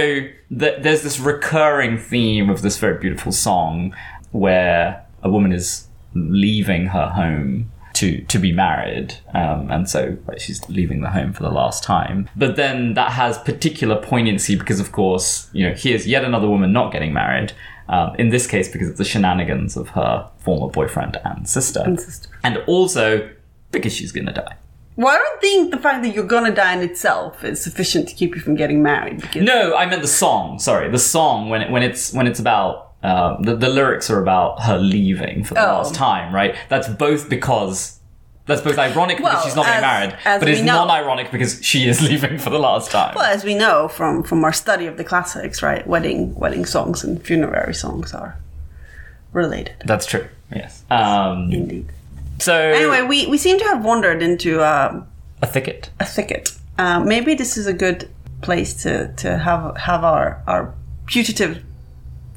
th- 0.59 0.83
there's 0.83 1.03
this 1.03 1.21
recurring 1.21 1.99
theme 1.99 2.51
of 2.51 2.63
this 2.63 2.79
very 2.79 2.99
beautiful 2.99 3.33
song 3.33 3.95
where 4.33 5.07
a 5.23 5.31
woman 5.31 5.53
is 5.53 5.89
leaving 6.15 6.87
her 6.87 7.09
home 7.09 7.72
to 8.03 8.21
to 8.23 8.39
be 8.39 8.53
married, 8.53 9.15
um, 9.33 9.71
and 9.71 9.89
so 9.89 10.17
like, 10.27 10.41
she's 10.41 10.69
leaving 10.69 11.01
the 11.03 11.11
home 11.11 11.33
for 11.33 11.45
the 11.45 11.51
last 11.51 11.85
time. 11.85 12.29
But 12.35 12.57
then 12.57 12.95
that 12.95 13.13
has 13.13 13.39
particular 13.39 13.97
poignancy 13.97 14.57
because, 14.57 14.81
of 14.81 14.91
course, 14.91 15.49
you 15.53 15.69
know, 15.69 15.75
here's 15.75 16.07
yet 16.07 16.25
another 16.25 16.49
woman 16.49 16.73
not 16.73 16.93
getting 16.93 17.13
married. 17.13 17.53
Um, 17.89 18.15
in 18.17 18.31
this 18.31 18.47
case, 18.47 18.69
because 18.69 18.89
of 18.89 18.97
the 18.97 19.05
shenanigans 19.05 19.77
of 19.77 19.91
her 19.91 20.29
former 20.39 20.69
boyfriend 20.69 21.21
and 21.25 21.49
sister, 21.49 21.83
and, 21.85 22.01
sister. 22.01 22.29
also 22.67 23.29
because 23.71 23.93
she's 23.93 24.13
gonna 24.13 24.33
die. 24.33 24.57
Well, 24.97 25.09
I 25.09 25.19
don't 25.19 25.41
think 25.41 25.71
the 25.71 25.79
fact 25.79 26.03
that 26.03 26.15
you're 26.15 26.27
gonna 26.27 26.55
die 26.55 26.75
in 26.75 26.83
itself 26.83 27.45
is 27.45 27.63
sufficient 27.63 28.09
to 28.09 28.15
keep 28.15 28.35
you 28.35 28.41
from 28.41 28.57
getting 28.57 28.83
married. 28.83 29.21
Because 29.21 29.43
No, 29.43 29.77
I 29.77 29.87
meant 29.87 30.03
the 30.03 30.09
song. 30.09 30.59
Sorry, 30.59 30.91
the 30.91 30.99
song 30.99 31.49
when 31.51 31.63
it, 31.63 31.71
when 31.71 31.83
it's 31.83 32.13
when 32.13 32.27
it's 32.27 32.41
about 32.41 32.92
um, 33.03 33.43
the 33.43 33.57
the 33.57 33.69
lyrics 33.69 34.11
are 34.11 34.21
about 34.23 34.63
her 34.63 34.79
leaving 34.79 35.45
for 35.45 35.55
the 35.55 35.61
Oh. 35.69 35.77
last 35.79 35.95
time, 35.95 36.35
right? 36.35 36.55
That's 36.69 36.89
both 36.89 37.29
because 37.29 37.99
that's 38.47 38.61
both 38.61 38.79
ironic 38.79 39.19
because 39.19 39.45
she's 39.45 39.55
not 39.57 39.67
getting 39.67 39.81
married, 39.83 40.17
as 40.25 40.41
but 40.41 40.47
we 40.47 40.53
it's 40.55 40.63
know. 40.63 40.75
non-ironic 40.85 41.31
because 41.31 41.65
she 41.65 41.89
is 41.89 42.01
leaving 42.11 42.39
for 42.39 42.51
the 42.51 42.59
last 42.59 42.91
time. 42.91 43.15
well, 43.15 43.25
as 43.25 43.45
we 43.45 43.55
know 43.55 43.89
from 43.89 44.23
from 44.23 44.43
our 44.45 44.53
study 44.53 44.87
of 44.87 44.97
the 44.97 45.05
classics, 45.05 45.63
right? 45.63 45.87
Wedding 45.87 46.35
wedding 46.35 46.65
songs 46.65 47.05
and 47.05 47.23
funerary 47.23 47.75
songs 47.75 48.13
are 48.15 48.37
related. 49.33 49.75
That's 49.85 50.07
true. 50.07 50.27
Yes. 50.55 50.83
Um, 50.91 51.51
Indeed. 51.53 51.87
so 52.39 52.55
Anyway, 52.55 53.03
we, 53.03 53.27
we 53.27 53.39
seem 53.39 53.59
to 53.59 53.65
have 53.65 53.85
wandered 53.85 54.23
into 54.23 54.63
um, 54.63 55.07
a 55.41 55.47
thicket. 55.47 55.89
a 56.01 56.05
thicket. 56.05 56.53
Uh, 56.79 57.01
maybe 57.01 57.35
this 57.35 57.57
is 57.57 57.67
a 57.67 57.73
good 57.73 58.09
place 58.43 58.75
to, 58.83 59.13
to 59.15 59.39
have 59.39 59.77
have 59.77 60.05
our 60.05 60.43
our 60.47 60.75
putative 61.07 61.63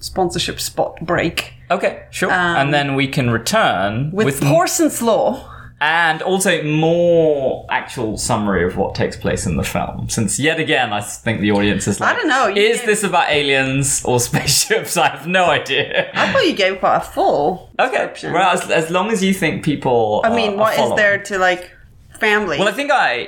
sponsorship 0.06 0.60
spot 0.60 0.98
break 1.02 1.54
Okay, 1.72 2.04
sure. 2.12 2.32
and 2.32 2.74
then 2.74 2.96
we 2.96 3.08
can 3.08 3.30
return 3.30 3.94
Um, 3.96 4.12
with, 4.12 4.26
with 4.28 4.42
Porson's 4.42 5.02
Law. 5.02 5.52
and 5.82 6.22
also 6.22 6.62
more 6.64 7.66
actual 7.70 8.18
summary 8.18 8.64
of 8.66 8.78
what 8.78 8.96
takes 8.96 9.18
place 9.18 9.46
in 9.50 9.58
the 9.58 9.64
film. 9.64 10.08
Since 10.10 10.40
yet 10.40 10.60
again, 10.60 10.94
I 10.94 11.02
think 11.02 11.42
the 11.42 11.52
audience 11.52 11.88
is 11.88 12.00
like, 12.00 12.16
I 12.16 12.20
don't 12.20 12.30
know, 12.30 12.48
Is 12.48 12.78
gave- 12.78 12.86
this 12.86 13.04
about 13.04 13.30
aliens 13.30 14.06
or 14.06 14.20
spaceships? 14.30 14.96
I 14.96 15.10
have 15.10 15.28
no 15.28 15.46
idea. 15.60 16.12
I 16.14 16.32
thought 16.32 16.46
you 16.46 16.54
gave 16.56 16.80
quite 16.80 16.98
a 16.98 17.02
full 17.02 17.70
Okay, 17.80 18.06
well, 18.32 18.52
as, 18.56 18.70
as 18.72 18.90
long 18.90 19.12
as 19.12 19.24
you 19.24 19.34
think 19.34 19.66
people. 19.66 20.22
I 20.24 20.30
mean, 20.36 20.52
are, 20.54 20.58
what 20.58 20.80
are 20.80 20.92
is 20.92 20.96
there 20.96 21.18
to 21.30 21.38
like 21.40 21.72
family? 22.20 22.58
Well, 22.60 22.70
I 22.70 22.72
think 22.80 22.92
I 22.92 23.28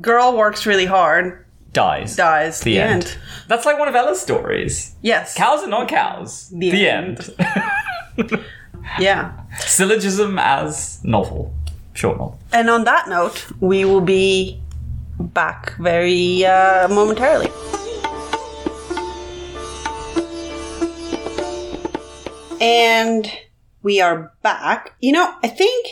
Girl 0.00 0.36
works 0.36 0.64
really 0.66 0.86
hard, 0.86 1.44
dies. 1.72 2.16
dies. 2.16 2.60
The, 2.60 2.78
end. 2.78 3.16
That's 3.48 3.64
like 3.66 3.78
one 3.78 3.88
of 3.88 3.94
Ella's 3.94 4.20
stories. 4.20 4.94
Yes. 5.02 5.34
Cows 5.34 5.62
are 5.62 5.68
not 5.68 5.88
cows. 5.88 6.48
The 6.50 6.70
The, 6.70 6.88
end. 6.88 7.30
end. 8.18 8.44
yeah. 8.98 9.32
Syllogism 9.60 10.38
as 10.38 11.00
novel. 11.04 11.52
short 11.94 12.18
novel. 12.18 12.38
And 12.52 12.68
on 12.70 12.84
that 12.84 13.08
note, 13.08 13.46
we 13.60 13.84
will 13.84 14.00
be 14.00 14.60
back 15.20 15.76
very 15.78 16.44
uh, 16.44 16.88
momentarily. 16.88 17.50
And 22.60 23.30
we 23.82 24.00
are 24.00 24.32
back. 24.42 24.94
You 25.00 25.12
know, 25.12 25.34
I 25.44 25.48
think 25.48 25.86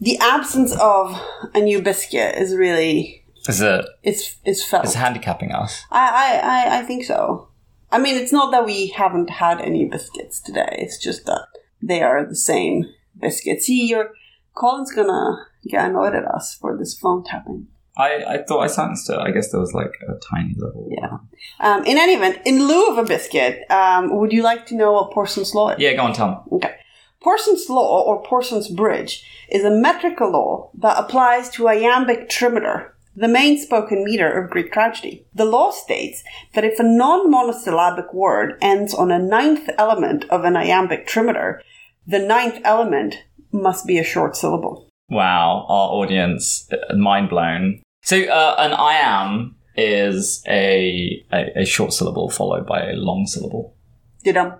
the 0.00 0.18
absence 0.18 0.72
of 0.80 1.20
a 1.54 1.60
new 1.60 1.82
biscuit 1.82 2.36
is 2.36 2.54
really 2.54 3.19
Is 3.48 3.60
it 3.60 3.84
it's 4.02 4.36
it's 4.44 4.64
felt. 4.64 4.84
is 4.84 4.94
handicapping 4.94 5.52
us? 5.52 5.84
I, 5.90 6.40
I, 6.42 6.78
I, 6.78 6.82
think 6.82 7.04
so. 7.04 7.48
I 7.90 7.98
mean, 7.98 8.16
it's 8.16 8.32
not 8.32 8.50
that 8.52 8.66
we 8.66 8.88
haven't 8.88 9.30
had 9.30 9.60
any 9.60 9.86
biscuits 9.86 10.40
today. 10.40 10.76
It's 10.78 10.98
just 10.98 11.26
that 11.26 11.46
they 11.82 12.02
are 12.02 12.24
the 12.24 12.36
same 12.36 12.84
biscuits. 13.18 13.66
See, 13.66 13.88
your 13.88 14.10
Colin's 14.54 14.92
gonna 14.92 15.46
get 15.66 15.88
annoyed 15.88 16.14
at 16.14 16.24
us 16.24 16.54
for 16.54 16.76
this 16.76 16.98
phone 16.98 17.24
tapping. 17.24 17.68
I, 17.96 18.24
I 18.26 18.42
thought 18.44 18.60
I 18.60 18.66
silenced 18.66 19.10
it. 19.10 19.18
I 19.18 19.30
guess 19.30 19.50
there 19.50 19.60
was 19.60 19.74
like 19.74 19.92
a 20.08 20.14
tiny 20.32 20.54
little. 20.56 20.88
Yeah. 20.90 21.18
Um, 21.58 21.84
in 21.84 21.98
any 21.98 22.14
event, 22.14 22.40
in 22.46 22.66
lieu 22.66 22.90
of 22.90 22.98
a 22.98 23.04
biscuit, 23.04 23.70
um, 23.70 24.16
would 24.16 24.32
you 24.32 24.42
like 24.42 24.66
to 24.66 24.74
know 24.74 24.92
what 24.92 25.12
Porson's 25.12 25.54
law 25.54 25.70
is? 25.70 25.78
Yeah, 25.78 25.94
go 25.94 26.02
on, 26.02 26.12
Tom. 26.12 26.42
Okay. 26.52 26.76
Porson's 27.20 27.68
law, 27.68 28.02
or 28.02 28.22
Porson's 28.22 28.68
bridge, 28.68 29.24
is 29.50 29.64
a 29.64 29.70
metrical 29.70 30.30
law 30.30 30.70
that 30.78 30.98
applies 30.98 31.50
to 31.50 31.68
iambic 31.68 32.30
trimeter, 32.30 32.92
the 33.14 33.28
main 33.28 33.58
spoken 33.58 34.04
meter 34.04 34.30
of 34.30 34.50
Greek 34.50 34.72
tragedy. 34.72 35.26
The 35.34 35.44
law 35.44 35.70
states 35.70 36.22
that 36.54 36.64
if 36.64 36.78
a 36.78 36.82
non 36.82 37.30
monosyllabic 37.30 38.12
word 38.14 38.56
ends 38.60 38.94
on 38.94 39.10
a 39.10 39.18
ninth 39.18 39.68
element 39.78 40.24
of 40.30 40.44
an 40.44 40.56
iambic 40.56 41.06
trimeter, 41.06 41.60
the 42.06 42.18
ninth 42.18 42.60
element 42.64 43.16
must 43.52 43.86
be 43.86 43.98
a 43.98 44.04
short 44.04 44.36
syllable. 44.36 44.88
Wow, 45.08 45.66
our 45.68 45.88
audience, 45.90 46.68
uh, 46.72 46.94
mind 46.94 47.30
blown. 47.30 47.82
So, 48.02 48.22
uh, 48.22 48.54
an 48.58 48.72
I 48.72 48.94
am 48.94 49.56
is 49.76 50.42
a, 50.46 51.24
a, 51.32 51.60
a 51.60 51.64
short 51.64 51.92
syllable 51.92 52.30
followed 52.30 52.66
by 52.66 52.90
a 52.90 52.94
long 52.94 53.26
syllable. 53.26 53.74
Did-um. 54.22 54.54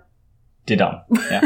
Didum. 0.67 1.01
Yeah. 1.09 1.41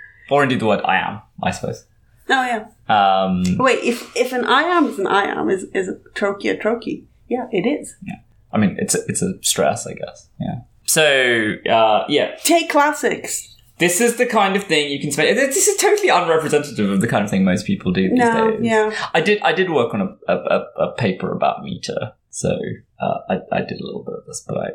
or 0.30 0.42
indeed 0.42 0.60
the 0.60 0.66
word 0.66 0.80
I 0.84 0.96
am, 0.96 1.20
I 1.42 1.50
suppose. 1.50 1.84
Oh, 2.36 2.44
yeah. 2.44 2.66
Um, 2.88 3.58
Wait, 3.58 3.80
if, 3.82 4.16
if 4.16 4.32
an 4.32 4.44
I 4.44 4.62
am 4.62 4.86
is 4.86 4.98
an 4.98 5.06
I 5.08 5.24
am, 5.24 5.50
is, 5.50 5.64
is 5.74 5.88
a 5.88 5.94
trochee 6.14 6.50
a 6.50 6.56
trochee? 6.56 7.04
Yeah, 7.28 7.46
it 7.50 7.66
is. 7.66 7.96
Yeah. 8.02 8.20
I 8.52 8.58
mean, 8.58 8.76
it's 8.78 8.94
a, 8.94 8.98
it's 9.08 9.20
a 9.20 9.34
stress, 9.42 9.86
I 9.86 9.94
guess. 9.94 10.28
Yeah. 10.40 10.60
So, 10.86 11.54
uh, 11.68 12.04
yeah, 12.08 12.36
Take 12.42 12.70
classics. 12.70 13.49
This 13.80 14.00
is 14.00 14.16
the 14.16 14.26
kind 14.26 14.54
of 14.54 14.64
thing 14.64 14.90
you 14.90 15.00
can 15.00 15.10
spend. 15.10 15.36
This 15.36 15.66
is 15.66 15.76
totally 15.78 16.10
unrepresentative 16.10 16.90
of 16.90 17.00
the 17.00 17.08
kind 17.08 17.24
of 17.24 17.30
thing 17.30 17.44
most 17.44 17.66
people 17.66 17.92
do 17.92 18.08
these 18.10 18.18
No, 18.18 18.50
days. 18.52 18.60
yeah. 18.62 19.08
I 19.14 19.20
did. 19.20 19.40
I 19.42 19.52
did 19.52 19.70
work 19.70 19.94
on 19.94 20.18
a, 20.28 20.32
a, 20.32 20.66
a, 20.76 20.92
paper 20.92 21.32
about 21.32 21.64
meter, 21.64 22.12
so 22.28 22.56
uh, 23.00 23.18
I, 23.28 23.38
I 23.50 23.62
did 23.62 23.80
a 23.80 23.84
little 23.84 24.04
bit 24.04 24.14
of 24.14 24.26
this, 24.26 24.44
but 24.46 24.58
I, 24.58 24.68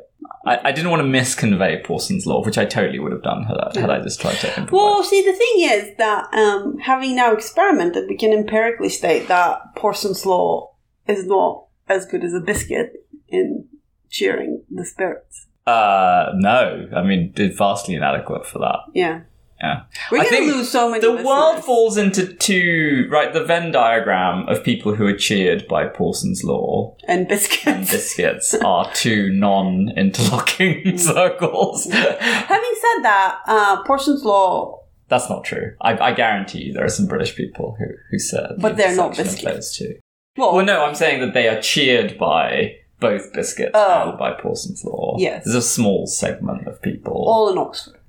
I, 0.52 0.60
I 0.66 0.72
didn't 0.72 0.90
want 0.90 1.02
to 1.02 1.08
misconvey 1.08 1.86
Porson's 1.86 2.26
law, 2.26 2.44
which 2.44 2.58
I 2.58 2.66
totally 2.66 3.00
would 3.00 3.12
have 3.12 3.24
done 3.24 3.44
had 3.44 3.58
I, 3.58 3.80
had 3.80 3.90
I 3.92 4.02
just 4.02 4.20
tried 4.20 4.38
to 4.38 4.48
improvise. 4.48 4.72
Well, 4.72 5.04
see, 5.04 5.22
the 5.22 5.34
thing 5.34 5.70
is 5.70 5.98
that 5.98 6.34
um, 6.34 6.80
having 6.80 7.16
now 7.16 7.32
experimented, 7.32 8.10
we 8.10 8.18
can 8.18 8.34
empirically 8.34 8.90
state 8.90 9.28
that 9.28 9.76
Porson's 9.76 10.26
law 10.26 10.74
is 11.08 11.26
not 11.26 11.68
as 11.88 12.08
good 12.08 12.24
as 12.24 12.34
a 12.34 12.40
biscuit 12.40 13.08
in 13.30 13.68
cheering 14.10 14.64
the 14.72 14.84
spirits. 14.86 15.46
Uh, 15.68 16.32
no, 16.36 16.88
I 16.96 17.02
mean, 17.04 17.34
it's 17.36 17.58
vastly 17.58 17.96
inadequate 17.96 18.46
for 18.46 18.60
that. 18.60 18.80
Yeah. 18.94 19.22
Yeah, 19.62 19.84
We're 20.12 20.20
I 20.20 20.28
to 20.28 20.40
lose 20.42 20.70
so 20.70 20.90
many 20.90 21.00
The 21.00 21.08
listeners. 21.12 21.26
world 21.26 21.64
falls 21.64 21.96
into 21.96 22.28
two, 22.34 23.08
right? 23.10 23.32
The 23.32 23.46
Venn 23.46 23.72
diagram 23.72 24.48
of 24.50 24.66
people 24.66 24.94
who 24.96 25.08
are 25.08 25.16
cheered 25.16 25.66
by 25.70 25.86
Porson's 25.88 26.44
law 26.44 26.94
And 27.08 27.26
biscuits. 27.26 27.66
and 27.66 27.88
biscuits. 27.90 28.54
are 28.56 28.92
two 28.94 29.32
non-interlocking 29.32 30.98
circles. 30.98 31.86
Having 31.86 32.20
said 32.82 33.04
that, 33.04 33.40
uh, 33.48 33.84
Porson's 33.84 34.26
law, 34.26 34.82
That's 35.08 35.30
not 35.30 35.46
true. 35.46 35.76
I, 35.82 35.98
I 36.10 36.12
guarantee 36.14 36.64
you 36.66 36.74
there 36.74 36.84
are 36.86 36.90
some 36.90 37.08
British 37.08 37.34
people 37.36 37.76
who, 37.80 37.86
who 38.12 38.20
said 38.20 38.50
the 38.58 38.62
But 38.62 38.76
they're 38.76 38.96
not 38.96 39.16
biscuits. 39.16 39.82
well, 40.38 40.54
Well, 40.56 40.66
no, 40.66 40.84
I'm 40.84 40.96
saying 40.96 41.22
that 41.22 41.34
they 41.34 41.48
are 41.48 41.62
cheered 41.62 42.18
by 42.18 42.76
both 43.00 43.34
biscuits 43.34 43.72
Oh. 43.74 44.16
by 44.18 44.32
Porson's 44.32 44.84
law. 44.86 45.16
Yes. 45.20 45.44
There's 45.44 45.56
a 45.56 45.62
small 45.62 46.08
segment 46.08 46.68
of 46.68 46.82
people. 46.82 47.14
all 47.28 47.52
in 47.52 47.58
Oxford. 47.58 48.00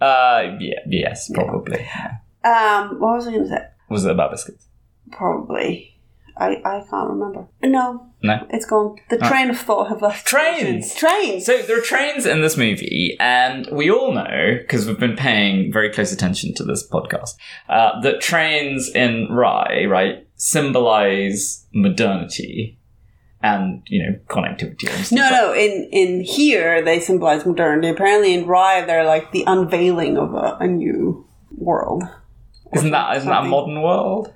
uh, 0.00 0.56
yeah, 0.60 0.80
yes, 0.86 1.30
probably. 1.32 1.88
Um, 2.44 3.00
what 3.00 3.16
was 3.16 3.26
I 3.26 3.30
going 3.32 3.44
to 3.44 3.48
say? 3.48 3.66
Was 3.88 4.04
it 4.04 4.10
about 4.10 4.30
biscuits? 4.32 4.66
Probably. 5.12 5.90
I, 6.36 6.56
I 6.64 6.84
can't 6.90 7.10
remember. 7.10 7.46
No, 7.62 8.10
No. 8.22 8.44
it's 8.50 8.66
gone. 8.66 8.96
The 9.08 9.18
train 9.18 9.50
of 9.50 9.58
thought 9.58 9.88
have 9.88 10.02
left. 10.02 10.26
Trains! 10.26 10.92
Trains! 10.94 11.46
So 11.46 11.58
there 11.62 11.78
are 11.78 11.82
trains 11.82 12.26
in 12.26 12.40
this 12.42 12.56
movie, 12.56 13.16
and 13.20 13.68
we 13.70 13.88
all 13.88 14.12
know 14.12 14.56
because 14.60 14.84
we've 14.84 14.98
been 14.98 15.14
paying 15.16 15.72
very 15.72 15.90
close 15.92 16.12
attention 16.12 16.52
to 16.54 16.64
this 16.64 16.86
podcast 16.88 17.34
uh, 17.68 18.00
that 18.00 18.20
trains 18.20 18.90
in 18.90 19.28
Ray, 19.30 19.86
right, 19.86 20.26
symbolize 20.34 21.66
modernity 21.72 22.78
and 23.44 23.82
you 23.86 24.02
know 24.02 24.18
connectivity. 24.28 24.88
And 24.90 25.04
stuff 25.06 25.16
No, 25.18 25.30
no. 25.30 25.54
In 25.54 25.88
in 25.92 26.20
here, 26.24 26.82
they 26.82 26.98
symbolize 26.98 27.44
modernity. 27.46 27.88
Apparently, 27.90 28.32
in 28.34 28.46
Ray, 28.46 28.82
they're 28.86 29.04
like 29.04 29.30
the 29.32 29.44
unveiling 29.46 30.16
of 30.16 30.34
a, 30.34 30.56
a 30.60 30.66
new 30.66 31.26
world. 31.56 32.02
Isn't 32.72 32.90
that 32.90 33.16
isn't 33.18 33.28
that 33.28 33.44
a 33.44 33.46
modern 33.46 33.82
world? 33.82 34.32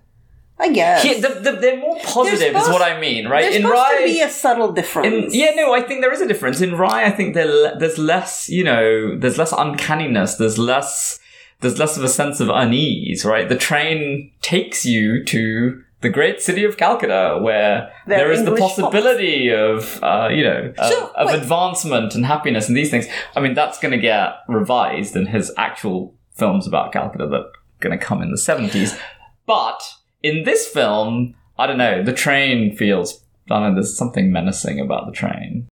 I 0.61 0.73
guess. 0.73 1.05
Yeah, 1.05 1.21
the, 1.21 1.40
the, 1.40 1.53
they're 1.53 1.77
more 1.79 1.97
positive, 2.01 2.40
is 2.40 2.64
supposed- 2.64 2.73
what 2.73 2.83
I 2.83 2.99
mean, 3.01 3.29
right? 3.29 3.42
There's 3.42 3.57
in 3.57 3.62
supposed 3.62 3.92
Ray, 3.92 4.07
to 4.09 4.12
be 4.12 4.21
a 4.23 4.29
subtle 4.29 4.68
in, 4.71 4.75
difference. 4.75 5.33
yeah, 5.35 5.51
no, 5.55 5.73
I 5.73 5.83
think 5.83 6.01
there 6.03 6.12
is 6.12 6.21
a 6.21 6.27
difference. 6.27 6.61
In 6.61 6.77
Ray, 6.77 6.88
I 6.88 7.11
think 7.12 7.35
there, 7.35 7.77
there's 7.79 7.97
less, 7.97 8.49
you 8.49 8.64
know, 8.64 9.16
there's 9.16 9.38
less 9.38 9.53
uncanniness. 9.53 10.35
There's 10.35 10.59
less, 10.59 11.21
there's 11.61 11.79
less 11.79 11.97
of 11.97 12.03
a 12.03 12.09
sense 12.09 12.40
of 12.40 12.49
unease, 12.49 13.25
right? 13.25 13.49
The 13.49 13.57
train 13.57 14.33
takes 14.42 14.85
you 14.85 15.25
to 15.27 15.81
the 16.00 16.08
great 16.08 16.40
city 16.40 16.64
of 16.64 16.76
Calcutta, 16.76 17.38
where 17.42 17.90
They're 18.06 18.18
there 18.18 18.32
is 18.32 18.44
the 18.44 18.54
possibility 18.56 19.50
of, 19.52 19.98
uh, 20.02 20.28
you 20.30 20.44
know, 20.44 20.72
of, 20.78 20.92
So, 20.92 21.11
of 21.16 21.30
advancement 21.30 22.14
and 22.14 22.24
happiness 22.24 22.68
and 22.68 22.76
these 22.76 22.90
things. 22.90 23.06
I 23.34 23.40
mean, 23.40 23.54
that's 23.54 23.78
going 23.80 23.92
to 23.92 23.98
get 23.98 24.34
revised 24.48 25.16
in 25.16 25.26
his 25.26 25.52
actual 25.56 26.14
films 26.34 26.66
about 26.68 26.92
Calcutta 26.92 27.26
that 27.26 27.34
are 27.40 27.50
going 27.80 27.98
to 27.98 28.04
come 28.04 28.22
in 28.22 28.30
the 28.30 28.37
70s. 28.37 28.98
But 29.46 29.82
in 30.22 30.44
this 30.44 30.66
film, 30.68 31.34
I 31.58 31.66
don't 31.66 31.78
know, 31.78 32.02
the 32.04 32.12
train 32.12 32.76
feels, 32.76 33.24
I 33.50 33.58
don't 33.58 33.70
know, 33.70 33.74
there's 33.74 33.96
something 33.96 34.30
menacing 34.30 34.78
about 34.78 35.06
the 35.06 35.12
train. 35.12 35.68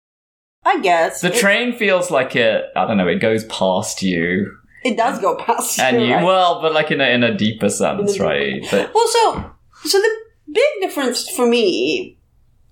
I 0.64 0.80
guess 0.80 1.20
The 1.20 1.28
train 1.30 1.74
feels 1.74 2.10
like 2.10 2.34
it, 2.34 2.64
I 2.74 2.86
don't 2.86 2.96
know, 2.96 3.08
it 3.08 3.18
goes 3.20 3.44
past 3.44 4.02
you. 4.02 4.56
it 4.82 4.96
does 4.96 5.18
go 5.20 5.36
past 5.36 5.78
And 5.78 6.00
you. 6.00 6.06
you, 6.06 6.14
right? 6.14 6.24
well, 6.24 6.62
but 6.62 6.72
like 6.72 6.90
in 6.90 7.02
a, 7.02 7.08
in 7.10 7.22
a 7.22 7.36
deeper 7.36 7.68
sense, 7.68 8.18
right? 8.18 8.64
But 8.70 8.90
Well, 8.94 9.06
so 9.08 9.50
so 9.84 9.98
the 10.00 10.10
big 10.52 10.64
difference 10.80 11.28
for 11.28 11.46
me 11.46 12.18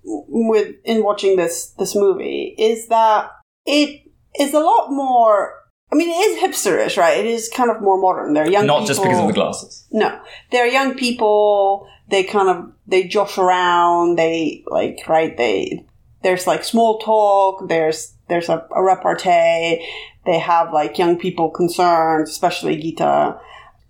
with 0.03 0.75
in 0.83 1.03
watching 1.03 1.37
this 1.37 1.67
this 1.79 1.95
movie 1.95 2.55
is 2.57 2.87
that 2.87 3.31
it 3.65 4.01
is 4.39 4.53
a 4.53 4.59
lot 4.59 4.91
more. 4.91 5.59
I 5.91 5.95
mean, 5.95 6.09
it 6.09 6.13
is 6.13 6.41
hipsterish, 6.41 6.97
right? 6.97 7.19
It 7.19 7.27
is 7.27 7.49
kind 7.49 7.69
of 7.69 7.81
more 7.81 7.99
modern. 8.01 8.33
They're 8.33 8.49
young, 8.49 8.65
not 8.65 8.87
just 8.87 9.01
because 9.01 9.19
of 9.19 9.27
the 9.27 9.33
people- 9.33 9.43
glasses. 9.43 9.87
No, 9.91 10.19
they're 10.51 10.67
young 10.67 10.95
people. 10.95 11.87
They 12.09 12.23
kind 12.23 12.49
of 12.49 12.71
they 12.87 13.03
josh 13.03 13.37
around. 13.37 14.17
They 14.17 14.63
like 14.67 14.99
right. 15.07 15.35
They 15.37 15.85
there's 16.23 16.47
like 16.47 16.63
small 16.63 16.99
talk. 16.99 17.69
There's 17.69 18.13
there's 18.27 18.49
a, 18.49 18.65
a 18.75 18.81
repartee. 18.81 19.85
They 20.25 20.39
have 20.39 20.73
like 20.73 20.97
young 20.97 21.17
people 21.19 21.51
concerns, 21.51 22.29
especially 22.29 22.77
Gita. 22.77 23.39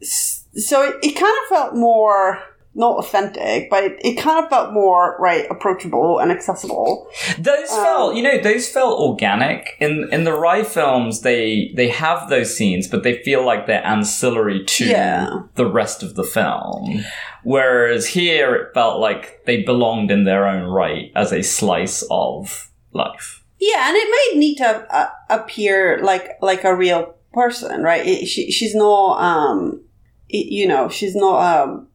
So 0.02 0.84
it, 0.84 0.96
it 1.02 1.16
kind 1.16 1.38
of 1.44 1.50
felt 1.50 1.76
more 1.76 2.40
not 2.76 2.98
authentic, 2.98 3.70
but 3.70 3.84
it, 3.84 4.00
it 4.04 4.16
kind 4.16 4.44
of 4.44 4.50
felt 4.50 4.74
more 4.74 5.16
right 5.20 5.46
approachable 5.52 6.18
and 6.20 6.32
accessible. 6.32 7.08
Those 7.38 7.70
Um, 7.72 7.84
felt, 7.86 8.16
you 8.16 8.24
know, 8.24 8.40
those 8.40 8.68
felt 8.68 9.00
organic. 9.00 9.76
In 9.80 10.10
in 10.12 10.24
the 10.24 10.34
Ray 10.34 10.64
films, 10.64 11.22
they 11.22 11.72
they 11.76 11.90
have 11.90 12.30
those 12.30 12.56
scenes, 12.58 12.88
but 12.88 13.04
they 13.04 13.22
feel 13.24 13.46
like 13.46 13.68
they're 13.68 13.86
ancillary 13.86 14.64
to 14.66 14.86
Yeah. 14.86 15.28
the 15.56 15.66
rest 15.68 16.02
of 16.04 16.16
the 16.16 16.24
film. 16.24 17.04
Whereas 17.44 18.08
here, 18.08 18.56
it 18.56 18.74
felt 18.74 19.00
like 19.00 19.44
they 19.46 19.62
belonged 19.64 20.10
in 20.12 20.24
their 20.24 20.48
own 20.48 20.64
right 20.64 21.12
as 21.16 21.32
a 21.32 21.44
slice 21.44 22.04
of 22.10 22.70
life. 22.94 23.44
Yeah, 23.60 23.88
and 23.90 23.96
it 23.98 24.10
made 24.34 24.40
Nita 24.40 24.88
uh, 24.90 25.10
appear 25.30 26.00
like 26.02 26.38
like 26.42 26.64
a 26.64 26.76
real 26.76 27.14
person, 27.34 27.84
right? 27.84 28.06
It, 28.06 28.26
she 28.28 28.52
she's 28.52 28.74
not 28.76 29.22
um, 29.22 29.82
it- 30.30 30.52
you 30.52 30.68
know, 30.68 30.90
she's 30.90 31.16
not 31.16 31.38
um, 31.68 31.88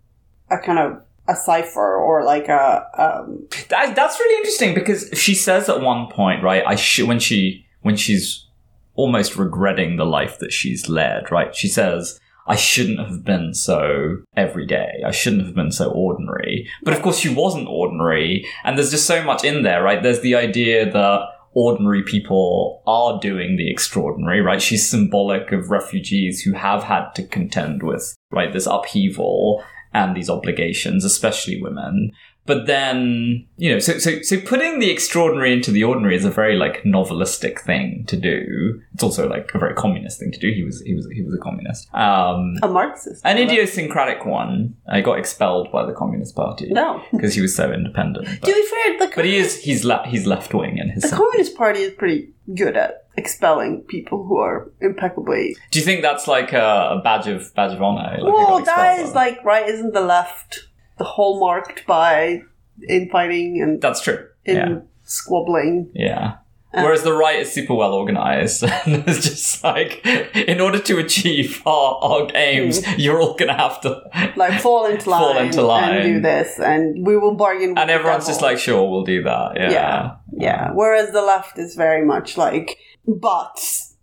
a 0.51 0.59
kind 0.59 0.78
of 0.78 1.03
a 1.28 1.36
cipher 1.36 1.96
or 1.96 2.24
like 2.24 2.49
a 2.49 2.86
um, 2.96 3.46
That, 3.68 3.94
that's 3.94 4.18
really 4.18 4.36
interesting 4.38 4.74
because 4.74 5.11
she 5.12 5.34
says 5.34 5.68
at 5.68 5.80
one 5.80 6.09
point, 6.11 6.42
right? 6.42 6.62
I 6.66 6.74
sh- 6.74 7.03
when 7.03 7.18
she 7.18 7.66
when 7.82 7.96
she's 7.96 8.46
almost 8.94 9.36
regretting 9.36 9.96
the 9.96 10.07
life 10.07 10.38
that 10.38 10.53
she's 10.53 10.88
led, 10.88 11.30
right? 11.30 11.55
She 11.55 11.68
says, 11.68 12.18
I 12.49 12.57
shouldn't 12.57 12.99
have 12.99 13.24
been 13.24 13.55
so 13.55 14.22
everyday. 14.36 15.03
I 15.07 15.11
shouldn't 15.11 15.44
have 15.44 15.55
been 15.55 15.70
so 15.70 15.90
ordinary. 15.90 16.68
But 16.82 16.94
of 16.94 17.03
course, 17.03 17.18
she 17.18 17.32
wasn't 17.32 17.68
ordinary. 17.68 18.46
And 18.64 18.76
there's 18.76 18.90
just 18.90 19.07
so 19.07 19.22
much 19.22 19.44
in 19.44 19.62
there, 19.62 19.82
right? 19.82 20.03
There's 20.03 20.20
the 20.20 20.34
idea 20.34 20.90
that 20.90 21.20
ordinary 21.53 22.03
people 22.03 22.82
are 22.86 23.20
doing 23.20 23.57
the 23.57 23.70
extraordinary, 23.70 24.40
right? 24.40 24.62
She's 24.62 24.88
symbolic 24.88 25.53
of 25.53 25.70
refugees 25.70 26.42
who 26.42 26.53
have 26.53 26.84
had 26.84 27.11
to 27.16 27.22
contend 27.22 27.82
with, 27.82 28.16
right, 28.32 28.53
this 28.53 28.66
upheaval 28.66 29.62
and 29.99 30.16
these 30.16 30.30
obligations, 30.30 31.05
especially 31.05 31.61
women. 31.61 32.12
But 32.49 32.66
then, 32.66 33.46
you 33.59 33.70
know, 33.70 33.78
so, 33.78 33.99
so, 33.99 34.22
so 34.22 34.40
putting 34.40 34.78
the 34.78 34.88
extraordinary 34.90 35.53
into 35.53 35.70
the 35.70 35.84
ordinary 35.84 36.16
is 36.16 36.24
a 36.24 36.30
very 36.30 36.57
like 36.57 36.82
novelistic 36.82 37.61
thing 37.61 38.05
to 38.09 38.16
do. 38.16 38.80
It's 38.94 39.03
also 39.03 39.28
like 39.28 39.51
a 39.55 39.59
very 39.59 39.74
communist 39.74 40.18
thing 40.18 40.32
to 40.32 40.38
do. 40.38 40.51
He 40.51 40.64
was, 40.64 40.80
he 40.80 40.94
was, 40.94 41.07
he 41.12 41.20
was 41.20 41.34
a 41.34 41.38
communist. 41.38 41.94
Um, 41.94 42.57
A 42.62 42.68
Marxist. 42.68 43.20
an 43.26 43.36
idiosyncratic 43.36 44.24
one. 44.24 44.74
I 44.88 45.03
got 45.03 45.18
expelled 45.18 45.70
by 45.70 45.84
the 45.84 45.92
Communist 45.92 46.34
Party. 46.34 46.68
No. 46.70 47.03
Because 47.12 47.34
he 47.34 47.42
was 47.42 47.55
so 47.55 47.70
independent. 47.70 48.26
To 48.26 48.38
But, 48.40 48.46
be 48.46 48.53
fair, 48.66 48.99
the, 48.99 49.12
but 49.14 49.24
he 49.26 49.36
is, 49.36 49.62
he's, 49.62 49.84
le- 49.84 50.07
he's 50.07 50.26
left 50.26 50.55
wing 50.55 50.78
in 50.78 50.88
his 50.88 51.03
the 51.03 51.11
Communist 51.11 51.55
Party 51.55 51.80
is 51.80 51.92
pretty 51.92 52.30
good 52.55 52.76
at 52.78 53.05
expelling 53.18 53.82
people 53.88 54.24
who 54.24 54.38
are 54.38 54.70
impeccably. 54.80 55.55
Do 55.70 55.78
you 55.78 55.84
think 55.84 56.01
that's 56.01 56.26
like 56.26 56.53
a, 56.55 57.01
badge 57.05 57.26
of 57.26 57.55
badge 57.55 57.74
of 57.74 57.82
honor? 57.82 58.16
Like, 58.20 58.32
well, 58.32 58.61
that 58.64 59.01
is 59.01 59.14
like 59.14 59.44
right. 59.44 59.68
Isn't 59.68 59.92
the 59.92 60.01
left 60.01 60.68
hallmarked 61.05 61.86
by 61.86 62.42
infighting 62.88 63.61
and 63.62 63.80
that's 63.80 64.01
true. 64.01 64.26
in 64.44 64.57
yeah, 64.57 64.78
squabbling? 65.05 65.90
yeah. 65.94 66.36
Uh, 66.74 66.82
Whereas 66.82 67.03
the 67.03 67.14
right 67.14 67.38
is 67.40 67.51
super 67.51 67.74
well 67.74 67.94
organized, 67.94 68.62
and 68.62 69.03
it's 69.09 69.22
just 69.26 69.64
like, 69.64 70.05
in 70.36 70.61
order 70.61 70.78
to 70.78 70.99
achieve 70.99 71.62
our, 71.64 71.94
our 72.03 72.28
aims, 72.34 72.86
you're 72.99 73.18
all 73.22 73.32
gonna 73.34 73.57
have 73.57 73.80
to. 73.80 74.03
Like 74.36 74.61
fall 74.61 74.84
into 74.92 75.09
line, 75.09 75.20
Fall 75.20 75.38
into 75.38 75.62
line. 75.62 75.94
and 75.94 76.03
do 76.03 76.20
this, 76.20 76.61
and 76.61 77.07
we 77.07 77.16
will 77.16 77.34
bargain. 77.36 77.70
With 77.70 77.78
And 77.78 77.88
the 77.88 77.94
everyone's 77.94 78.26
just 78.26 78.42
like, 78.42 78.59
sure, 78.59 78.86
we'll 78.88 79.05
do 79.05 79.22
that. 79.22 79.53
Yeah. 79.57 79.70
Yeah. 79.70 80.11
yeah. 80.36 80.70
Whereas 80.74 81.11
the 81.12 81.22
left 81.22 81.59
is 81.59 81.74
very 81.74 82.05
much 82.05 82.36
like, 82.36 82.76
but 83.07 83.59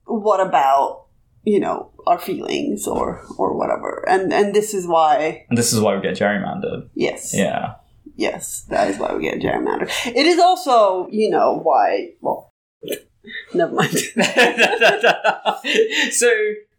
what 0.05 0.39
about 0.39 1.04
you 1.45 1.59
know 1.59 1.91
our 2.07 2.19
feelings 2.19 2.87
or 2.87 3.21
or 3.37 3.57
whatever? 3.57 4.03
And 4.07 4.33
and 4.33 4.53
this 4.53 4.73
is 4.73 4.87
why, 4.87 5.45
And 5.49 5.57
this 5.57 5.73
is 5.73 5.79
why 5.79 5.95
we 5.95 6.01
get 6.01 6.15
gerrymandered. 6.17 6.89
yes, 6.95 7.33
Yeah. 7.33 7.75
yes, 8.15 8.65
that 8.69 8.89
is 8.89 8.97
why 8.99 9.13
we 9.15 9.23
get 9.23 9.39
gerrymandered. 9.39 9.89
It 10.07 10.25
is 10.25 10.39
also 10.39 11.07
you 11.11 11.29
know 11.29 11.59
why. 11.61 12.11
Well, 12.21 12.51
never 13.53 13.73
mind. 13.73 13.91
so 16.11 16.29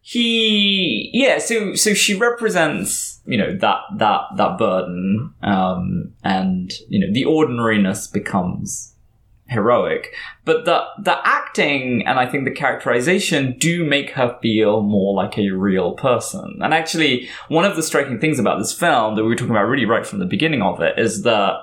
he 0.02 1.10
yeah 1.12 1.38
so 1.38 1.74
so 1.74 1.92
she 1.94 2.14
represents 2.14 3.20
you 3.26 3.36
know 3.36 3.52
that 3.56 3.80
that 3.96 4.20
that 4.36 4.56
burden 4.56 5.34
um 5.42 6.12
and 6.22 6.72
you 6.88 7.00
know 7.00 7.12
the 7.12 7.24
ordinariness 7.24 8.06
becomes 8.06 8.94
heroic 9.49 10.12
but 10.44 10.64
the 10.64 10.84
the 11.03 11.16
acting 11.24 12.05
and 12.07 12.18
i 12.18 12.26
think 12.26 12.44
the 12.44 12.51
characterization 12.51 13.57
do 13.59 13.84
make 13.84 14.11
her 14.11 14.36
feel 14.42 14.82
more 14.82 15.14
like 15.14 15.38
a 15.38 15.51
real 15.51 15.92
person 15.94 16.59
and 16.61 16.74
actually 16.74 17.28
one 17.49 17.64
of 17.64 17.76
the 17.76 17.82
striking 17.82 18.18
things 18.18 18.38
about 18.38 18.59
this 18.59 18.72
film 18.72 19.14
that 19.14 19.22
we 19.22 19.28
were 19.28 19.36
talking 19.36 19.53
about 19.53 19.62
really 19.62 19.86
right 19.86 20.07
from 20.07 20.18
the 20.18 20.26
beginning 20.26 20.62
of 20.62 20.80
it 20.80 20.99
is 20.99 21.22
that 21.22 21.55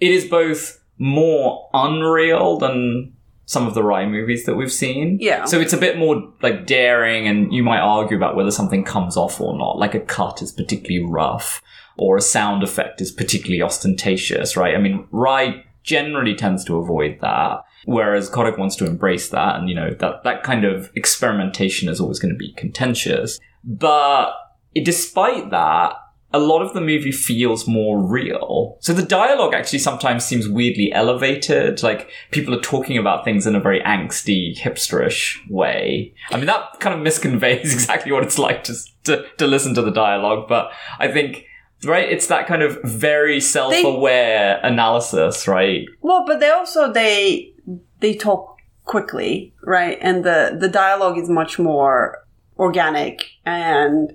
it 0.00 0.10
is 0.10 0.24
both 0.24 0.80
more 0.98 1.68
unreal 1.74 2.58
than 2.58 3.12
some 3.46 3.66
of 3.66 3.74
the 3.74 3.82
Ray 3.82 4.06
movies 4.06 4.46
that 4.46 4.54
we've 4.54 4.72
seen. 4.72 5.18
Yeah. 5.20 5.44
So 5.44 5.60
it's 5.60 5.72
a 5.72 5.78
bit 5.78 5.98
more 5.98 6.32
like 6.42 6.66
daring, 6.66 7.26
and 7.26 7.52
you 7.52 7.62
might 7.62 7.80
argue 7.80 8.16
about 8.16 8.34
whether 8.34 8.50
something 8.50 8.82
comes 8.84 9.16
off 9.16 9.40
or 9.40 9.56
not. 9.56 9.78
Like 9.78 9.94
a 9.94 10.00
cut 10.00 10.42
is 10.42 10.52
particularly 10.52 11.04
rough, 11.04 11.60
or 11.98 12.16
a 12.16 12.20
sound 12.20 12.62
effect 12.62 13.00
is 13.00 13.12
particularly 13.12 13.62
ostentatious, 13.62 14.56
right? 14.56 14.74
I 14.74 14.78
mean, 14.78 15.06
Ray 15.10 15.64
generally 15.82 16.34
tends 16.34 16.64
to 16.64 16.76
avoid 16.76 17.18
that, 17.20 17.64
whereas 17.84 18.30
Ghatak 18.30 18.58
wants 18.58 18.76
to 18.76 18.86
embrace 18.86 19.28
that, 19.30 19.56
and 19.56 19.68
you 19.68 19.74
know 19.74 19.90
that 19.90 20.24
that 20.24 20.42
kind 20.42 20.64
of 20.64 20.90
experimentation 20.94 21.88
is 21.88 22.00
always 22.00 22.18
going 22.18 22.32
to 22.32 22.38
be 22.38 22.52
contentious. 22.54 23.38
But 23.64 24.34
despite 24.74 25.50
that, 25.50 25.94
a 26.34 26.38
lot 26.38 26.62
of 26.62 26.72
the 26.72 26.80
movie 26.80 27.12
feels 27.12 27.68
more 27.68 28.02
real. 28.02 28.78
So 28.80 28.92
the 28.92 29.02
dialogue 29.02 29.54
actually 29.54 29.80
sometimes 29.80 30.24
seems 30.24 30.48
weirdly 30.48 30.92
elevated. 30.92 31.82
Like 31.82 32.08
people 32.30 32.54
are 32.54 32.60
talking 32.60 32.96
about 32.96 33.24
things 33.24 33.46
in 33.46 33.54
a 33.54 33.60
very 33.60 33.80
angsty, 33.80 34.56
hipsterish 34.58 35.36
way. 35.50 36.14
I 36.30 36.36
mean, 36.36 36.46
that 36.46 36.80
kind 36.80 36.98
of 36.98 37.06
misconveys 37.06 37.60
exactly 37.72 38.12
what 38.12 38.22
it's 38.22 38.38
like 38.38 38.64
to, 38.64 38.74
to, 39.04 39.26
to 39.38 39.46
listen 39.46 39.74
to 39.74 39.82
the 39.82 39.90
dialogue, 39.90 40.48
but 40.48 40.72
I 40.98 41.08
think, 41.08 41.46
right, 41.84 42.08
it's 42.08 42.26
that 42.28 42.46
kind 42.46 42.62
of 42.62 42.80
very 42.82 43.40
self-aware 43.40 44.60
analysis, 44.62 45.48
right? 45.48 45.86
Well, 46.00 46.24
but 46.26 46.40
they 46.40 46.50
also 46.50 46.92
they 46.92 47.52
they 48.00 48.14
talk 48.14 48.58
quickly, 48.84 49.54
right? 49.64 49.98
And 50.00 50.24
the 50.24 50.56
the 50.58 50.68
dialogue 50.68 51.18
is 51.18 51.28
much 51.28 51.58
more 51.58 52.24
organic 52.58 53.30
and 53.44 54.12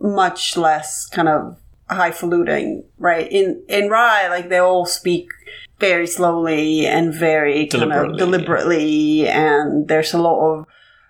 much 0.00 0.56
less 0.56 1.06
kind 1.06 1.28
of 1.28 1.58
highfalutin, 1.90 2.84
right? 2.98 3.30
In 3.30 3.62
in 3.68 3.88
Ray, 3.88 4.28
like 4.28 4.48
they 4.48 4.58
all 4.58 4.86
speak 4.86 5.28
very 5.78 6.06
slowly 6.06 6.86
and 6.86 7.14
very 7.14 7.66
kind 7.66 7.92
of 7.92 8.18
deliberately, 8.18 9.28
and 9.28 9.88
there's 9.88 10.12
a 10.12 10.18
lot 10.18 10.40
of 10.40 10.66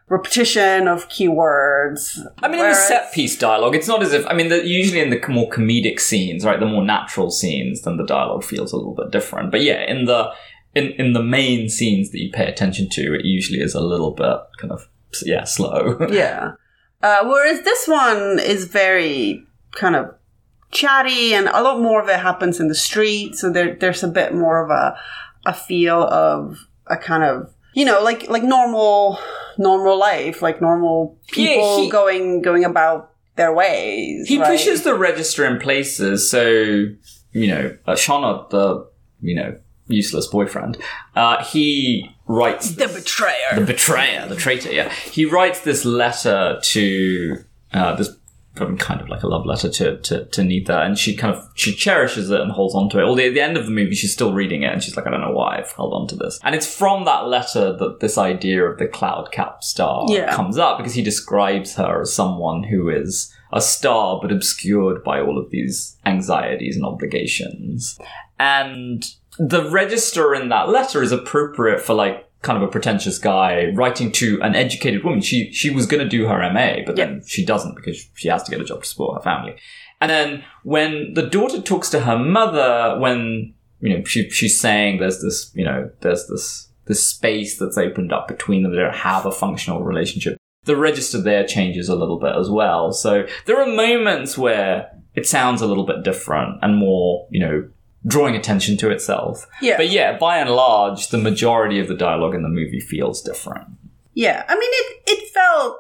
repetition 0.09 0.89
of 0.89 1.09
keywords. 1.09 2.19
I 2.43 2.49
mean, 2.49 2.61
in 2.61 2.71
the 2.71 2.75
set 2.75 3.13
piece 3.13 3.39
dialogue, 3.39 3.75
it's 3.75 3.89
not 3.89 4.03
as 4.03 4.13
if 4.13 4.27
I 4.27 4.33
mean, 4.33 4.49
the, 4.49 4.67
usually 4.67 5.01
in 5.01 5.11
the 5.11 5.21
more 5.29 5.49
comedic 5.51 6.01
scenes, 6.01 6.45
right, 6.45 6.59
the 6.59 6.67
more 6.67 6.85
natural 6.85 7.31
scenes, 7.31 7.83
then 7.83 7.97
the 7.97 8.07
dialogue 8.07 8.45
feels 8.45 8.73
a 8.73 8.77
little 8.77 8.95
bit 8.95 9.11
different. 9.11 9.51
But 9.51 9.63
yeah, 9.63 9.85
in 9.85 10.07
the 10.07 10.31
in 10.75 10.93
in 10.93 11.13
the 11.13 11.23
main 11.23 11.69
scenes 11.69 12.11
that 12.11 12.21
you 12.21 12.31
pay 12.33 12.47
attention 12.47 12.89
to, 12.91 13.15
it 13.15 13.25
usually 13.25 13.61
is 13.61 13.75
a 13.75 13.81
little 13.81 14.13
bit 14.13 14.39
kind 14.59 14.73
of 14.73 14.89
yeah 15.23 15.45
slow. 15.45 15.99
Yeah. 16.11 16.53
Uh, 17.01 17.25
whereas 17.25 17.63
this 17.63 17.87
one 17.87 18.41
is 18.41 18.65
very 18.65 19.47
kind 19.73 19.95
of 19.95 20.13
chatty, 20.73 21.33
and 21.33 21.47
a 21.47 21.63
lot 21.63 21.81
more 21.81 22.03
of 22.03 22.09
it 22.09 22.19
happens 22.19 22.59
in 22.59 22.67
the 22.67 22.75
street. 22.75 23.37
So 23.37 23.53
there, 23.53 23.77
there's 23.77 24.03
a 24.03 24.09
bit 24.09 24.35
more 24.35 24.65
of 24.65 24.71
a 24.71 24.99
a 25.47 25.53
feel 25.53 26.03
of 26.03 26.67
a 26.89 26.97
kind 26.97 27.23
of 27.23 27.55
you 27.75 27.85
know 27.85 28.03
like 28.03 28.29
like 28.29 28.43
normal 28.43 29.19
normal 29.59 29.99
life, 29.99 30.41
like 30.43 30.61
normal 30.61 31.19
Yeah, 31.35 31.49
people 31.49 31.83
he- 31.83 31.91
going 31.91 32.43
going 32.43 32.65
about 32.65 33.13
their 33.37 33.53
ways. 33.53 34.29
he 34.29 34.39
right? 34.39 34.49
pushes 34.51 34.83
the 34.83 34.95
register 34.95 35.45
in 35.45 35.59
places, 35.59 36.31
so 36.31 36.43
you 37.33 37.47
know, 37.47 37.77
uh, 37.87 37.93
Sanat, 37.95 38.51
the 38.51 38.87
you 39.21 39.35
know 39.35 39.57
useless 39.89 40.27
boyfriend, 40.27 40.77
uh, 41.17 41.43
he 41.45 42.09
writes 42.27 42.71
the 42.71 42.87
this- 42.87 42.95
betrayer. 42.95 43.55
the 43.55 43.61
betrayer, 43.65 44.27
the 44.29 44.37
traitor. 44.37 44.73
Yeah, 44.73 44.91
he 44.91 45.25
writes 45.25 45.61
this 45.61 45.85
letter 45.85 46.59
to 46.63 47.37
uh, 47.73 47.95
this 47.97 48.11
kind 48.77 49.01
of 49.01 49.09
like 49.09 49.23
a 49.23 49.27
love 49.29 49.47
letter 49.47 49.69
to, 49.69 49.99
to 49.99 50.25
to 50.27 50.45
Nita, 50.45 50.81
and 50.83 50.99
she 50.99 51.15
kind 51.17 51.35
of 51.35 51.49
she 51.55 51.75
cherishes 51.75 52.31
it 52.31 52.41
and 52.41 52.51
holds 52.53 52.75
on 52.75 52.89
to 52.91 52.99
it. 52.99 53.05
Although 53.05 53.27
at 53.29 53.35
the 53.35 53.41
end 53.41 53.57
of 53.57 53.65
the 53.67 53.71
movie, 53.73 53.95
she's 53.95 54.13
still 54.13 54.33
reading 54.35 54.63
it, 54.63 54.73
and 54.73 54.83
she's 54.83 54.97
like, 54.97 55.07
I 55.07 55.11
don't 55.11 55.21
know 55.21 55.33
why 55.33 55.59
I've 55.59 55.73
held 55.73 55.95
on 55.95 56.07
to 56.09 56.17
this. 56.17 56.39
And 56.43 56.55
it's 56.55 56.73
from 56.73 57.05
that 57.07 57.29
letter 57.29 57.77
that 57.77 58.01
this 58.01 58.19
idea 58.19 58.65
of 58.65 58.79
the 58.79 58.87
cloud 58.87 59.31
cap 59.33 59.65
star 59.65 60.05
Yeah. 60.09 60.35
comes 60.35 60.59
up 60.59 60.79
because 60.79 60.95
he 60.95 61.03
describes 61.03 61.77
her 61.77 62.03
as 62.03 62.13
someone 62.13 62.65
who 62.65 62.89
is 62.89 63.35
a 63.53 63.61
star 63.63 64.19
but 64.21 64.31
obscured 64.31 65.03
by 65.03 65.21
all 65.21 65.39
of 65.39 65.51
these 65.51 65.97
anxieties 66.05 66.77
and 66.77 66.85
obligations. 66.85 67.99
And 68.39 69.05
the 69.39 69.71
register 69.71 70.35
in 70.35 70.49
that 70.51 70.69
letter 70.69 71.03
is 71.03 71.13
appropriate 71.13 71.81
for 71.81 71.95
like 71.95 72.28
kind 72.43 72.63
of 72.63 72.69
a 72.69 72.71
pretentious 72.71 73.19
guy 73.19 73.71
writing 73.75 74.13
to 74.13 74.41
an 74.43 74.55
educated 74.55 75.05
woman. 75.05 75.21
She 75.21 75.53
she 75.53 75.71
was 75.71 75.87
going 75.87 76.03
to 76.03 76.09
do 76.09 76.27
her 76.27 76.53
MA, 76.53 76.85
but 76.87 76.97
then 76.97 77.23
she 77.27 77.45
doesn't 77.45 77.75
because 77.75 78.09
she 78.15 78.29
has 78.29 78.43
to 78.45 78.51
get 78.51 78.61
a 78.61 78.65
job 78.65 78.83
to 78.83 78.89
support 78.89 79.17
her 79.17 79.23
family. 79.23 79.57
And 80.01 80.11
then 80.11 80.45
when 80.63 81.15
the 81.15 81.27
daughter 81.27 81.61
talks 81.61 81.91
to 81.91 82.01
her 82.01 82.19
mother, 82.19 82.99
when 83.01 83.55
you 83.81 83.97
know 83.97 84.05
she 84.05 84.31
she's 84.31 84.61
saying 84.61 84.99
there's 84.99 85.21
this 85.21 85.51
you 85.55 85.65
know 85.65 85.91
there's 86.01 86.27
this 86.29 86.69
this 86.87 87.07
space 87.07 87.59
that's 87.59 87.77
opened 87.77 88.13
up 88.13 88.29
between 88.29 88.63
them. 88.63 88.73
They 88.73 88.79
don't 88.79 88.95
have 88.95 89.27
a 89.27 89.33
functional 89.33 89.83
relationship. 89.83 90.39
The 90.65 90.77
register 90.77 91.21
there 91.21 91.47
changes 91.47 91.89
a 91.89 91.97
little 91.97 92.19
bit 92.19 92.35
as 92.37 92.51
well. 92.51 92.93
So 92.93 93.27
there 93.47 93.61
are 93.61 93.67
moments 93.67 94.39
where 94.39 94.91
it 95.15 95.27
sounds 95.27 95.61
a 95.61 95.67
little 95.67 95.85
bit 95.85 96.05
different 96.05 96.59
and 96.63 96.77
more 96.77 97.27
you 97.31 97.41
know 97.41 97.69
drawing 98.09 98.35
attention 98.35 98.77
to 98.79 98.91
itself. 98.91 99.47
Yeah. 99.63 99.77
But 99.77 99.91
yeah, 99.91 100.19
by 100.19 100.39
and 100.39 100.51
large, 100.51 101.09
the 101.11 101.19
majority 101.19 101.79
of 101.79 101.87
the 101.89 101.95
dialogue 101.95 102.35
in 102.35 102.43
the 102.43 102.49
movie 102.49 102.81
feels 102.81 103.23
different. 103.23 103.69
Yeah, 104.15 104.45
I 104.49 104.55
mean, 104.55 104.71
it 104.73 105.03
it 105.07 105.31
felt 105.33 105.77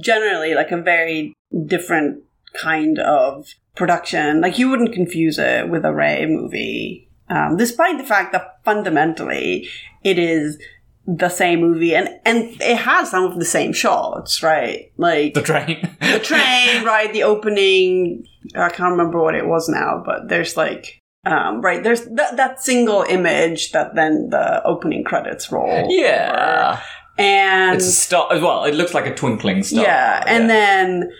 generally 0.00 0.54
like 0.54 0.70
a 0.70 0.80
very 0.80 1.34
different 1.66 2.22
kind 2.54 2.98
of 2.98 3.48
production. 3.74 4.40
Like 4.40 4.58
you 4.58 4.70
wouldn't 4.70 4.94
confuse 4.94 5.38
it 5.38 5.68
with 5.68 5.84
a 5.84 5.92
Ray 5.92 6.24
movie, 6.26 7.10
um, 7.28 7.56
despite 7.56 7.98
the 7.98 8.04
fact 8.04 8.32
that 8.32 8.60
fundamentally 8.64 9.68
it 10.02 10.18
is 10.18 10.58
the 11.06 11.28
same 11.28 11.60
movie, 11.60 11.94
and 11.96 12.08
and 12.24 12.38
it 12.62 12.76
has 12.78 13.10
some 13.10 13.24
of 13.24 13.38
the 13.38 13.44
same 13.44 13.72
shots, 13.72 14.42
right? 14.42 14.92
Like 14.96 15.34
The 15.34 15.42
train. 15.42 15.96
the 16.00 16.20
train, 16.20 16.84
right? 16.92 17.12
The 17.12 17.24
opening. 17.24 18.24
I 18.54 18.68
can't 18.70 18.92
remember 18.92 19.20
what 19.20 19.34
it 19.34 19.46
was 19.46 19.68
now, 19.68 20.02
but 20.06 20.28
there's 20.28 20.56
like. 20.56 20.98
Um, 21.24 21.60
right, 21.60 21.82
there's 21.82 22.04
that 22.06 22.36
that 22.36 22.60
single 22.62 23.02
image 23.02 23.70
that 23.72 23.94
then 23.94 24.30
the 24.30 24.62
opening 24.64 25.04
credits 25.04 25.52
roll. 25.52 25.86
yeah. 25.88 26.72
over. 26.72 26.82
and 27.18 27.76
It's 27.76 27.86
a 27.86 27.92
star. 27.92 28.28
Well, 28.30 28.64
it 28.64 28.74
looks 28.74 28.92
like 28.94 29.06
a 29.06 29.14
twinkling 29.14 29.62
star. 29.62 29.84
yeah, 29.84 30.24
and 30.26 30.50
then 30.50 31.12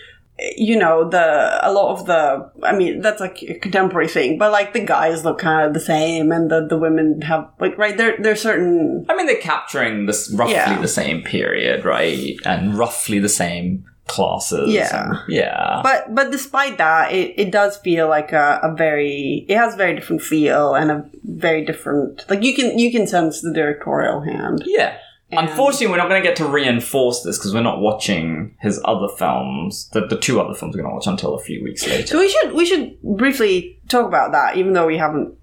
you 0.57 0.77
know 0.77 1.09
the 1.09 1.59
a 1.63 1.71
lot 1.73 1.93
of 1.93 2.07
the 2.07 2.51
I 2.65 2.73
mean 2.75 3.01
that's 3.01 3.21
like 3.21 3.41
a 3.43 3.55
contemporary 3.61 4.09
thing, 4.09 4.39
but 4.39 4.51
like 4.51 4.73
the 4.73 4.81
guys 4.85 5.25
look 5.25 5.39
kind 5.39 5.69
of 5.69 5.73
the 5.73 5.79
same, 5.79 6.33
and 6.33 6.51
the 6.51 6.67
the 6.69 6.79
women 6.79 7.21
have 7.23 7.49
like 7.61 7.79
right 7.79 7.97
there 7.97 8.17
there's 8.19 8.43
certain 8.43 9.07
I 9.09 9.15
mean, 9.15 9.27
they're 9.27 9.37
capturing 9.37 10.07
this 10.07 10.33
roughly 10.35 10.55
Yeah. 10.55 10.81
the 10.81 10.89
same 10.89 11.23
period, 11.23 11.85
right? 11.85 12.35
And 12.45 12.77
roughly 12.77 13.21
the 13.21 13.29
same 13.29 13.85
classes. 14.07 14.69
Yeah. 14.73 15.23
yeah. 15.29 15.81
but 15.83 16.15
but 16.15 16.31
despite 16.31 16.79
that 16.79 17.13
it, 17.13 17.35
it 17.39 17.51
does 17.51 17.77
feel 17.79 18.09
like 18.09 18.33
a, 18.33 18.61
a 18.63 18.75
very 18.75 19.47
it 19.49 19.57
has 19.57 19.75
a 19.75 19.77
very 19.77 19.95
different 19.95 20.23
feel 20.23 20.75
and 20.75 20.91
a 20.91 21.09
very 21.25 21.65
different 21.65 22.25
like 22.29 22.43
you 22.43 22.55
can 22.55 22.79
you 22.79 22.91
can 22.91 23.07
sense 23.07 23.41
the 23.41 23.53
directorial 23.53 24.21
hand 24.21 24.63
yeah. 24.67 24.97
And- 25.31 25.49
Unfortunately, 25.49 25.87
we're 25.87 25.97
not 25.97 26.11
going 26.11 26.23
to 26.23 26.29
get 26.29 26.37
to 26.37 26.45
reinforce 26.45 27.23
this 27.23 27.39
because 27.39 27.55
we're 27.55 27.63
not 27.63 27.81
watching 27.81 28.55
his 28.61 28.79
other 28.85 29.09
films. 29.17 29.89
The, 29.95 30.07
the 30.07 30.19
two 30.19 30.39
other 30.39 30.53
films 30.53 30.77
we're 30.77 30.83
going 30.83 30.93
to 30.93 30.97
watch 30.97 31.07
until 31.07 31.35
a 31.35 31.41
few 31.41 31.65
weeks 31.65 31.87
later. 31.87 32.07
So 32.07 32.19
we 32.19 32.29
should 32.29 32.53
we 32.53 32.67
should 32.67 33.01
briefly 33.03 33.81
talk 33.89 34.07
about 34.07 34.33
that, 34.33 34.59
even 34.59 34.75
though 34.75 34.87
we 34.87 34.99
haven't. 34.99 35.35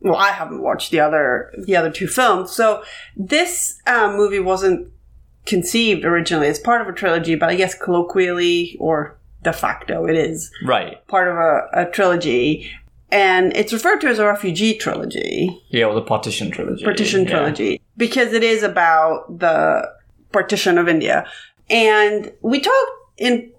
Well, 0.00 0.16
I 0.16 0.32
haven't 0.32 0.60
watched 0.62 0.90
the 0.90 1.00
other 1.00 1.50
the 1.64 1.76
other 1.76 1.90
two 1.90 2.08
films. 2.08 2.52
So 2.52 2.82
this 3.16 3.80
uh, 3.86 4.12
movie 4.14 4.38
wasn't 4.38 4.92
conceived 5.48 6.04
originally 6.04 6.46
as 6.48 6.58
part 6.58 6.80
of 6.80 6.88
a 6.88 6.92
trilogy, 6.92 7.34
but 7.34 7.48
I 7.48 7.54
guess 7.56 7.74
colloquially 7.74 8.76
or 8.78 9.16
de 9.42 9.52
facto 9.52 10.06
it 10.06 10.16
is 10.16 10.50
Right. 10.64 11.04
part 11.08 11.28
of 11.28 11.36
a, 11.36 11.66
a 11.72 11.90
trilogy, 11.90 12.70
and 13.10 13.56
it's 13.56 13.72
referred 13.72 14.00
to 14.00 14.08
as 14.08 14.18
a 14.18 14.26
refugee 14.26 14.74
trilogy, 14.76 15.60
Yeah, 15.70 15.86
or 15.86 15.94
the 15.94 16.02
Partition 16.02 16.50
Trilogy. 16.50 16.84
partition 16.84 17.22
Yeah. 17.24 17.30
trilogy, 17.30 17.80
because 17.96 18.32
it 18.32 18.42
is 18.44 18.62
about 18.62 19.38
the 19.38 19.88
partition 20.32 20.76
of 20.78 20.88
India. 20.88 21.24
And 21.70 22.30
we 22.42 22.60
talked 22.60 22.90
in 23.16 23.50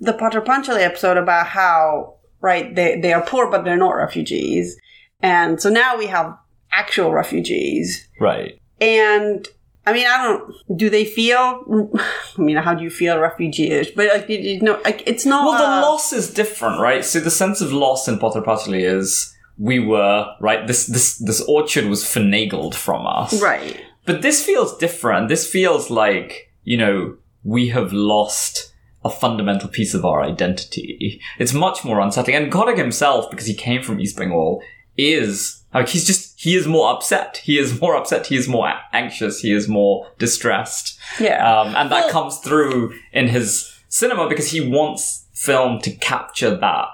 the 0.00 0.12
Pather 0.12 0.44
Panchali 0.44 0.80
episode 0.82 1.16
about 1.16 1.46
how, 1.46 2.14
right, 2.40 2.74
they, 2.74 2.98
they 3.00 3.12
are 3.12 3.22
poor, 3.22 3.50
but 3.50 3.64
they're 3.64 3.76
not 3.76 3.92
refugees. 3.96 4.76
And 5.22 5.60
so 5.60 5.68
now 5.70 5.96
we 5.96 6.06
have 6.06 6.36
actual 6.72 7.12
refugees. 7.12 8.08
Right. 8.18 8.58
And 8.80 9.46
I 9.86 9.92
mean, 9.92 10.06
I 10.06 10.22
don't, 10.22 10.78
do 10.78 10.90
they 10.90 11.04
feel, 11.04 11.90
I 12.38 12.40
mean, 12.40 12.56
how 12.56 12.74
do 12.74 12.84
you 12.84 12.90
feel 12.90 13.18
refugee-ish? 13.18 13.92
But 13.92 14.08
like, 14.08 14.28
you, 14.28 14.60
know, 14.60 14.80
like, 14.84 15.02
it's 15.06 15.24
not. 15.24 15.46
Well, 15.46 15.58
the 15.58 15.78
uh, 15.78 15.82
loss 15.82 16.12
is 16.12 16.32
different, 16.32 16.80
right? 16.80 17.04
So 17.04 17.20
the 17.20 17.30
sense 17.30 17.60
of 17.60 17.72
loss 17.72 18.06
in 18.06 18.18
Pather 18.18 18.44
Panchali 18.44 18.84
is 18.84 19.34
we 19.58 19.78
were 19.78 20.34
right. 20.40 20.66
This 20.66 20.86
this 20.86 21.18
this 21.18 21.40
orchard 21.42 21.84
was 21.86 22.02
finagled 22.02 22.74
from 22.74 23.06
us, 23.06 23.40
Right. 23.40 23.80
But 24.06 24.22
this 24.22 24.44
feels 24.44 24.76
different. 24.78 25.28
This 25.28 25.48
feels 25.48 25.90
like 25.90 26.50
you 26.64 26.76
know 26.76 27.16
we 27.44 27.68
have 27.68 27.92
lost 27.92 28.72
a 29.04 29.10
fundamental 29.10 29.68
piece 29.68 29.94
of 29.94 30.04
our 30.04 30.22
identity. 30.22 31.20
It's 31.38 31.54
much 31.54 31.84
more 31.84 32.00
unsettling. 32.00 32.36
And 32.36 32.52
Ghatak 32.52 32.76
himself, 32.76 33.30
because 33.30 33.46
he 33.46 33.54
came 33.54 33.82
from 33.82 34.00
East 34.00 34.16
Bengal, 34.16 34.62
is 34.96 35.59
like 35.74 35.88
he's 35.88 36.06
just 36.06 36.38
he 36.40 36.56
is 36.56 36.66
more 36.66 36.90
upset. 36.92 37.38
He 37.44 37.58
is 37.58 37.80
more 37.80 37.94
upset. 37.96 38.26
He 38.26 38.36
is 38.36 38.48
more 38.48 38.72
anxious. 38.92 39.40
He 39.40 39.52
is 39.52 39.68
more 39.68 40.06
distressed. 40.18 40.98
Yeah. 41.20 41.40
Um, 41.60 41.74
and 41.76 41.90
that 41.90 42.04
Well- 42.04 42.10
comes 42.10 42.38
through 42.38 42.92
in 43.12 43.28
his 43.28 43.70
cinema 43.88 44.28
because 44.28 44.50
he 44.50 44.60
wants 44.60 45.26
film 45.34 45.80
to 45.80 45.90
capture 45.90 46.54
that 46.56 46.86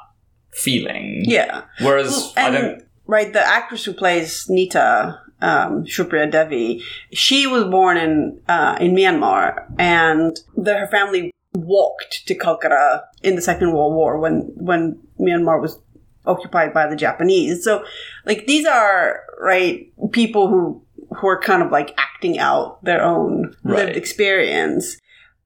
feeling. 0.53 1.23
yeah. 1.27 1.63
Whereas 1.81 2.33
I 2.37 2.41
and 2.49 2.55
don't. 2.55 2.83
right 3.07 3.33
the 3.33 3.47
actress 3.47 3.85
who 3.85 3.93
plays 3.93 4.47
Nita 4.49 5.21
um, 5.43 5.85
Supriya 5.85 6.31
Devi 6.31 6.83
she 7.13 7.47
was 7.47 7.65
born 7.65 7.97
in 7.99 8.41
uh, 8.49 8.77
in 8.81 8.95
Myanmar 8.95 9.67
and 9.79 10.39
the, 10.57 10.79
her 10.79 10.87
family 10.87 11.31
walked 11.55 12.27
to 12.27 12.35
Calcutta 12.35 13.05
in 13.23 13.35
the 13.37 13.43
Second 13.43 13.73
World 13.75 13.95
War 13.95 14.19
when 14.19 14.51
when 14.57 14.99
Myanmar 15.21 15.61
was 15.61 15.79
occupied 16.27 16.73
by 16.75 16.87
the 16.87 16.97
Japanese. 16.97 17.65
So 17.65 17.85
like 18.25 18.47
these 18.47 18.67
are 18.67 19.21
right 19.41 19.91
people 20.13 20.49
who 20.49 20.83
who 21.17 21.29
are 21.29 21.41
kind 21.41 21.63
of 21.63 21.71
like 21.71 21.95
acting 21.99 22.39
out 22.39 22.83
their 22.85 23.03
own 23.03 23.55
Right. 23.63 23.87
lived 23.87 23.97
experience. 23.97 24.99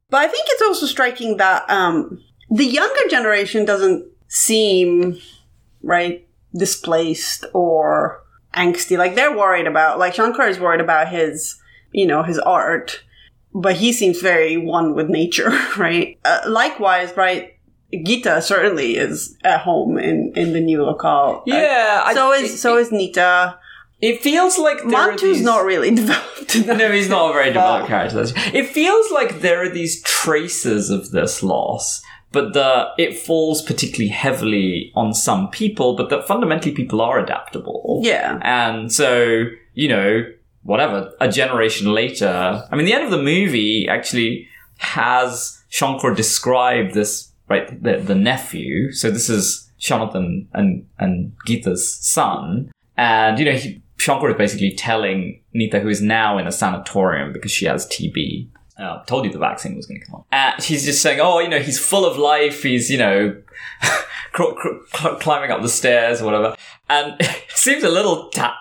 But 0.09 0.18
I 0.22 0.28
think 0.28 0.47
it's 0.49 0.62
also 0.62 0.87
striking 0.87 1.37
that 1.37 1.68
um, 1.70 2.22
the 2.51 2.64
younger 2.64 3.09
generation 3.09 3.64
doesn't 3.64 4.05
seem 4.28 5.18
right 5.83 6.26
displaced 6.57 7.45
or 7.53 8.22
angsty. 8.55 8.99
Like 8.99 9.14
they're 9.14 9.37
worried 9.37 9.66
about 9.66 9.99
like 9.99 10.14
shankar 10.14 10.49
is 10.49 10.59
worried 10.59 10.81
about 10.81 11.09
his 11.09 11.57
you 11.93 12.07
know 12.07 12.22
his 12.22 12.39
art 12.39 13.03
but 13.53 13.74
he 13.74 13.93
seems 13.93 14.20
very 14.20 14.57
one 14.57 14.95
with 14.95 15.09
nature 15.09 15.51
right? 15.76 16.18
Uh, 16.24 16.41
likewise 16.47 17.16
right 17.16 17.57
gita 18.05 18.41
certainly 18.43 18.97
is 18.97 19.36
at 19.45 19.61
home 19.61 19.99
in 19.99 20.32
in 20.36 20.53
the 20.53 20.61
new 20.61 20.82
locale 20.84 21.38
uh, 21.38 21.43
Yeah, 21.47 22.03
I- 22.05 22.14
so 22.14 22.32
it- 22.32 22.45
is 22.45 22.61
so 22.61 22.76
is 22.78 22.91
nita 22.93 23.59
It 24.01 24.22
feels 24.22 24.59
like 24.59 24.84
mantu's 24.86 25.38
these- 25.38 25.45
not 25.45 25.64
really 25.64 25.91
developed 26.03 26.55
in 26.57 26.62
that 26.66 26.76
No, 26.78 26.91
he's 26.93 27.09
not 27.09 27.30
a 27.30 27.32
very 27.32 27.49
developed 27.53 27.88
character. 27.88 28.24
It 28.55 28.66
feels 28.68 29.11
like 29.11 29.41
there 29.41 29.61
are 29.62 29.68
these 29.68 30.03
traces 30.03 30.88
of 30.91 31.11
this 31.11 31.43
loss, 31.43 32.01
but 32.32 32.47
the 32.55 32.70
it 32.97 33.18
falls 33.18 33.61
particularly 33.62 34.09
heavily 34.11 34.91
on 34.95 35.12
some 35.12 35.49
people, 35.51 35.97
but 35.97 36.09
that 36.11 36.26
fundamentally 36.26 36.72
people 36.74 37.01
are 37.03 37.18
adaptable. 37.18 38.01
yeah 38.03 38.38
And 38.43 38.91
so, 38.93 39.45
you 39.74 39.88
know, 39.88 40.24
whatever, 40.62 41.12
a 41.20 41.28
generation 41.28 41.93
later, 41.93 42.32
I 42.70 42.76
mean, 42.76 42.86
the 42.86 42.95
end 42.95 43.05
of 43.05 43.11
the 43.11 43.22
movie 43.34 43.86
actually 43.88 44.47
has 44.78 45.59
Shankar 45.68 46.14
describe 46.14 46.93
this, 46.93 47.30
right, 47.51 47.82
the, 47.82 47.98
the 47.98 48.14
nephew. 48.14 48.92
So 48.92 49.11
this 49.11 49.28
is 49.28 49.70
Jonathan 49.78 50.48
and, 50.55 50.86
and 50.98 51.32
Geeta's 51.46 51.96
son. 51.96 52.70
And, 52.96 53.38
you 53.38 53.44
know, 53.44 53.53
he, 53.53 53.82
Shankar 53.96 54.30
is 54.30 54.36
basically 54.36 54.72
telling 54.72 55.42
Nita, 55.53 55.80
who 55.80 55.88
is 55.88 56.01
now 56.01 56.38
in 56.38 56.46
a 56.46 56.53
sanatorium 56.53 57.32
because 57.32 57.51
she 57.51 57.66
has 57.66 57.86
TB. 57.88 58.48
Uh, 58.78 59.03
told 59.05 59.26
you 59.26 59.30
the 59.30 59.38
vaccine 59.38 59.76
was 59.76 59.84
going 59.84 60.01
to 60.01 60.07
come 60.07 60.24
on. 60.32 60.61
She's 60.61 60.86
just 60.86 61.03
saying, 61.03 61.20
oh, 61.20 61.38
you 61.40 61.48
know, 61.48 61.59
he's 61.59 61.78
full 61.78 62.07
of 62.07 62.16
life. 62.16 62.62
He's, 62.62 62.90
you 62.90 62.96
know, 62.96 63.42
cr- 64.32 64.55
cr- 64.92 65.16
climbing 65.20 65.51
up 65.51 65.61
the 65.61 65.68
stairs 65.68 66.22
or 66.22 66.24
whatever. 66.24 66.57
And 66.88 67.16
it 67.20 67.44
seems 67.51 67.84
a 67.84 67.90
little 67.90 68.30
ta- 68.30 68.59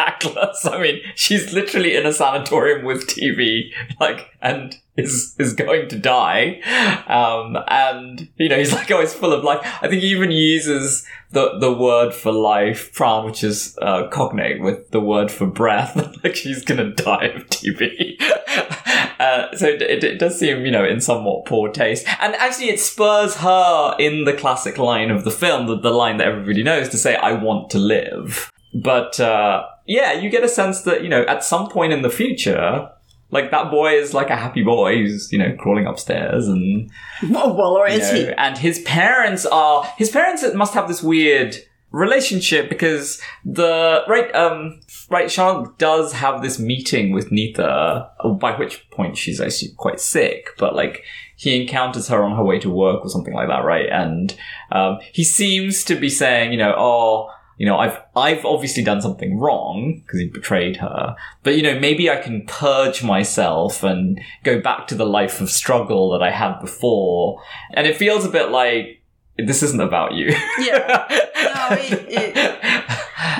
tactless. 0.00 0.66
I 0.66 0.80
mean, 0.80 1.00
she's 1.14 1.52
literally 1.52 1.96
in 1.96 2.06
a 2.06 2.12
sanatorium 2.12 2.84
with 2.84 3.06
TV, 3.06 3.72
like, 3.98 4.30
and 4.40 4.76
is 4.96 5.34
is 5.38 5.52
going 5.52 5.88
to 5.88 5.98
die. 5.98 6.60
Um, 7.06 7.56
and 7.68 8.28
you 8.36 8.48
know, 8.48 8.58
he's 8.58 8.72
like, 8.78 8.90
oh, 8.90 9.00
it's 9.00 9.14
full 9.14 9.32
of 9.32 9.44
life. 9.44 9.60
I 9.82 9.88
think 9.88 10.02
he 10.02 10.08
even 10.08 10.30
uses 10.30 11.06
the 11.30 11.58
the 11.58 11.72
word 11.72 12.14
for 12.14 12.32
life, 12.32 12.92
pran, 12.94 13.24
which 13.24 13.44
is 13.44 13.76
uh, 13.82 14.08
cognate 14.08 14.60
with 14.60 14.90
the 14.90 15.00
word 15.00 15.30
for 15.30 15.46
breath. 15.46 15.96
like 16.24 16.36
she's 16.36 16.64
gonna 16.64 16.94
die 16.94 17.26
of 17.26 17.46
TB. 17.48 18.16
Uh, 19.20 19.54
so 19.54 19.66
it, 19.66 19.82
it, 19.82 20.02
it 20.02 20.18
does 20.18 20.38
seem, 20.38 20.64
you 20.64 20.70
know, 20.70 20.82
in 20.82 20.98
somewhat 20.98 21.44
poor 21.44 21.68
taste. 21.68 22.06
And 22.22 22.34
actually, 22.36 22.70
it 22.70 22.80
spurs 22.80 23.36
her 23.36 23.94
in 23.98 24.24
the 24.24 24.32
classic 24.32 24.78
line 24.78 25.10
of 25.10 25.24
the 25.24 25.30
film, 25.30 25.66
the, 25.66 25.78
the 25.78 25.90
line 25.90 26.16
that 26.16 26.26
everybody 26.26 26.62
knows, 26.62 26.88
to 26.88 26.96
say, 26.96 27.16
I 27.16 27.32
want 27.32 27.68
to 27.70 27.78
live. 27.78 28.50
But, 28.72 29.18
uh, 29.18 29.66
yeah, 29.86 30.12
you 30.12 30.30
get 30.30 30.44
a 30.44 30.48
sense 30.48 30.82
that, 30.82 31.02
you 31.02 31.08
know, 31.08 31.22
at 31.22 31.42
some 31.42 31.68
point 31.68 31.92
in 31.92 32.02
the 32.02 32.10
future, 32.10 32.90
like 33.30 33.50
that 33.50 33.70
boy 33.70 33.94
is 33.94 34.14
like 34.14 34.30
a 34.30 34.36
happy 34.36 34.62
boy 34.62 34.96
who's, 34.96 35.32
you 35.32 35.38
know, 35.38 35.54
crawling 35.56 35.86
upstairs 35.86 36.48
and 36.48 36.90
well, 37.28 37.56
well 37.56 37.76
or 37.76 37.88
is 37.88 38.12
know, 38.12 38.14
he? 38.14 38.32
and 38.32 38.58
his 38.58 38.80
parents 38.80 39.46
are 39.46 39.84
his 39.96 40.10
parents 40.10 40.44
must 40.54 40.74
have 40.74 40.88
this 40.88 41.02
weird 41.02 41.56
relationship 41.92 42.68
because 42.68 43.20
the 43.44 44.02
right 44.08 44.32
um 44.34 44.80
right 45.10 45.30
Sean 45.30 45.74
does 45.78 46.12
have 46.12 46.40
this 46.42 46.58
meeting 46.58 47.12
with 47.12 47.32
Nita 47.32 48.08
by 48.38 48.56
which 48.56 48.88
point 48.90 49.16
she's 49.16 49.40
actually 49.40 49.72
quite 49.76 50.00
sick 50.00 50.50
but 50.56 50.76
like 50.76 51.02
he 51.36 51.60
encounters 51.60 52.06
her 52.08 52.22
on 52.22 52.36
her 52.36 52.44
way 52.44 52.58
to 52.60 52.70
work 52.70 53.04
or 53.04 53.08
something 53.08 53.34
like 53.34 53.48
that 53.48 53.64
right? 53.64 53.88
And 53.90 54.36
um 54.70 54.98
he 55.12 55.24
seems 55.24 55.84
to 55.84 55.96
be 55.96 56.08
saying 56.08 56.52
you 56.52 56.58
know 56.58 56.74
oh 56.76 57.30
you 57.60 57.66
know, 57.66 57.76
I've 57.76 57.98
I've 58.16 58.46
obviously 58.46 58.82
done 58.82 59.02
something 59.02 59.38
wrong 59.38 60.00
because 60.02 60.18
he 60.18 60.28
betrayed 60.28 60.76
her. 60.78 61.14
But 61.42 61.56
you 61.58 61.62
know, 61.62 61.78
maybe 61.78 62.08
I 62.08 62.16
can 62.16 62.46
purge 62.46 63.02
myself 63.02 63.82
and 63.82 64.18
go 64.44 64.62
back 64.62 64.86
to 64.86 64.94
the 64.94 65.04
life 65.04 65.42
of 65.42 65.50
struggle 65.50 66.10
that 66.12 66.22
I 66.22 66.30
had 66.30 66.58
before. 66.60 67.42
And 67.74 67.86
it 67.86 67.98
feels 67.98 68.24
a 68.24 68.30
bit 68.30 68.48
like 68.50 69.02
this 69.36 69.62
isn't 69.62 69.80
about 69.82 70.14
you. 70.14 70.34
Yeah. 70.58 71.06
No, 71.50 71.76
it- 71.76 72.06
it- 72.08 72.36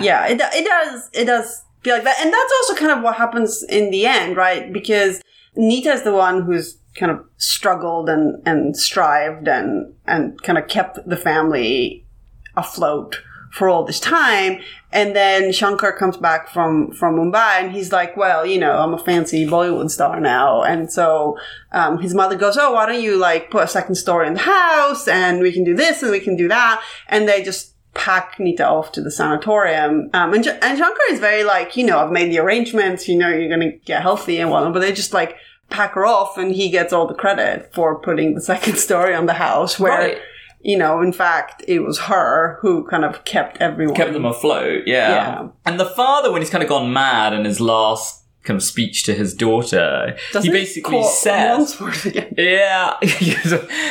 yeah 0.02 0.26
it, 0.26 0.38
it 0.40 0.64
does 0.66 1.10
it 1.14 1.24
does 1.24 1.64
be 1.82 1.90
like 1.90 2.04
that. 2.04 2.18
And 2.20 2.30
that's 2.32 2.52
also 2.58 2.74
kind 2.74 2.92
of 2.92 3.02
what 3.02 3.16
happens 3.16 3.62
in 3.62 3.90
the 3.90 4.04
end, 4.04 4.36
right? 4.36 4.70
Because 4.70 5.22
Nita 5.56 5.92
is 5.92 6.02
the 6.02 6.12
one 6.12 6.42
who's 6.42 6.76
kind 6.94 7.10
of 7.10 7.24
struggled 7.38 8.10
and, 8.10 8.42
and 8.46 8.76
strived 8.76 9.48
and, 9.48 9.94
and 10.06 10.40
kind 10.42 10.58
of 10.58 10.68
kept 10.68 10.98
the 11.08 11.16
family 11.16 12.04
afloat 12.56 13.22
for 13.50 13.68
all 13.68 13.84
this 13.84 14.00
time. 14.00 14.60
And 14.92 15.14
then 15.14 15.52
Shankar 15.52 15.96
comes 15.96 16.16
back 16.16 16.48
from, 16.48 16.92
from 16.92 17.16
Mumbai 17.16 17.60
and 17.60 17.72
he's 17.72 17.92
like, 17.92 18.16
well, 18.16 18.44
you 18.44 18.58
know, 18.58 18.78
I'm 18.78 18.94
a 18.94 18.98
fancy 18.98 19.46
Bollywood 19.46 19.90
star 19.90 20.20
now. 20.20 20.62
And 20.62 20.92
so, 20.92 21.38
um, 21.72 21.98
his 22.00 22.14
mother 22.14 22.36
goes, 22.36 22.56
oh, 22.56 22.72
why 22.72 22.86
don't 22.86 23.02
you 23.02 23.16
like 23.16 23.50
put 23.50 23.64
a 23.64 23.68
second 23.68 23.94
story 23.96 24.26
in 24.26 24.34
the 24.34 24.40
house 24.40 25.06
and 25.06 25.40
we 25.40 25.52
can 25.52 25.64
do 25.64 25.76
this 25.76 26.02
and 26.02 26.10
we 26.10 26.20
can 26.20 26.36
do 26.36 26.48
that. 26.48 26.82
And 27.08 27.28
they 27.28 27.42
just 27.42 27.74
pack 27.94 28.38
Nita 28.40 28.66
off 28.66 28.92
to 28.92 29.00
the 29.00 29.10
sanatorium. 29.10 30.10
Um, 30.12 30.34
and, 30.34 30.46
and 30.46 30.78
Shankar 30.78 30.98
is 31.10 31.20
very 31.20 31.44
like, 31.44 31.76
you 31.76 31.84
know, 31.84 31.98
I've 31.98 32.12
made 32.12 32.32
the 32.32 32.38
arrangements, 32.38 33.08
you 33.08 33.16
know, 33.16 33.28
you're 33.28 33.48
going 33.48 33.60
to 33.72 33.76
get 33.84 34.02
healthy 34.02 34.38
and 34.38 34.50
whatnot, 34.50 34.72
but 34.72 34.80
they 34.80 34.92
just 34.92 35.12
like 35.12 35.36
pack 35.70 35.92
her 35.92 36.04
off 36.04 36.36
and 36.36 36.52
he 36.52 36.68
gets 36.68 36.92
all 36.92 37.06
the 37.06 37.14
credit 37.14 37.72
for 37.72 38.00
putting 38.00 38.34
the 38.34 38.40
second 38.40 38.76
story 38.86 39.14
on 39.14 39.26
the 39.26 39.34
house 39.34 39.78
where, 39.78 39.98
Right. 39.98 40.18
You 40.62 40.76
know, 40.76 41.00
in 41.00 41.12
fact, 41.12 41.62
it 41.66 41.80
was 41.80 42.00
her 42.00 42.58
who 42.60 42.86
kind 42.86 43.04
of 43.04 43.24
kept 43.24 43.58
everyone. 43.58 43.94
kept 43.94 44.12
them 44.12 44.24
afloat. 44.24 44.82
Yeah. 44.86 45.08
Yeah. 45.10 45.48
And 45.64 45.80
the 45.80 45.86
father, 45.86 46.30
when 46.30 46.42
he's 46.42 46.50
kind 46.50 46.62
of 46.62 46.68
gone 46.68 46.92
mad 46.92 47.32
in 47.32 47.44
his 47.44 47.60
last 47.60 48.24
kind 48.44 48.56
of 48.56 48.62
speech 48.62 49.04
to 49.04 49.14
his 49.14 49.34
daughter, 49.34 50.16
Doesn't 50.32 50.50
he 50.50 50.56
basically 50.56 51.02
says, 51.04 51.80
Yeah, 52.36 52.94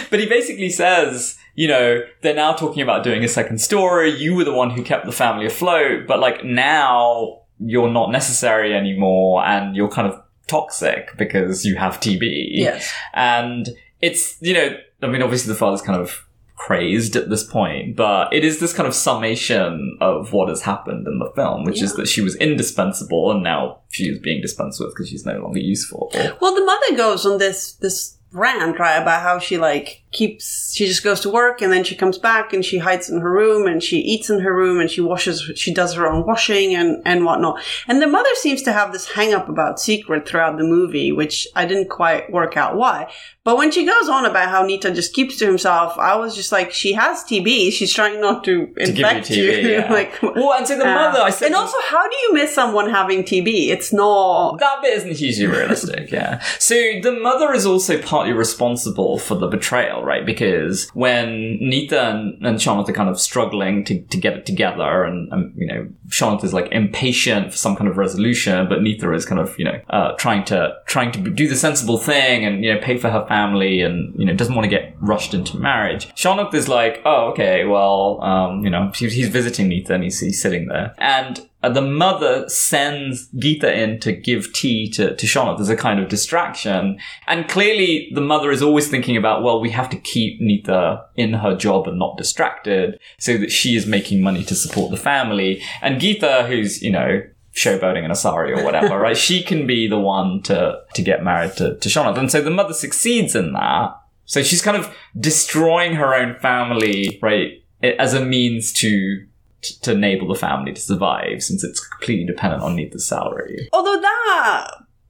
but 0.09 0.19
he 0.19 0.27
basically 0.27 0.69
says, 0.69 1.37
you 1.55 1.67
know, 1.67 2.01
they're 2.21 2.35
now 2.35 2.53
talking 2.53 2.81
about 2.81 3.03
doing 3.03 3.23
a 3.23 3.27
second 3.27 3.59
story. 3.59 4.11
You 4.11 4.35
were 4.35 4.43
the 4.43 4.53
one 4.53 4.69
who 4.69 4.83
kept 4.83 5.05
the 5.05 5.11
family 5.11 5.45
afloat, 5.45 6.07
but 6.07 6.19
like 6.19 6.43
now 6.43 7.41
you're 7.59 7.89
not 7.91 8.11
necessary 8.11 8.73
anymore, 8.73 9.43
and 9.43 9.75
you're 9.75 9.89
kind 9.89 10.07
of 10.07 10.21
toxic 10.47 11.09
because 11.17 11.65
you 11.65 11.75
have 11.75 11.99
TB. 11.99 12.49
Yes. 12.51 12.93
and 13.13 13.69
it's 14.01 14.41
you 14.41 14.53
know, 14.53 14.77
I 15.01 15.07
mean, 15.07 15.21
obviously 15.21 15.51
the 15.51 15.59
father's 15.59 15.81
kind 15.81 15.99
of 15.99 16.25
crazed 16.59 17.15
at 17.15 17.29
this 17.29 17.43
point, 17.43 17.95
but 17.95 18.31
it 18.33 18.43
is 18.43 18.59
this 18.59 18.73
kind 18.73 18.85
of 18.85 18.93
summation 18.93 19.97
of 20.01 20.33
what 20.33 20.49
has 20.49 20.61
happened 20.61 21.07
in 21.07 21.17
the 21.17 21.31
film, 21.33 21.63
which 21.63 21.81
is 21.81 21.93
that 21.95 22.07
she 22.07 22.21
was 22.21 22.35
indispensable, 22.35 23.31
and 23.31 23.41
now 23.41 23.79
she 23.89 24.09
is 24.09 24.19
being 24.19 24.41
dispensed 24.41 24.79
with 24.79 24.89
because 24.89 25.09
she's 25.09 25.25
no 25.25 25.39
longer 25.39 25.59
useful. 25.59 26.11
Well, 26.39 26.53
the 26.53 26.65
mother 26.65 26.97
goes 26.97 27.25
on 27.25 27.37
this 27.39 27.73
this 27.73 28.17
rant 28.31 28.77
right 28.77 28.97
about 28.97 29.23
how 29.23 29.39
she 29.39 29.57
like 29.57 30.03
keeps 30.11 30.73
she 30.73 30.87
just 30.87 31.03
goes 31.03 31.19
to 31.19 31.29
work 31.29 31.61
and 31.61 31.71
then 31.71 31.83
she 31.83 31.95
comes 31.95 32.17
back 32.17 32.51
and 32.51 32.65
she 32.65 32.79
hides 32.79 33.09
in 33.09 33.21
her 33.21 33.31
room 33.31 33.67
and 33.67 33.83
she 33.83 33.97
eats 33.99 34.29
in 34.29 34.39
her 34.39 34.55
room 34.55 34.79
and 34.79 34.89
she 34.89 35.01
washes 35.01 35.51
she 35.55 35.73
does 35.73 35.93
her 35.93 36.07
own 36.07 36.25
washing 36.25 36.73
and 36.73 37.01
and 37.05 37.25
whatnot. 37.25 37.61
And 37.87 38.01
the 38.01 38.07
mother 38.07 38.29
seems 38.35 38.61
to 38.63 38.73
have 38.73 38.91
this 38.91 39.11
hang 39.11 39.33
up 39.33 39.49
about 39.49 39.79
secret 39.79 40.27
throughout 40.27 40.57
the 40.57 40.63
movie, 40.63 41.11
which 41.11 41.47
I 41.55 41.65
didn't 41.65 41.89
quite 41.89 42.31
work 42.31 42.57
out 42.57 42.75
why. 42.75 43.11
But 43.49 43.57
when 43.57 43.71
she 43.71 43.83
goes 43.83 44.07
on 44.07 44.25
about 44.25 44.49
how 44.49 44.63
Nita 44.63 44.91
just 44.91 45.13
keeps 45.13 45.37
to 45.37 45.45
himself, 45.47 45.97
I 45.97 46.15
was 46.15 46.35
just 46.35 46.51
like, 46.51 46.71
she 46.71 46.93
has 46.93 47.23
TB. 47.23 47.71
She's 47.71 47.91
trying 47.91 48.21
not 48.21 48.43
to 48.43 48.67
To 48.67 48.73
give 48.85 48.97
you 48.97 49.07
infect 49.07 49.29
you. 49.31 49.49
Yeah. 49.69 49.91
like, 49.91 50.21
well, 50.21 50.53
and 50.53 50.67
so 50.67 50.77
the 50.77 50.87
uh, 50.87 50.93
mother, 50.93 51.19
I 51.19 51.31
said, 51.31 51.47
and 51.47 51.55
also, 51.55 51.75
how 51.87 52.07
do 52.07 52.15
you 52.15 52.33
miss 52.33 52.53
someone 52.53 52.89
having 52.91 53.23
TB? 53.23 53.69
It's 53.69 53.91
not. 53.91 54.59
That 54.59 54.83
bit 54.83 54.97
isn't 54.97 55.15
hugely 55.17 55.47
realistic, 55.47 56.11
yeah. 56.11 56.39
So 56.59 56.75
the 57.01 57.11
mother 57.11 57.51
is 57.53 57.65
also 57.65 57.99
partly 58.01 58.33
responsible 58.33 59.17
for 59.17 59.33
the 59.35 59.47
betrayal, 59.47 59.98
right? 60.03 60.25
Because 60.25 60.89
when 60.93 61.57
Nita 61.59 62.09
and, 62.09 62.45
and 62.45 62.57
Sanat 62.57 62.89
are 62.89 62.93
kind 62.93 63.09
of 63.09 63.19
struggling 63.19 63.83
to, 63.85 64.01
to 64.01 64.17
get 64.17 64.33
it 64.33 64.45
together, 64.45 65.03
and, 65.03 65.31
and 65.31 65.53
you 65.55 65.67
know, 65.67 65.87
Sanat 66.07 66.43
is 66.43 66.53
like 66.53 66.71
impatient 66.71 67.51
for 67.51 67.57
some 67.57 67.75
kind 67.75 67.89
of 67.89 67.97
resolution, 67.97 68.67
but 68.67 68.81
Nita 68.81 69.11
is 69.13 69.25
kind 69.25 69.41
of 69.41 69.57
you 69.57 69.65
know 69.65 69.79
uh, 69.89 70.13
trying 70.13 70.43
to 70.45 70.75
trying 70.85 71.11
to 71.11 71.29
do 71.29 71.47
the 71.47 71.55
sensible 71.55 71.97
thing 71.97 72.45
and 72.45 72.63
you 72.63 72.73
know 72.73 72.79
pay 72.79 72.97
for 72.97 73.09
her 73.09 73.25
family, 73.27 73.81
and 73.81 74.17
you 74.17 74.25
know 74.25 74.33
doesn't 74.33 74.55
want 74.55 74.65
to 74.65 74.69
get 74.69 74.95
rushed 74.99 75.33
into 75.33 75.57
marriage. 75.57 76.07
Sanat 76.15 76.53
is 76.53 76.67
like, 76.67 77.01
oh 77.05 77.29
okay, 77.31 77.65
well 77.65 78.21
um, 78.21 78.63
you 78.63 78.69
know 78.69 78.91
he's, 78.95 79.29
visiting 79.29 79.67
Nita 79.67 79.93
and 79.93 80.03
he's, 80.03 80.19
he's 80.19 80.41
sitting 80.41 80.67
there, 80.67 80.93
and 80.97 81.48
uh, 81.61 81.69
the 81.69 81.81
mother 81.81 82.47
sends 82.47 83.29
Geeta 83.33 83.75
in 83.75 83.99
to 83.99 84.13
give 84.13 84.53
tea 84.53 84.89
to, 84.91 85.15
to 85.15 85.25
Sanat 85.25 85.59
as 85.59 85.69
a 85.69 85.75
kind 85.75 85.99
of 85.99 86.07
distraction. 86.07 86.99
And 87.27 87.49
clearly 87.49 88.09
the 88.13 88.21
mother 88.21 88.51
is 88.51 88.61
always 88.61 88.87
thinking 88.87 89.17
about, 89.17 89.43
well, 89.43 89.59
we 89.59 89.69
have 89.71 89.89
to 89.89 89.97
keep 89.97 90.39
Nita 90.39 91.05
in 91.15 91.33
her 91.33 91.55
job 91.55 91.87
and 91.87 91.99
not 91.99 92.17
distracted 92.17 92.99
so 93.17 93.37
that 93.37 93.51
she 93.51 93.75
is 93.75 93.85
making 93.85 94.21
money 94.21 94.43
to 94.45 94.55
support 94.55 94.91
the 94.91 94.97
family. 94.97 95.61
And 95.81 95.99
Geeta, 95.99 96.47
who's, 96.47 96.81
you 96.81 96.91
know, 96.91 97.23
showboating 97.53 98.05
in 98.05 98.11
a 98.11 98.15
sari 98.15 98.53
or 98.53 98.63
whatever, 98.63 98.97
right? 98.99 99.17
She 99.17 99.43
can 99.43 99.67
be 99.67 99.87
the 99.87 99.99
one 99.99 100.41
to, 100.43 100.79
to 100.93 101.01
get 101.01 101.23
married 101.23 101.53
to, 101.57 101.75
to 101.75 101.89
Sanat. 101.89 102.17
And 102.17 102.31
so 102.31 102.41
the 102.41 102.51
mother 102.51 102.73
succeeds 102.73 103.35
in 103.35 103.51
that. 103.53 103.95
So 104.25 104.43
she's 104.43 104.61
kind 104.61 104.77
of 104.77 104.95
destroying 105.19 105.95
her 105.95 106.13
own 106.13 106.35
family, 106.39 107.19
right? 107.21 107.63
As 107.81 108.13
a 108.13 108.23
means 108.23 108.71
to 108.73 109.25
t- 109.61 109.75
to 109.81 109.91
enable 109.91 110.27
the 110.27 110.35
family 110.39 110.73
to 110.73 110.81
survive 110.81 111.43
since 111.43 111.63
it's 111.63 111.79
completely 111.85 112.25
dependent 112.25 112.61
on 112.63 112.75
Nita's 112.75 113.07
salary. 113.07 113.69
although 113.73 113.99
that 113.99 114.67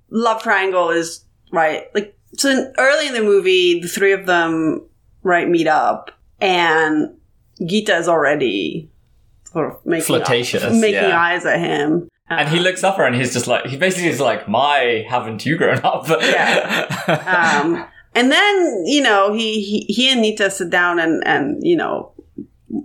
love 0.10 0.42
triangle 0.42 0.90
is 0.90 1.26
right 1.52 1.84
like 1.94 2.18
so 2.38 2.50
in- 2.50 2.74
early 2.78 3.08
in 3.08 3.14
the 3.14 3.22
movie 3.22 3.80
the 3.80 3.88
three 3.88 4.12
of 4.12 4.26
them 4.26 4.82
right 5.24 5.48
meet 5.48 5.68
up 5.68 6.12
and 6.42 7.16
Gita 7.66 7.96
is 7.98 8.08
already 8.08 8.90
sort 9.52 9.72
of 9.74 9.86
making 9.86 10.06
Flirtatious, 10.06 10.64
making 10.80 11.10
yeah. 11.10 11.20
eyes 11.20 11.46
at 11.46 11.60
him 11.60 12.08
And 12.30 12.48
he 12.50 12.60
looks 12.60 12.84
up 12.84 12.98
her 12.98 13.04
and 13.06 13.16
he's 13.16 13.34
just 13.34 13.48
like, 13.48 13.66
he 13.66 13.76
basically 13.76 14.08
is 14.10 14.20
like, 14.20 14.48
my, 14.48 15.04
haven't 15.10 15.46
you 15.46 15.58
grown 15.58 15.80
up? 15.80 16.08
Yeah. 16.22 17.60
um, 17.64 17.86
and 18.16 18.32
then 18.32 18.84
you 18.86 19.02
know 19.02 19.34
he, 19.34 19.62
he 19.62 19.94
he 19.94 20.12
and 20.12 20.22
Nita 20.22 20.50
sit 20.50 20.70
down 20.70 21.00
and 21.00 21.22
and 21.28 21.60
you 21.62 21.76
know 21.76 22.12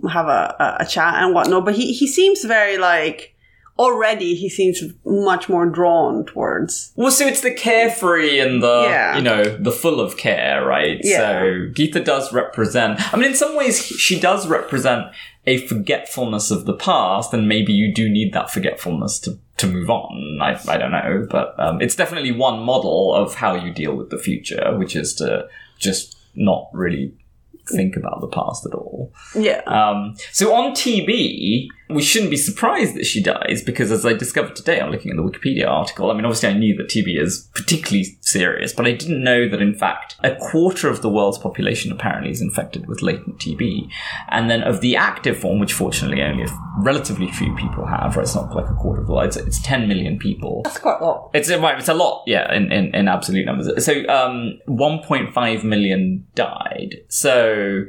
have 0.09 0.27
a, 0.27 0.77
a, 0.79 0.85
chat 0.85 1.15
and 1.15 1.33
whatnot. 1.33 1.65
But 1.65 1.75
he 1.75 1.93
he 1.93 2.07
seems 2.07 2.43
very 2.43 2.77
like 2.77 3.35
already 3.77 4.35
he 4.35 4.49
seems 4.49 4.81
much 5.05 5.49
more 5.49 5.65
drawn 5.65 6.25
towards 6.25 6.93
well, 6.95 7.11
so 7.11 7.27
it's 7.27 7.41
the 7.41 7.53
carefree 7.53 8.39
and 8.39 8.63
the, 8.63 8.87
Yeah. 8.89 9.17
you 9.17 9.21
know, 9.21 9.43
the 9.43 9.71
full 9.71 9.99
of 9.99 10.17
care, 10.17 10.65
right? 10.65 10.99
Yeah. 11.03 11.17
So 11.17 11.35
Geeta 11.73 12.03
does 12.03 12.31
represent, 12.31 13.13
I 13.13 13.17
mean, 13.17 13.31
in 13.31 13.35
some 13.35 13.55
ways, 13.55 13.85
she 13.85 14.19
does 14.19 14.47
represent 14.47 15.07
a 15.47 15.57
forgetfulness 15.67 16.51
of 16.51 16.65
the 16.65 16.73
past, 16.73 17.33
and 17.33 17.47
maybe 17.47 17.73
you 17.73 17.93
do 17.93 18.09
need 18.09 18.33
that 18.33 18.49
forgetfulness 18.49 19.19
to, 19.19 19.37
to 19.57 19.67
move 19.67 19.89
on. 19.89 20.39
I, 20.41 20.59
I 20.67 20.77
don't 20.77 20.91
know, 20.91 21.27
but 21.29 21.53
um, 21.59 21.81
it's 21.81 21.95
definitely 21.95 22.31
one 22.31 22.59
model 22.61 23.13
of 23.13 23.35
how 23.35 23.55
you 23.55 23.71
deal 23.71 23.95
with 23.95 24.09
the 24.09 24.17
future, 24.17 24.75
which 24.77 24.95
is 24.95 25.13
to 25.15 25.47
just 25.77 26.17
not 26.33 26.69
really 26.73 27.13
think 27.69 27.95
about 27.95 28.21
the 28.21 28.27
past 28.27 28.65
at 28.65 28.73
all. 28.73 29.13
yeah. 29.37 29.61
Um, 29.65 30.15
so 30.31 30.53
on 30.53 30.71
TB, 30.71 31.67
we 31.89 32.01
shouldn't 32.01 32.31
be 32.31 32.37
surprised 32.37 32.95
that 32.95 33.05
she 33.05 33.21
dies 33.21 33.61
because, 33.63 33.91
as 33.91 34.05
I 34.05 34.13
discovered 34.13 34.55
today, 34.55 34.79
I'm 34.79 34.91
looking 34.91 35.11
at 35.11 35.17
the 35.17 35.23
Wikipedia 35.23 35.67
article. 35.67 36.09
I 36.09 36.15
mean, 36.15 36.25
obviously, 36.25 36.49
I 36.49 36.53
knew 36.53 36.75
that 36.77 36.87
TB 36.87 37.21
is 37.21 37.47
particularly 37.53 38.17
serious, 38.21 38.73
but 38.73 38.87
I 38.87 38.91
didn't 38.93 39.23
know 39.23 39.47
that, 39.47 39.61
in 39.61 39.75
fact, 39.75 40.15
a 40.23 40.35
quarter 40.35 40.89
of 40.89 41.01
the 41.01 41.09
world's 41.09 41.37
population 41.37 41.91
apparently 41.91 42.31
is 42.31 42.41
infected 42.41 42.87
with 42.87 43.03
latent 43.03 43.37
TB. 43.37 43.89
And 44.29 44.49
then 44.49 44.63
of 44.63 44.81
the 44.81 44.95
active 44.95 45.37
form, 45.37 45.59
which 45.59 45.73
fortunately 45.73 46.23
only 46.23 46.43
a 46.43 46.59
relatively 46.79 47.31
few 47.31 47.55
people 47.55 47.85
have, 47.85 48.15
right? 48.15 48.23
It's 48.23 48.35
not 48.35 48.55
like 48.55 48.69
a 48.69 48.73
quarter 48.73 49.01
of 49.01 49.07
the 49.07 49.13
world, 49.13 49.27
it's, 49.27 49.37
it's 49.37 49.61
10 49.61 49.87
million 49.87 50.17
people. 50.17 50.61
That's 50.63 50.79
quite 50.79 50.99
a 50.99 51.05
lot. 51.05 51.29
It's 51.33 51.49
right. 51.51 51.77
It's 51.77 51.89
a 51.89 51.93
lot, 51.93 52.23
yeah, 52.25 52.51
in, 52.51 52.71
in, 52.71 52.95
in 52.95 53.07
absolute 53.07 53.45
numbers. 53.45 53.85
So, 53.85 53.93
um, 54.07 54.59
1.5 54.67 55.63
million 55.63 56.25
died. 56.33 56.95
So, 57.09 57.85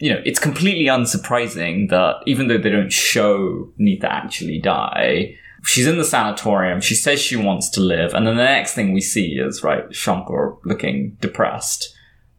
you 0.00 0.12
know, 0.12 0.20
it's 0.24 0.38
completely 0.38 0.86
unsurprising 0.86 1.90
that 1.90 2.16
even 2.26 2.48
though 2.48 2.58
they 2.58 2.70
don't 2.70 2.92
show 2.92 3.70
Nita 3.76 4.10
actually 4.10 4.58
die, 4.58 5.36
she's 5.64 5.86
in 5.86 5.98
the 5.98 6.04
sanatorium. 6.04 6.80
She 6.80 6.94
says 6.94 7.20
she 7.20 7.36
wants 7.36 7.68
to 7.70 7.80
live, 7.80 8.14
and 8.14 8.26
then 8.26 8.36
the 8.36 8.44
next 8.44 8.74
thing 8.74 8.92
we 8.92 9.00
see 9.00 9.34
is 9.34 9.62
right 9.62 9.94
Shankar 9.94 10.56
looking 10.64 11.16
depressed 11.20 11.94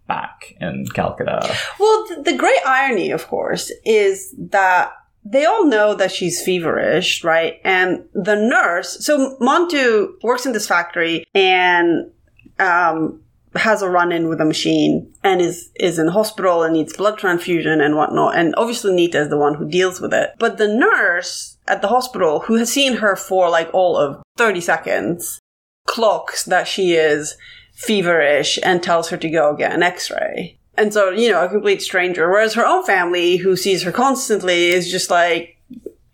back 0.07 0.55
in 0.59 0.86
Calcutta. 0.93 1.55
Well, 1.80 2.07
th- 2.07 2.26
the 2.26 2.36
great 2.36 2.59
irony, 2.66 3.12
of 3.12 3.28
course, 3.28 3.72
is 3.86 4.36
that 4.38 4.91
they 5.24 5.45
all 5.45 5.66
know 5.66 5.93
that 5.93 6.12
she's 6.12 6.43
feverish, 6.43 7.24
right? 7.24 7.62
And 7.64 8.05
the 8.14 8.36
nurse, 8.36 9.05
so 9.05 9.38
Montu 9.39 10.14
works 10.24 10.45
in 10.45 10.51
this 10.51 10.68
factory 10.68 11.26
and 11.36 12.12
um, 12.59 13.22
has 13.56 13.82
a 13.82 13.89
run-in 13.89 14.28
with 14.30 14.39
a 14.39 14.45
machine 14.45 15.14
and 15.24 15.41
is 15.41 15.72
is 15.76 15.99
in 15.99 16.08
hospital 16.08 16.64
and 16.64 16.74
needs 16.74 16.95
blood 16.95 17.18
transfusion 17.18 17.82
and 17.82 17.95
whatnot. 17.95 18.36
And 18.38 18.54
obviously, 18.58 18.93
Nita 18.93 19.22
is 19.22 19.30
the 19.30 19.38
one 19.38 19.56
who 19.56 19.70
deals 19.70 19.99
with 19.99 20.14
it. 20.14 20.32
But 20.39 20.58
the 20.58 20.68
nurse 20.68 21.58
at 21.68 21.82
the 21.82 21.89
hospital, 21.89 22.41
who 22.41 22.56
has 22.56 22.72
seen 22.72 22.97
her 22.97 23.16
for 23.16 23.49
like 23.49 23.70
all 23.74 23.97
of 23.97 24.22
thirty 24.38 24.62
seconds, 24.62 25.39
clocks 25.86 26.43
that 26.45 26.68
she 26.68 26.93
is 26.93 27.36
feverish 27.74 28.60
and 28.64 28.82
tells 28.82 29.10
her 29.10 29.18
to 29.18 29.30
go 29.30 29.56
get 29.56 29.74
an 29.74 29.84
x-ray. 29.84 30.58
And 30.78 30.93
so, 30.93 31.10
you 31.10 31.30
know, 31.30 31.43
a 31.43 31.49
complete 31.49 31.82
stranger. 31.82 32.30
Whereas 32.30 32.54
her 32.54 32.66
own 32.66 32.86
family, 32.86 33.38
who 33.38 33.56
sees 33.56 33.84
her 33.84 33.91
constantly, 33.91 34.68
is 34.70 34.89
just 34.89 35.10
like, 35.10 35.58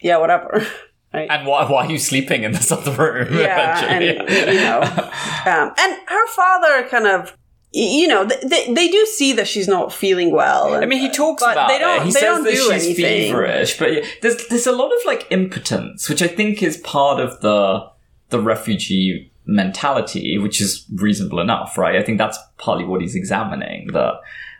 yeah, 0.02 0.18
whatever. 0.18 0.66
And 1.14 1.48
why, 1.48 1.70
why 1.70 1.86
are 1.86 1.92
you 1.92 1.98
sleeping 1.98 2.44
in 2.44 2.52
this 2.52 2.72
other 2.72 2.92
room? 2.92 3.34
yeah, 3.34 3.86
and 3.86 4.04
you 4.04 4.60
know, 4.60 4.82
um, 5.46 5.74
and 5.78 5.98
her 6.08 6.28
father 6.30 6.88
kind 6.90 7.08
of. 7.08 7.36
You 7.74 8.08
know, 8.08 8.24
they, 8.24 8.74
they 8.74 8.88
do 8.88 9.06
see 9.06 9.34
that 9.34 9.48
she's 9.48 9.68
not 9.68 9.92
feeling 9.94 10.32
well. 10.32 10.74
I 10.74 10.86
mean, 10.86 11.00
he 11.00 11.12
talks 11.12 11.44
but 11.44 11.52
about 11.52 11.68
they 11.68 11.78
don't, 11.78 12.02
it. 12.02 12.06
He 12.06 12.12
they 12.12 12.20
says 12.20 12.22
don't 12.22 12.44
that 12.46 12.52
do 12.52 12.74
she's 12.74 12.86
anything. 12.86 13.32
feverish, 13.32 13.78
but 13.78 13.90
there's 14.22 14.48
there's 14.48 14.68
a 14.68 14.72
lot 14.72 14.88
of 14.88 15.00
like 15.06 15.28
impotence, 15.32 16.08
which 16.08 16.22
I 16.22 16.28
think 16.28 16.64
is 16.64 16.78
part 16.78 17.20
of 17.20 17.42
the 17.42 17.86
the 18.30 18.40
refugee 18.40 19.32
mentality, 19.46 20.38
which 20.38 20.62
is 20.62 20.86
reasonable 20.96 21.40
enough, 21.40 21.78
right? 21.78 21.98
I 21.98 22.04
think 22.04 22.18
that's 22.18 22.40
partly 22.58 22.86
what 22.86 23.02
he's 23.02 23.16
examining. 23.16 23.88
The 23.92 24.14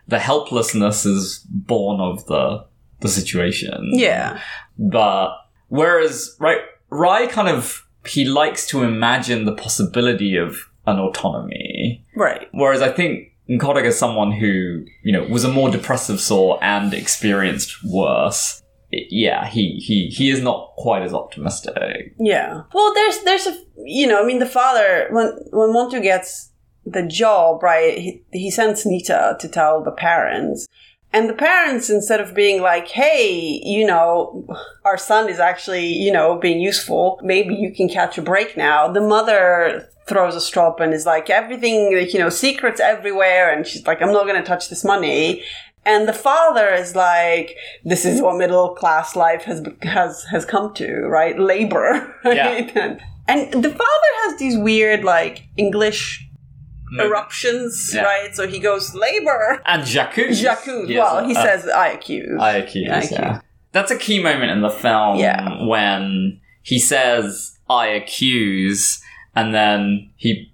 the 0.08 0.20
helplessness 0.20 1.06
is 1.06 1.40
born 1.50 2.02
of 2.02 2.26
the 2.28 2.66
the 3.00 3.08
situation. 3.08 3.92
Yeah, 3.94 4.40
But 4.78 5.38
whereas 5.70 6.36
right 6.40 6.60
Ray 6.90 7.28
kind 7.28 7.48
of 7.50 7.86
he 8.06 8.26
likes 8.26 8.66
to 8.68 8.84
imagine 8.84 9.46
the 9.46 9.52
possibility 9.56 10.38
of 10.38 10.56
an 10.86 10.98
autonomy. 11.00 12.06
right. 12.16 12.48
Whereas 12.54 12.82
I 12.82 12.90
think 12.92 13.34
Ghatak 13.50 13.84
is 13.86 13.98
someone 13.98 14.32
who, 14.32 14.86
you 15.04 15.12
know, 15.12 15.24
was 15.24 15.44
a 15.44 15.50
more 15.52 15.70
depressive 15.70 16.20
soul 16.22 16.58
and 16.62 16.94
experienced 16.94 17.84
worse. 17.84 18.62
It- 18.92 19.08
yeah, 19.12 19.46
he, 19.48 19.76
he, 19.86 20.08
he 20.08 20.30
is 20.30 20.42
not 20.42 20.74
quite 20.78 21.02
as 21.02 21.14
optimistic. 21.14 22.14
Yeah. 22.20 22.62
Well, 22.74 22.94
there's 22.94 23.20
there's 23.24 23.48
a 23.48 23.58
you 23.84 24.08
know 24.08 24.22
I 24.24 24.26
mean 24.26 24.40
the 24.40 24.46
father 24.46 25.08
when 25.12 25.28
when 25.52 25.70
Montu 25.74 26.02
gets 26.02 26.52
the 26.86 27.04
job 27.04 27.62
right 27.62 27.98
he, 27.98 28.24
he 28.32 28.50
sends 28.50 28.86
Nita 28.86 29.36
to 29.42 29.48
tell 29.50 29.84
the 29.84 29.92
parents. 29.92 30.66
And 31.18 31.28
the 31.28 31.34
parents, 31.34 31.90
instead 31.90 32.20
of 32.20 32.36
being 32.36 32.62
like, 32.62 32.90
hey, 32.90 33.60
you 33.64 33.88
know, 33.88 34.46
our 34.86 35.00
son 35.00 35.30
is 35.30 35.40
actually, 35.40 35.88
you 35.88 36.12
know, 36.12 36.38
being 36.38 36.62
useful, 36.62 37.20
maybe 37.24 37.56
you 37.56 37.74
can 37.74 37.90
catch 37.90 38.20
a 38.20 38.22
break 38.22 38.56
now, 38.56 38.88
the 38.88 39.02
mother 39.02 39.90
throws 40.08 40.36
a 40.36 40.40
strop 40.40 40.80
and 40.80 40.94
is 40.94 41.08
like, 41.08 41.32
everything, 41.32 41.98
like, 41.98 42.14
you 42.14 42.20
know, 42.20 42.30
secrets 42.30 42.80
everywhere. 42.80 43.52
And 43.52 43.66
she's 43.66 43.88
like, 43.88 44.00
I'm 44.00 44.14
not 44.14 44.28
going 44.28 44.40
to 44.40 44.48
touch 44.48 44.70
this 44.70 44.84
money. 44.84 45.44
And 45.88 46.08
the 46.08 46.14
father 46.14 46.70
is 46.70 46.96
like, 46.96 47.58
this 47.84 48.06
is 48.06 48.22
what 48.22 48.38
middle 48.38 48.76
class 48.76 49.16
life 49.16 49.42
has, 49.46 49.68
has, 49.82 50.24
has 50.26 50.46
come 50.46 50.72
to, 50.76 51.02
right? 51.08 51.38
Labor. 51.40 52.16
Right? 52.26 52.72
And, 52.78 53.02
and 53.28 53.64
the 53.64 53.70
father 53.70 54.12
has 54.26 54.38
these 54.38 54.56
weird, 54.56 55.04
like, 55.04 55.48
English 55.58 56.27
eruptions, 57.00 57.92
Yeah. 57.94 58.04
right? 58.04 58.36
So 58.36 58.48
he 58.48 58.60
goes, 58.60 58.94
labor. 58.96 59.62
And 59.66 59.84
J'accuse. 59.84 60.42
J'accuse. 60.42 60.90
Yes, 60.90 61.00
well, 61.00 61.26
he 61.28 61.36
uh, 61.36 61.44
says 61.44 61.68
I 61.70 61.90
accuse. 61.90 62.40
I 62.40 62.52
accuse, 62.58 62.90
I 62.90 62.98
accuse. 62.98 63.12
yeah. 63.12 63.42
That's 63.74 63.92
a 63.92 63.98
key 63.98 64.22
moment 64.22 64.52
in 64.52 64.62
the 64.62 64.70
film 64.70 65.18
Yeah. 65.20 65.66
when 65.66 66.40
he 66.62 66.80
says, 66.80 67.58
I 67.70 67.88
accuse, 67.88 69.02
and 69.36 69.54
then 69.54 70.10
he 70.16 70.52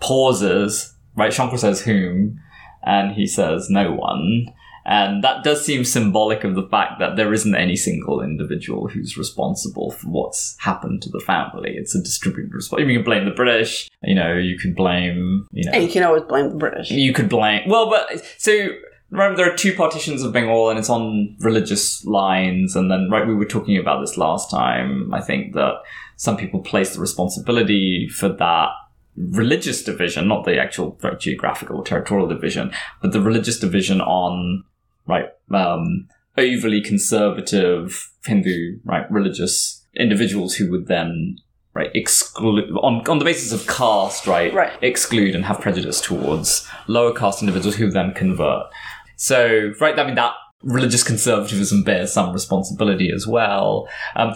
pauses, 0.00 0.94
right? 1.16 1.32
Shankar 1.32 1.58
says, 1.58 1.82
whom? 1.82 2.40
And 2.82 3.12
he 3.14 3.26
says, 3.26 3.68
no 3.70 3.92
one. 3.92 4.46
And 4.90 5.22
that 5.22 5.44
does 5.44 5.64
seem 5.64 5.84
symbolic 5.84 6.42
of 6.42 6.56
the 6.56 6.66
fact 6.66 6.98
that 6.98 7.14
there 7.14 7.32
isn't 7.32 7.54
any 7.54 7.76
single 7.76 8.20
individual 8.20 8.88
who's 8.88 9.16
responsible 9.16 9.92
for 9.92 10.08
what's 10.08 10.56
happened 10.58 11.00
to 11.02 11.10
the 11.10 11.20
family. 11.20 11.76
It's 11.76 11.94
a 11.94 12.02
distributed 12.02 12.52
response. 12.52 12.82
You 12.82 12.94
can 12.94 13.04
blame 13.04 13.24
the 13.24 13.30
British, 13.30 13.88
you 14.02 14.16
know, 14.16 14.36
you 14.36 14.58
could 14.58 14.74
blame, 14.74 15.46
you 15.52 15.64
know, 15.64 15.72
and 15.74 15.84
you 15.84 15.88
can 15.88 16.02
always 16.02 16.24
blame 16.24 16.48
the 16.50 16.56
British. 16.56 16.90
you 16.90 17.12
could 17.12 17.28
blame. 17.28 17.68
Well, 17.68 17.88
but 17.88 18.20
so 18.36 18.70
remember 19.10 19.36
there 19.36 19.52
are 19.52 19.56
two 19.56 19.76
partitions 19.76 20.24
of 20.24 20.32
Bengal, 20.32 20.70
and 20.70 20.78
it's 20.78 20.90
on 20.90 21.36
religious 21.38 22.04
lines. 22.04 22.74
And 22.74 22.90
then, 22.90 23.08
right, 23.12 23.26
we 23.26 23.34
were 23.34 23.44
talking 23.44 23.76
about 23.76 24.00
this 24.00 24.16
last 24.16 24.50
time. 24.50 25.14
I 25.14 25.20
think 25.20 25.54
that 25.54 25.74
some 26.16 26.36
people 26.36 26.60
place 26.60 26.94
the 26.94 27.00
responsibility 27.00 28.08
for 28.08 28.28
that 28.28 28.70
religious 29.16 29.84
division, 29.84 30.28
not 30.28 30.44
the 30.44 30.58
actual 30.58 30.98
geographical 31.18 31.76
or 31.76 31.84
territorial 31.84 32.26
division, 32.26 32.72
but 33.02 33.12
the 33.12 33.20
religious 33.20 33.58
division 33.58 34.00
on 34.00 34.64
right 35.10 35.28
um, 35.52 36.08
overly 36.38 36.80
conservative 36.80 38.10
Hindu 38.24 38.78
right 38.84 39.10
religious 39.10 39.84
individuals 39.94 40.54
who 40.56 40.70
would 40.70 40.86
then 40.86 41.36
right 41.74 41.90
exclude 41.94 42.70
on 42.82 42.94
on 43.08 43.18
the 43.18 43.24
basis 43.24 43.52
of 43.52 43.66
caste 43.66 44.26
right 44.26 44.52
Right. 44.54 44.72
exclude 44.82 45.34
and 45.34 45.44
have 45.44 45.60
prejudice 45.60 46.00
towards 46.00 46.66
lower 46.86 47.12
caste 47.12 47.42
individuals 47.42 47.76
who 47.76 47.90
then 47.90 48.12
convert 48.14 48.64
so 49.16 49.72
right 49.80 49.98
i 49.98 50.04
mean 50.06 50.14
that 50.14 50.34
religious 50.62 51.02
conservatism 51.02 51.82
bears 51.82 52.12
some 52.12 52.32
responsibility 52.32 53.10
as 53.14 53.26
well 53.26 53.88
um 54.16 54.34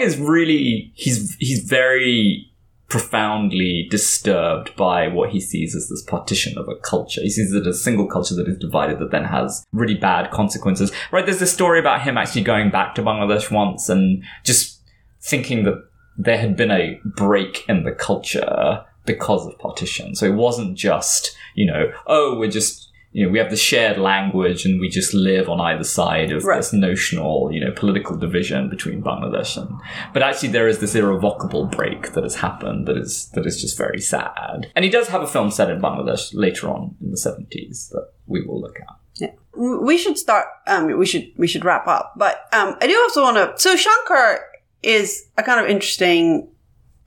is 0.00 0.16
really 0.18 0.92
he's 0.94 1.34
he's 1.40 1.64
very 1.64 2.50
profoundly 2.94 3.88
disturbed 3.90 4.76
by 4.76 5.08
what 5.08 5.30
he 5.30 5.40
sees 5.40 5.74
as 5.74 5.88
this 5.88 6.04
partition 6.04 6.56
of 6.56 6.68
a 6.68 6.76
culture. 6.76 7.20
He 7.20 7.28
sees 7.28 7.52
it 7.52 7.66
as 7.66 7.74
a 7.74 7.80
single 7.80 8.06
culture 8.06 8.36
that 8.36 8.46
is 8.46 8.56
divided 8.56 9.00
that 9.00 9.10
then 9.10 9.24
has 9.24 9.66
really 9.72 9.96
bad 9.96 10.30
consequences. 10.30 10.92
Right, 11.10 11.26
there's 11.26 11.40
this 11.40 11.52
story 11.52 11.80
about 11.80 12.02
him 12.02 12.16
actually 12.16 12.42
going 12.42 12.70
back 12.70 12.94
to 12.94 13.02
Bangladesh 13.02 13.50
once 13.50 13.88
and 13.88 14.22
just 14.44 14.80
thinking 15.20 15.64
that 15.64 15.82
there 16.16 16.38
had 16.38 16.54
been 16.54 16.70
a 16.70 17.00
break 17.04 17.68
in 17.68 17.82
the 17.82 17.90
culture 17.90 18.84
because 19.06 19.44
of 19.44 19.58
partition. 19.58 20.14
So 20.14 20.26
it 20.26 20.34
wasn't 20.34 20.78
just, 20.78 21.36
you 21.56 21.66
know, 21.66 21.90
oh, 22.06 22.38
we're 22.38 22.48
just 22.48 22.83
you 23.14 23.24
know, 23.24 23.30
we 23.32 23.38
have 23.38 23.48
the 23.50 23.56
shared 23.56 23.96
language 23.96 24.64
and 24.66 24.80
we 24.80 24.88
just 24.88 25.14
live 25.14 25.48
on 25.48 25.60
either 25.60 25.84
side 25.84 26.32
of 26.32 26.42
Right. 26.44 26.56
this 26.56 26.72
notional, 26.72 27.48
you 27.52 27.60
know, 27.64 27.70
political 27.70 28.16
division 28.16 28.68
between 28.68 29.00
Bangladesh 29.02 29.56
and, 29.56 29.70
but 30.12 30.20
actually 30.22 30.48
there 30.48 30.66
is 30.66 30.80
this 30.80 30.96
irrevocable 30.96 31.66
break 31.66 32.12
that 32.14 32.24
has 32.24 32.34
happened 32.34 32.88
that 32.88 32.96
is, 32.96 33.28
that 33.34 33.46
is 33.46 33.60
just 33.60 33.78
very 33.78 34.00
sad. 34.00 34.70
And 34.74 34.84
he 34.84 34.90
does 34.90 35.06
have 35.08 35.22
a 35.22 35.28
film 35.28 35.52
set 35.52 35.70
in 35.70 35.80
Bangladesh 35.80 36.32
later 36.34 36.68
on 36.68 36.96
in 37.00 37.12
the 37.12 37.16
70s 37.16 37.88
that 37.90 38.08
we 38.26 38.42
will 38.44 38.60
look 38.60 38.80
at. 38.80 38.96
Yeah. 39.14 39.30
We 39.56 39.96
should 39.96 40.18
start. 40.18 40.46
Um, 40.66 40.86
we 40.98 41.06
should 41.06 41.30
we 41.36 41.46
should 41.46 41.64
wrap 41.64 41.86
up. 41.86 42.14
But 42.16 42.48
um, 42.52 42.74
I 42.80 42.88
do 42.88 42.98
also 43.02 43.22
want 43.22 43.36
to. 43.36 43.52
So 43.56 43.76
Shankar 43.76 44.40
is 44.82 45.28
a 45.38 45.44
kind 45.44 45.60
of 45.60 45.70
interesting. 45.70 46.48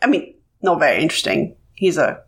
I 0.02 0.08
mean, 0.08 0.34
not 0.62 0.80
very 0.80 1.02
interesting. 1.02 1.58
He's 1.74 1.98
a 1.98 2.24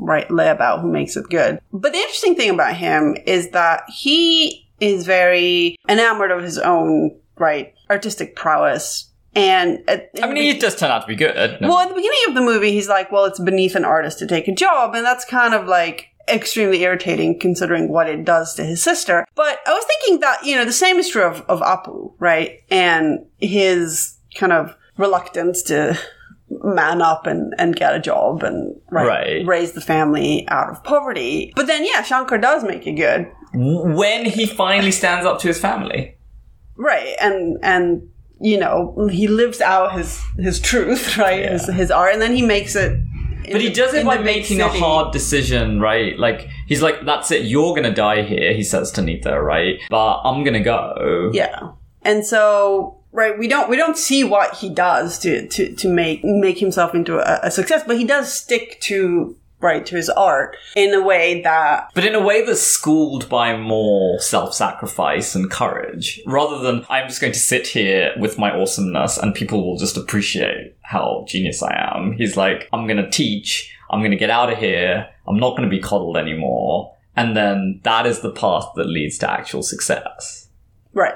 right 0.00 0.28
layabout 0.28 0.80
who 0.80 0.90
makes 0.90 1.16
it 1.16 1.28
good. 1.28 1.60
But 1.72 1.92
the 1.92 1.98
interesting 1.98 2.34
thing 2.34 2.50
about 2.50 2.76
him 2.76 3.16
is 3.26 3.50
that 3.50 3.84
he 3.88 4.68
is 4.80 5.06
very 5.06 5.76
enamored 5.88 6.30
of 6.30 6.42
his 6.42 6.58
own 6.58 7.16
right 7.36 7.74
artistic 7.88 8.34
prowess. 8.34 9.10
And 9.34 9.84
at, 9.86 10.10
I 10.20 10.26
mean, 10.26 10.42
he 10.42 10.58
does 10.58 10.74
turn 10.74 10.90
out 10.90 11.02
to 11.02 11.06
be 11.06 11.14
good. 11.14 11.36
well, 11.60 11.78
at 11.78 11.88
the 11.88 11.94
beginning 11.94 12.20
of 12.28 12.34
the 12.34 12.40
movie, 12.40 12.72
he's 12.72 12.88
like, 12.88 13.12
well, 13.12 13.26
it's 13.26 13.38
beneath 13.38 13.76
an 13.76 13.84
artist 13.84 14.18
to 14.20 14.26
take 14.26 14.48
a 14.48 14.54
job. 14.54 14.94
And 14.94 15.04
that's 15.04 15.24
kind 15.24 15.54
of 15.54 15.68
like 15.68 16.08
extremely 16.28 16.82
irritating 16.82 17.38
considering 17.38 17.88
what 17.88 18.08
it 18.08 18.24
does 18.24 18.54
to 18.54 18.64
his 18.64 18.82
sister. 18.82 19.26
But 19.34 19.60
I 19.66 19.72
was 19.72 19.84
thinking 19.84 20.20
that, 20.20 20.44
you 20.44 20.56
know, 20.56 20.64
the 20.64 20.72
same 20.72 20.98
is 20.98 21.08
true 21.08 21.22
of, 21.22 21.42
of 21.42 21.60
Apu, 21.60 22.12
right? 22.18 22.60
And 22.70 23.24
his 23.38 24.16
kind 24.34 24.52
of 24.52 24.74
reluctance 24.96 25.62
to 25.64 25.98
man 26.62 27.00
up 27.00 27.26
and, 27.26 27.54
and 27.58 27.76
get 27.76 27.94
a 27.94 28.00
job 28.00 28.42
and 28.42 28.74
right, 28.90 29.06
Right. 29.06 29.46
raise 29.46 29.72
the 29.72 29.80
family 29.80 30.46
out 30.48 30.68
of 30.70 30.82
poverty. 30.84 31.52
But 31.56 31.66
then, 31.66 31.84
yeah, 31.84 32.02
Shankar 32.02 32.38
does 32.38 32.64
make 32.64 32.86
it 32.86 32.92
good. 32.92 33.30
when 33.54 34.24
he 34.26 34.46
finally 34.46 34.92
stands 34.92 35.26
up 35.26 35.40
to 35.40 35.48
his 35.48 35.58
family. 35.60 36.16
Right. 36.76 37.14
And, 37.20 37.58
and, 37.62 38.08
you 38.40 38.58
know, 38.58 39.08
he 39.10 39.28
lives 39.28 39.60
out 39.60 39.92
his, 39.92 40.20
his 40.38 40.60
truth, 40.60 41.16
right? 41.18 41.48
His, 41.50 41.66
his 41.68 41.90
art. 41.90 42.12
And 42.12 42.22
then 42.22 42.34
he 42.34 42.42
makes 42.42 42.74
it. 42.76 42.98
But 43.50 43.60
he 43.60 43.70
does 43.70 43.94
it 43.94 44.04
by 44.06 44.18
making 44.18 44.60
a 44.60 44.68
hard 44.68 45.12
decision, 45.12 45.80
right? 45.80 46.16
Like, 46.18 46.46
he's 46.68 46.82
like, 46.82 47.04
that's 47.04 47.30
it, 47.32 47.46
you're 47.46 47.74
gonna 47.74 47.92
die 47.92 48.22
here, 48.22 48.52
he 48.52 48.62
says 48.62 48.92
to 48.92 49.02
Nita, 49.02 49.40
right? 49.42 49.80
But 49.88 50.20
I'm 50.22 50.44
gonna 50.44 50.62
go. 50.62 51.30
Yeah. 51.32 51.70
And 52.02 52.24
so 52.24 52.99
right, 53.12 53.38
we 53.38 53.48
don't 53.48 53.68
we 53.68 53.76
don't 53.76 53.96
see 53.96 54.24
what 54.24 54.56
he 54.56 54.68
does 54.68 55.18
to 55.20 55.46
to, 55.48 55.74
to 55.74 55.88
make 55.88 56.24
make 56.24 56.58
himself 56.58 56.94
into 56.94 57.18
a, 57.18 57.46
a 57.46 57.50
success, 57.50 57.82
but 57.86 57.98
he 57.98 58.04
does 58.04 58.32
stick 58.32 58.80
to 58.82 59.36
right 59.60 59.84
to 59.86 59.96
his 59.96 60.08
art 60.10 60.56
in 60.74 60.94
a 60.94 61.02
way 61.02 61.42
that 61.42 61.90
But 61.94 62.04
in 62.04 62.14
a 62.14 62.20
way 62.20 62.44
that's 62.44 62.62
schooled 62.62 63.28
by 63.28 63.56
more 63.56 64.18
self 64.20 64.54
sacrifice 64.54 65.34
and 65.34 65.50
courage, 65.50 66.20
rather 66.26 66.58
than 66.58 66.84
I'm 66.88 67.08
just 67.08 67.20
going 67.20 67.32
to 67.32 67.38
sit 67.38 67.66
here 67.68 68.12
with 68.18 68.38
my 68.38 68.50
awesomeness 68.50 69.18
and 69.18 69.34
people 69.34 69.64
will 69.66 69.78
just 69.78 69.96
appreciate 69.96 70.76
how 70.82 71.24
genius 71.28 71.62
I 71.62 71.92
am. 71.94 72.12
He's 72.12 72.36
like, 72.36 72.68
I'm 72.72 72.86
going 72.86 73.02
to 73.02 73.10
teach, 73.10 73.74
I'm 73.90 74.00
going 74.00 74.10
to 74.10 74.16
get 74.16 74.30
out 74.30 74.52
of 74.52 74.58
here, 74.58 75.08
I'm 75.28 75.38
not 75.38 75.56
going 75.56 75.68
to 75.68 75.76
be 75.76 75.82
coddled 75.82 76.16
anymore. 76.16 76.94
And 77.16 77.36
then 77.36 77.80
that 77.82 78.06
is 78.06 78.20
the 78.20 78.30
path 78.30 78.66
that 78.76 78.86
leads 78.86 79.18
to 79.18 79.30
actual 79.30 79.62
success. 79.62 80.48
right. 80.94 81.14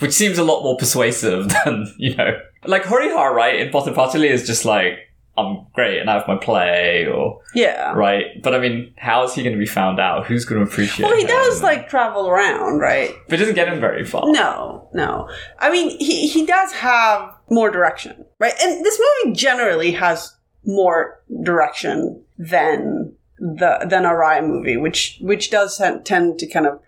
Which 0.00 0.12
seems 0.12 0.38
a 0.38 0.44
lot 0.44 0.62
more 0.62 0.76
persuasive 0.76 1.48
than, 1.64 1.92
you 1.96 2.14
know, 2.16 2.38
like 2.66 2.82
Harihar, 2.84 3.32
right, 3.32 3.56
in 3.58 3.70
Pather 3.70 3.94
Panchali 3.94 4.30
is 4.30 4.46
just 4.46 4.64
like, 4.64 4.98
I'm 5.36 5.66
great 5.72 6.00
and 6.00 6.10
I 6.10 6.14
have 6.14 6.26
my 6.26 6.36
play 6.36 7.06
or 7.06 7.40
Yeah. 7.54 7.92
right. 7.92 8.42
But 8.42 8.56
I 8.56 8.58
mean, 8.58 8.92
how 8.96 9.22
is 9.22 9.34
he 9.34 9.44
going 9.44 9.52
to 9.54 9.58
be 9.58 9.66
found 9.66 10.00
out? 10.00 10.26
Who's 10.26 10.44
going 10.44 10.64
to 10.64 10.68
appreciate? 10.68 11.06
Well, 11.06 11.16
he 11.16 11.24
does 11.24 11.62
like 11.62 11.88
travel 11.88 12.28
around, 12.28 12.78
right? 12.80 13.14
but 13.28 13.34
it 13.34 13.38
doesn't 13.38 13.54
get 13.54 13.68
him 13.68 13.78
very 13.80 14.04
far. 14.04 14.24
No, 14.32 14.88
no. 14.92 15.28
I 15.60 15.70
mean, 15.70 15.96
he 16.00 16.26
he 16.26 16.44
does 16.44 16.72
have 16.72 17.32
more 17.50 17.70
direction, 17.70 18.24
right? 18.40 18.54
And 18.60 18.84
this 18.84 19.00
movie 19.24 19.36
generally 19.36 19.92
has 19.92 20.34
more 20.64 21.22
direction 21.44 22.20
than 22.36 23.12
the 23.38 23.86
than 23.88 24.04
a 24.04 24.10
Raya 24.10 24.44
movie, 24.44 24.76
which 24.76 25.18
which 25.20 25.50
does 25.50 25.80
tend 26.04 26.38
to 26.40 26.46
kind 26.48 26.66
of 26.66 26.80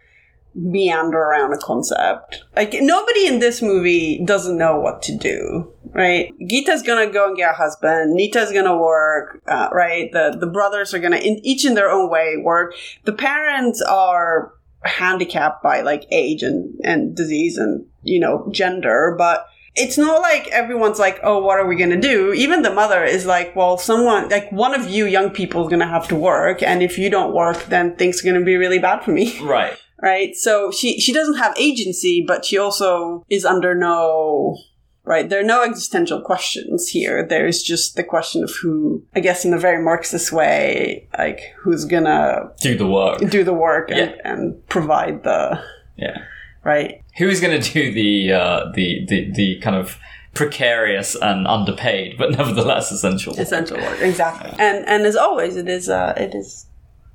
meander 0.54 1.18
around 1.18 1.52
a 1.52 1.58
concept. 1.58 2.42
Like 2.56 2.74
nobody 2.80 3.26
in 3.26 3.38
this 3.38 3.62
movie 3.62 4.22
doesn't 4.24 4.58
know 4.58 4.78
what 4.78 5.02
to 5.02 5.16
do, 5.16 5.72
right? 5.92 6.32
Gita's 6.46 6.82
gonna 6.82 7.10
go 7.10 7.28
and 7.28 7.36
get 7.36 7.52
a 7.52 7.54
husband. 7.54 8.14
Nita's 8.14 8.52
gonna 8.52 8.76
work, 8.76 9.42
uh, 9.48 9.68
right? 9.72 10.10
The 10.12 10.36
the 10.38 10.46
brothers 10.46 10.92
are 10.94 10.98
gonna 10.98 11.18
in, 11.18 11.40
each 11.44 11.64
in 11.64 11.74
their 11.74 11.90
own 11.90 12.10
way 12.10 12.36
work. 12.42 12.74
The 13.04 13.12
parents 13.12 13.80
are 13.82 14.52
handicapped 14.84 15.62
by 15.62 15.82
like 15.82 16.06
age 16.10 16.42
and 16.42 16.74
and 16.82 17.14
disease 17.14 17.56
and 17.58 17.86
you 18.02 18.18
know 18.18 18.48
gender, 18.52 19.14
but 19.16 19.46
it's 19.76 19.96
not 19.96 20.20
like 20.20 20.48
everyone's 20.48 20.98
like, 20.98 21.20
oh, 21.22 21.38
what 21.38 21.58
are 21.58 21.66
we 21.66 21.76
going 21.76 21.90
to 21.90 22.00
do? 22.00 22.32
Even 22.32 22.62
the 22.62 22.72
mother 22.72 23.04
is 23.04 23.24
like, 23.24 23.54
well, 23.54 23.78
someone, 23.78 24.28
like 24.28 24.50
one 24.50 24.74
of 24.74 24.90
you 24.90 25.06
young 25.06 25.30
people 25.30 25.62
is 25.62 25.68
going 25.68 25.80
to 25.80 25.86
have 25.86 26.08
to 26.08 26.16
work. 26.16 26.62
And 26.62 26.82
if 26.82 26.98
you 26.98 27.08
don't 27.08 27.32
work, 27.34 27.66
then 27.66 27.94
things 27.96 28.20
are 28.20 28.24
going 28.24 28.38
to 28.38 28.44
be 28.44 28.56
really 28.56 28.80
bad 28.80 29.04
for 29.04 29.12
me. 29.12 29.38
Right. 29.40 29.78
Right? 30.02 30.34
So 30.36 30.70
she, 30.70 30.98
she 31.00 31.12
doesn't 31.12 31.38
have 31.38 31.54
agency, 31.58 32.24
but 32.26 32.44
she 32.44 32.56
also 32.58 33.24
is 33.28 33.44
under 33.44 33.74
no, 33.74 34.56
right? 35.04 35.28
There 35.28 35.40
are 35.40 35.44
no 35.44 35.62
existential 35.62 36.20
questions 36.20 36.88
here. 36.88 37.26
There's 37.26 37.62
just 37.62 37.96
the 37.96 38.04
question 38.04 38.42
of 38.44 38.50
who, 38.62 39.04
I 39.14 39.20
guess 39.20 39.44
in 39.44 39.52
a 39.54 39.58
very 39.58 39.82
Marxist 39.82 40.32
way, 40.32 41.08
like 41.18 41.40
who's 41.58 41.84
going 41.84 42.04
to 42.04 42.50
Do 42.60 42.76
the 42.76 42.86
work. 42.86 43.18
do 43.30 43.44
the 43.44 43.54
work 43.54 43.90
and, 43.90 43.98
Yeah. 43.98 44.16
and 44.24 44.68
provide 44.68 45.22
the, 45.24 45.62
Yeah. 45.96 46.18
right? 46.64 47.02
Who's 47.18 47.40
going 47.40 47.60
to 47.60 47.72
do 47.72 47.92
the 47.92 48.32
uh, 48.32 48.72
the 48.74 49.04
the 49.06 49.30
the 49.32 49.60
kind 49.60 49.76
of 49.76 49.98
precarious 50.32 51.16
and 51.20 51.46
underpaid, 51.46 52.16
but 52.16 52.30
nevertheless 52.38 52.90
essential? 52.92 53.32
work? 53.32 53.40
essential 53.40 53.76
work 53.78 54.00
exactly 54.00 54.52
and 54.58 54.86
and 54.86 55.04
as 55.04 55.16
always 55.16 55.56
it 55.56 55.68
is 55.68 55.88
uh 55.88 56.14
it 56.16 56.34
is 56.34 56.66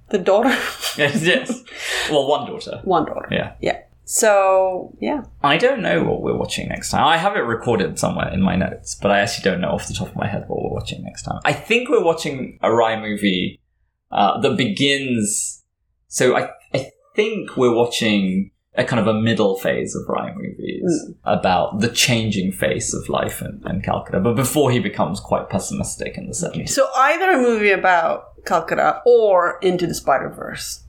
the 0.10 0.18
daughter 0.18 0.50
yes. 0.98 1.22
Yes. 1.24 1.64
Well, 2.10 2.28
one 2.28 2.48
daughter. 2.50 2.82
one 2.84 3.06
daughter 3.06 3.28
Yeah. 3.32 3.54
yeah 3.62 3.80
so 4.06 4.96
yeah 5.02 5.24
I 5.44 5.58
don't 5.58 5.82
know 5.82 6.04
what 6.04 6.22
we're 6.22 6.38
watching 6.38 6.68
next 6.70 6.92
time. 6.92 7.04
I 7.06 7.18
have 7.18 7.36
it 7.36 7.40
recorded 7.40 7.98
somewhere 7.98 8.32
in 8.32 8.42
my 8.42 8.56
notes, 8.56 8.94
but 9.02 9.10
I 9.12 9.20
actually 9.22 9.50
don't 9.50 9.62
know 9.62 9.70
off 9.70 9.88
the 9.88 9.96
top 9.96 10.10
of 10.10 10.16
my 10.16 10.28
head 10.28 10.44
what 10.48 10.62
we're 10.64 10.70
watching 10.74 11.04
next 11.04 11.24
time. 11.24 11.40
I 11.44 11.54
think 11.54 11.90
we're 11.90 12.04
watching 12.04 12.60
a 12.62 12.72
Ray 12.74 13.00
movie 13.02 13.60
uh, 14.12 14.40
that 14.42 14.58
begins. 14.58 15.64
So 16.08 16.36
I, 16.38 16.50
I 16.74 16.92
think 17.16 17.58
we're 17.58 17.74
watching 17.74 18.52
a 18.78 18.84
kind 18.84 19.00
of 19.00 19.08
a 19.08 19.14
middle 19.14 19.58
phase 19.58 19.96
of 19.96 20.08
Ray 20.08 20.34
movies 20.36 21.06
mm. 21.08 21.16
about 21.24 21.80
the 21.80 21.90
changing 21.90 22.52
face 22.52 22.94
of 22.94 23.08
life 23.10 23.42
in, 23.42 23.62
in 23.68 23.82
Calcutta, 23.82 24.20
but 24.20 24.36
before 24.36 24.72
he 24.72 24.80
becomes 24.80 25.20
quite 25.20 25.50
pessimistic 25.50 26.18
in 26.18 26.28
the 26.28 26.34
70s. 26.34 26.70
so 26.70 26.88
either 26.96 27.32
a 27.32 27.38
movie 27.38 27.72
about 27.72 28.44
calcutta 28.46 29.02
or 29.06 29.58
into 29.62 29.88
the 29.88 29.94
spider 29.94 30.30
verse 30.30 30.85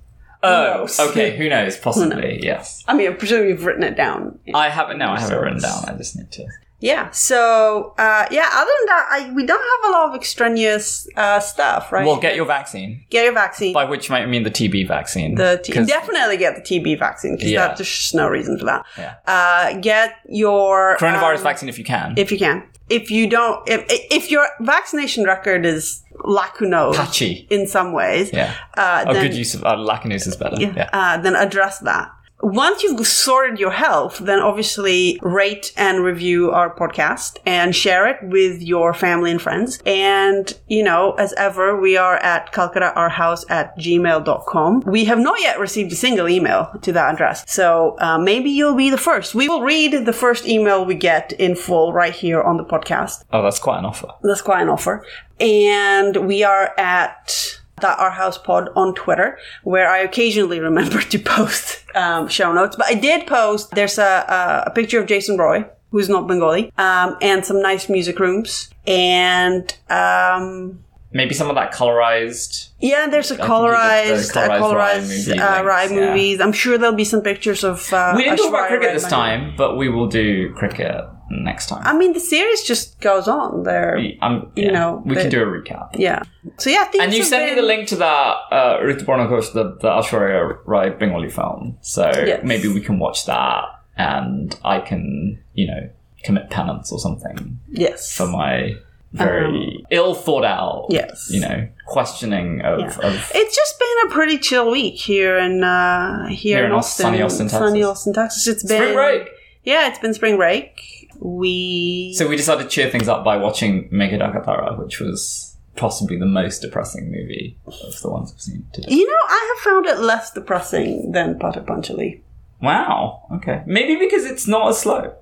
Oh, 0.47 0.87
okay. 1.11 1.37
Who 1.39 1.49
knows? 1.49 1.77
Possibly, 1.77 2.43
yes. 2.43 2.85
i 2.89 2.95
mean 2.95 3.09
i 3.11 3.15
presume 3.15 3.49
you've 3.49 3.65
written 3.65 3.83
it 3.83 3.97
down 3.97 4.39
I 4.55 4.69
haven't. 4.69 4.99
No, 4.99 5.11
I 5.11 5.21
have 5.21 5.31
it 5.31 5.37
written 5.37 5.61
down. 5.61 5.85
I 5.87 5.93
just 5.97 6.17
need 6.17 6.31
to. 6.33 6.47
yeah 6.81 7.11
so 7.11 7.95
uh 7.99 8.27
yeah 8.31 8.49
other 8.61 8.71
than 8.79 8.87
that 8.93 9.07
I, 9.11 9.33
we 9.35 9.45
don't 9.47 9.67
have 9.73 9.91
a 9.91 9.93
lot 9.97 10.09
of 10.11 10.15
extraneous 10.15 11.09
uh 11.17 11.41
stuff 11.41 11.91
right 11.93 12.07
Well, 12.07 12.21
get 12.21 12.37
your 12.37 12.45
vaccine. 12.47 13.05
get 13.11 13.25
your 13.25 13.33
vaccine 13.35 13.73
By 13.73 13.85
which 13.87 14.11
might 14.11 14.27
mean 14.29 14.43
the 14.43 14.51
TB 14.51 14.87
vaccine. 14.87 15.35
the 15.37 15.61
t- 15.65 15.73
definitely 15.73 16.37
get 16.37 16.53
the 16.57 16.63
TB 16.63 16.99
vaccine 16.99 17.37
because 17.37 17.51
Yeah. 17.51 17.69
there's 17.75 17.89
just 17.89 18.15
no 18.15 18.29
reason 18.29 18.59
for 18.59 18.67
that. 18.67 18.85
Yeah. 18.99 19.15
Uh, 19.27 19.79
get 19.81 20.15
your 20.29 20.97
coronavirus 21.01 21.39
um, 21.39 21.43
vaccine 21.51 21.69
if 21.69 21.79
you 21.79 21.85
can. 21.85 22.15
if 22.17 22.31
you 22.31 22.39
can. 22.39 22.63
If 22.89 23.11
you 23.11 23.29
don't, 23.29 23.69
if, 23.69 23.85
if 23.89 24.31
your 24.31 24.47
vaccination 24.61 25.25
record 25.25 25.67
is 25.67 26.03
lacunose 26.25 26.95
Patchy. 26.97 27.47
in 27.51 27.67
some 27.67 27.93
ways, 27.93 28.31
Yeah. 28.33 28.53
uh, 28.77 29.05
Oh, 29.07 29.13
then, 29.13 29.23
good 29.23 29.35
use 29.35 29.55
of 29.55 29.65
uh, 29.65 29.77
Lacanus 29.77 30.27
is 30.27 30.37
better. 30.37 30.57
Yeah. 30.59 30.89
uh, 30.93 31.17
then 31.19 31.37
address 31.37 31.79
that. 31.81 32.11
Once 32.43 32.83
you've 32.83 33.07
sorted 33.07 33.59
your 33.59 33.71
health, 33.71 34.19
then 34.19 34.41
obviously 34.41 35.19
rate 35.23 35.73
and 35.77 36.05
review 36.05 36.51
our 36.51 36.75
podcast 36.75 37.39
and 37.47 37.75
share 37.75 38.07
it 38.07 38.19
with 38.23 38.61
your 38.63 38.93
family 38.93 39.31
and 39.31 39.41
friends. 39.41 39.81
And, 39.87 40.53
you 40.69 40.83
know, 40.83 41.13
as 41.13 41.33
ever, 41.35 41.81
we 41.81 41.97
are 41.97 42.17
at 42.17 42.53
calcuttaaourhouse 42.53 43.51
at 43.51 43.77
gmail.com. 43.79 44.81
We 44.87 45.07
have 45.07 45.19
not 45.19 45.41
yet 45.41 45.59
received 45.59 45.93
a 45.93 45.97
single 45.97 46.29
email 46.29 46.71
to 46.83 46.93
that 46.93 47.15
address. 47.15 47.45
So 47.51 47.97
uh, 48.01 48.19
maybe 48.19 48.51
you'll 48.51 48.77
be 48.77 48.91
the 48.91 48.99
first. 48.99 49.35
We 49.35 49.49
will 49.49 49.63
read 49.63 50.05
the 50.05 50.13
first 50.13 50.47
email 50.47 50.85
we 50.85 50.95
get 50.95 51.33
in 51.33 51.57
full 51.57 51.93
right 51.93 52.15
here 52.15 52.43
on 52.43 52.59
the 52.59 52.65
podcast. 52.65 53.25
Oh, 53.33 53.43
that's 53.43 53.59
quite 53.59 53.79
an 53.79 53.87
offer. 53.87 54.09
That's 54.23 54.43
quite 54.43 54.63
an 54.63 54.69
offer. 54.69 55.05
And 55.41 56.27
we 56.27 56.43
are 56.43 56.73
at 56.79 57.61
that 57.81 57.99
our 57.99 58.11
house 58.11 58.39
pod 58.39 58.71
on 58.75 58.95
Twitter, 58.95 59.39
where 59.63 59.89
I 59.89 59.99
occasionally 59.99 60.61
remember 60.61 61.01
to 61.03 61.19
post 61.19 61.85
um, 61.95 62.29
show 62.29 62.53
notes. 62.53 62.77
But 62.77 62.87
I 62.87 62.95
did 62.95 63.27
post. 63.27 63.71
There's 63.73 63.99
a, 63.99 64.25
a, 64.29 64.65
a 64.67 64.71
picture 64.71 65.01
of 65.01 65.07
Jason 65.07 65.37
Roy, 65.37 65.65
who's 65.91 66.09
not 66.09 66.27
Bengali, 66.27 66.73
um, 66.79 67.17
and 67.21 67.45
some 67.45 67.61
nice 67.63 67.89
music 67.89 68.19
rooms, 68.19 68.71
and 68.87 69.75
um, 69.91 70.83
Maybe 71.13 71.35
some 71.35 71.49
of 71.49 71.55
that 71.55 71.73
colorized. 71.73 72.69
yeah, 72.81 73.07
there's 73.09 73.31
a 73.31 73.37
think 73.37 73.41
you 73.41 73.45
did 73.47 73.51
colorized, 73.51 74.37
uh, 74.37 74.49
colorized 74.49 74.51
Ray 74.51 74.61
colorized 74.61 75.29
movie 75.29 75.41
uh, 75.41 75.63
Ray 75.63 75.89
yeah. 75.89 76.07
movies. 76.07 76.41
I'm 76.41 76.53
sure 76.53 76.77
there'll 76.77 76.97
be 76.97 77.05
some 77.05 77.23
pictures 77.23 77.65
of. 77.65 77.93
Uh, 77.93 78.13
We 78.17 78.25
didn't 78.25 78.39
talk 78.39 78.49
about 78.49 78.69
cricket 78.69 78.93
this 78.93 79.07
time, 79.09 79.55
but 79.57 79.77
we 79.77 79.89
will 79.89 80.09
do 80.09 80.53
cricket 80.55 81.05
next 81.31 81.67
time. 81.69 81.83
I 81.85 81.97
mean, 81.97 82.13
the 82.13 82.21
series 82.21 82.63
just 82.63 83.01
goes 83.01 83.27
on 83.29 83.63
there. 83.65 83.99
Um, 84.23 84.51
you 84.57 84.71
know, 84.71 85.03
we 85.05 85.15
can 85.17 85.31
do 85.31 85.43
a 85.43 85.47
recap. 85.47 85.91
Yeah. 85.99 86.23
So 86.59 86.71
yeah, 86.71 86.89
And 87.01 87.13
you 87.13 87.25
sent 87.25 87.51
me 87.51 87.55
the 87.61 87.67
link 87.67 87.89
to 87.89 87.97
that 87.97 88.37
uh, 88.53 88.79
Rituparno 88.81 89.29
Ghosh, 89.29 89.53
the, 89.53 89.77
the 89.81 89.89
Aishwarya 89.89 90.59
Rai 90.65 90.91
Bengali 90.91 91.29
film. 91.31 91.79
So 91.81 92.11
Yes. 92.15 92.41
maybe 92.45 92.69
we 92.69 92.81
can 92.81 92.99
watch 92.99 93.27
that 93.27 93.65
and 93.97 94.57
I 94.65 94.81
can, 94.81 95.43
you 95.55 95.67
know, 95.67 95.91
commit 96.23 96.51
penance 96.51 96.93
or 96.93 96.99
something 96.99 97.59
Yes. 97.71 98.13
for 98.17 98.27
my 98.27 98.75
very 99.13 99.85
ill 99.91 100.15
thought 100.15 100.45
out, 100.45 100.87
Um, 100.91 100.97
Yes. 100.97 101.29
you 101.31 101.41
know, 101.41 101.67
questioning 101.87 102.61
of, 102.63 102.81
Yeah. 102.81 102.87
of 103.09 103.33
It's 103.35 103.57
just 103.57 103.79
been 103.79 104.11
a 104.11 104.11
pretty 104.13 104.39
chill 104.39 104.71
week 104.71 104.97
here 104.97 105.39
in 105.39 105.65
uh, 105.65 106.27
here, 106.29 106.59
Here 106.59 106.59
in 106.61 106.67
in 106.67 106.73
Austin, 106.73 107.03
sunny 107.05 107.23
Austin, 107.23 107.49
Sunny 107.49 107.81
Texas. 107.81 107.91
Austin, 107.91 108.13
Texas. 108.13 108.47
It's 108.49 108.63
been 108.63 108.77
spring 108.79 108.95
break. 108.95 109.29
Yeah, 109.65 109.89
it's 109.89 109.99
been 109.99 110.15
spring 110.15 110.37
break. 110.37 110.96
We 111.21 112.15
So 112.17 112.29
we 112.29 112.37
decided 112.37 112.65
to 112.65 112.69
cheer 112.69 112.91
things 112.91 113.09
up 113.09 113.25
by 113.25 113.37
watching 113.37 113.89
Meghe 113.91 114.19
Dhaka 114.19 114.45
Tara, 114.45 114.77
which 114.77 115.01
was 115.01 115.57
possibly 115.77 116.17
the 116.17 116.27
most 116.27 116.61
depressing 116.61 117.11
movie 117.11 117.59
of 117.67 118.01
the 118.01 118.11
ones 118.11 118.33
I've 118.33 118.41
seen 118.41 118.67
today. 118.73 118.89
you 118.95 119.07
know 119.07 119.19
I 119.29 119.55
have 119.55 119.73
found 119.73 119.87
it 119.87 119.99
less 119.99 120.33
depressing 120.33 121.13
than 121.13 121.39
Pather 121.39 121.65
Panchali. 121.65 122.23
Wow. 122.63 123.27
Okay. 123.35 123.63
Maybe 123.67 123.97
because 123.97 124.25
it's 124.25 124.47
not 124.47 124.69
as 124.69 124.79
slow. 124.79 125.15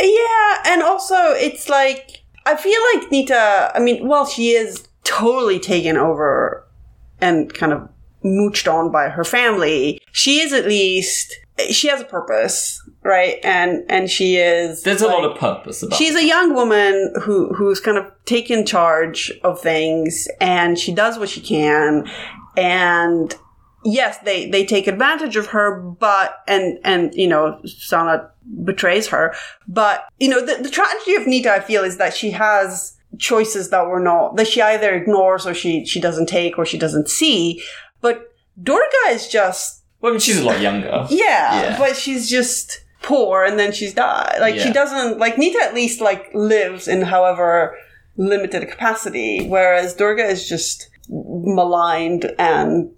Yeah, 0.00 0.62
and 0.66 0.82
also 0.82 1.16
it's 1.32 1.68
like 1.68 2.22
I 2.46 2.56
feel 2.56 2.80
like 2.94 3.10
Nita. 3.10 3.70
I 3.74 3.80
mean, 3.80 4.08
well, 4.08 4.24
she 4.26 4.50
is 4.50 4.88
totally 5.04 5.58
taken 5.58 5.96
over 5.96 6.66
and 7.20 7.52
kind 7.52 7.72
of 7.72 7.88
mooched 8.24 8.72
on 8.72 8.90
by 8.90 9.08
her 9.08 9.24
family. 9.24 10.00
She 10.12 10.40
is 10.40 10.52
at 10.52 10.66
least 10.66 11.34
she 11.70 11.88
has 11.88 12.00
a 12.00 12.04
purpose, 12.04 12.80
right? 13.08 13.38
And 13.42 13.82
and 13.88 14.08
she 14.10 14.36
is. 14.36 14.82
There's 14.82 15.02
a 15.02 15.08
lot 15.08 15.24
of 15.24 15.36
purpose 15.38 15.82
about 15.82 15.96
She's 15.96 16.14
a 16.14 16.24
young 16.24 16.54
woman 16.54 17.12
who 17.22 17.52
who's 17.54 17.80
kind 17.80 17.96
of 17.98 18.04
taken 18.26 18.64
charge 18.66 19.32
of 19.42 19.60
things, 19.60 20.28
and 20.40 20.78
she 20.78 20.92
does 20.94 21.18
what 21.18 21.28
she 21.30 21.40
can. 21.40 22.06
And 22.56 23.34
yes, 23.84 24.18
they 24.18 24.48
they 24.50 24.64
take 24.66 24.86
advantage 24.86 25.36
of 25.36 25.46
her, 25.48 25.80
but 25.80 26.40
and 26.46 26.78
and 26.84 27.14
you 27.14 27.26
know 27.26 27.60
Sanat 27.64 28.28
betrays 28.64 29.08
her. 29.08 29.34
But 29.66 30.04
you 30.20 30.28
know 30.28 30.44
the, 30.44 30.62
the 30.62 30.70
tragedy 30.70 31.14
of 31.16 31.26
Nita, 31.26 31.50
I 31.52 31.60
feel, 31.60 31.82
is 31.84 31.96
that 31.98 32.14
she 32.14 32.30
has 32.32 32.94
choices 33.18 33.70
that 33.70 33.86
were 33.86 34.00
not 34.00 34.36
that 34.36 34.46
she 34.46 34.60
either 34.60 34.94
ignores 34.94 35.46
or 35.46 35.54
she 35.54 35.84
she 35.86 35.98
doesn't 36.00 36.26
take 36.28 36.58
or 36.58 36.66
she 36.66 36.78
doesn't 36.78 37.08
see. 37.08 37.62
But 38.00 38.22
Durga 38.62 38.82
is 39.10 39.28
just 39.28 39.82
Well, 40.00 40.10
I 40.10 40.14
mean, 40.14 40.20
she's 40.20 40.40
a 40.40 40.44
lot 40.44 40.60
younger. 40.60 41.06
yeah, 41.10 41.62
Yeah. 41.62 41.78
but 41.78 41.96
she's 41.96 42.28
just 42.28 42.80
poor 43.02 43.44
and 43.44 43.58
then 43.58 43.72
she's 43.72 43.94
died. 43.94 44.38
Like 44.40 44.58
she 44.58 44.72
doesn't 44.72 45.18
like 45.18 45.38
Nita 45.38 45.58
at 45.62 45.74
least 45.74 46.00
like 46.00 46.30
lives 46.34 46.88
in 46.88 47.02
however 47.02 47.76
limited 48.16 48.68
capacity, 48.68 49.46
whereas 49.46 49.94
Durga 49.94 50.24
is 50.24 50.48
just 50.48 50.90
maligned 51.08 52.30
and 52.38 52.90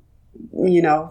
you 0.52 0.82
know 0.82 1.10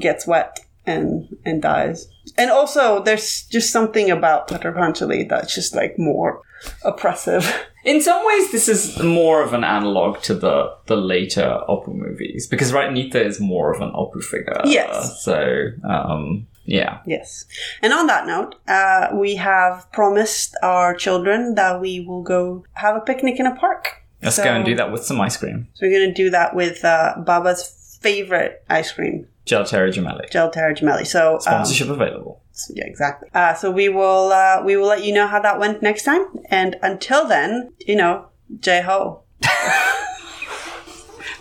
gets 0.00 0.26
wet 0.26 0.60
and 0.86 1.36
and 1.44 1.62
dies. 1.62 2.08
And 2.36 2.50
also, 2.50 3.02
there's 3.02 3.42
just 3.46 3.70
something 3.70 4.10
about 4.10 4.48
Pather 4.48 4.74
Panchali 4.74 5.28
that's 5.28 5.54
just 5.54 5.74
like 5.74 5.98
more 5.98 6.42
oppressive. 6.84 7.66
In 7.84 8.02
some 8.02 8.24
ways, 8.26 8.52
this 8.52 8.68
is 8.68 9.02
more 9.02 9.42
of 9.42 9.54
an 9.54 9.64
analog 9.64 10.20
to 10.22 10.34
the 10.34 10.74
the 10.86 10.96
later 10.96 11.60
Apu 11.68 11.94
movies 11.94 12.46
because 12.46 12.72
right, 12.72 12.92
Nita 12.92 13.24
is 13.24 13.40
more 13.40 13.72
of 13.72 13.80
an 13.80 13.90
Apu 13.92 14.22
figure. 14.22 14.60
Yes. 14.64 15.22
So 15.24 15.68
um, 15.88 16.46
yeah. 16.78 17.00
Yes. 17.06 17.44
And 17.82 17.92
on 17.92 18.06
that 18.06 18.26
note, 18.26 18.54
uh, 18.68 19.08
we 19.12 19.36
have 19.36 19.90
promised 19.92 20.56
our 20.62 20.94
children 20.94 21.54
that 21.56 21.80
we 21.80 22.00
will 22.06 22.22
go 22.22 22.64
have 22.74 22.94
a 22.96 23.00
picnic 23.10 23.38
in 23.40 23.46
a 23.46 23.54
park. 23.56 23.82
Let's 24.22 24.36
So- 24.36 24.44
go 24.44 24.52
and 24.54 24.64
do 24.64 24.74
that 24.76 24.92
with 24.92 25.02
some 25.04 25.20
ice 25.20 25.36
cream. 25.36 25.66
So 25.74 25.86
we're 25.86 25.98
going 25.98 26.14
to 26.14 26.22
do 26.24 26.30
that 26.30 26.54
with 26.54 26.84
uh, 26.84 27.14
Baba's 27.28 27.62
favorite 28.00 28.62
ice 28.70 28.92
cream, 28.92 29.26
Gelateria 29.46 29.92
Gemelli. 29.92 30.30
Gel 30.30 30.50
Terra 30.50 30.74
Gemelli. 30.74 31.06
So 31.06 31.34
um, 31.34 31.40
Sponsorship 31.40 31.88
available. 31.88 32.40
yeah, 32.78 32.84
exactly. 32.86 33.28
Uh, 33.34 33.54
so 33.54 33.70
we 33.70 33.88
will 33.88 34.30
uh, 34.32 34.62
we 34.64 34.76
will 34.76 34.86
let 34.94 35.02
you 35.04 35.12
know 35.12 35.26
how 35.26 35.40
that 35.40 35.58
went 35.58 35.82
next 35.82 36.04
time. 36.04 36.24
And 36.50 36.76
until 36.82 37.26
then, 37.26 37.72
you 37.88 37.96
know, 37.96 38.26
J 38.60 38.82
ho. 38.82 39.22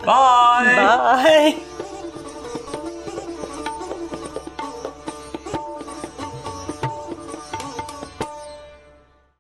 Bye. 0.05 0.73
Bye. 0.75 1.85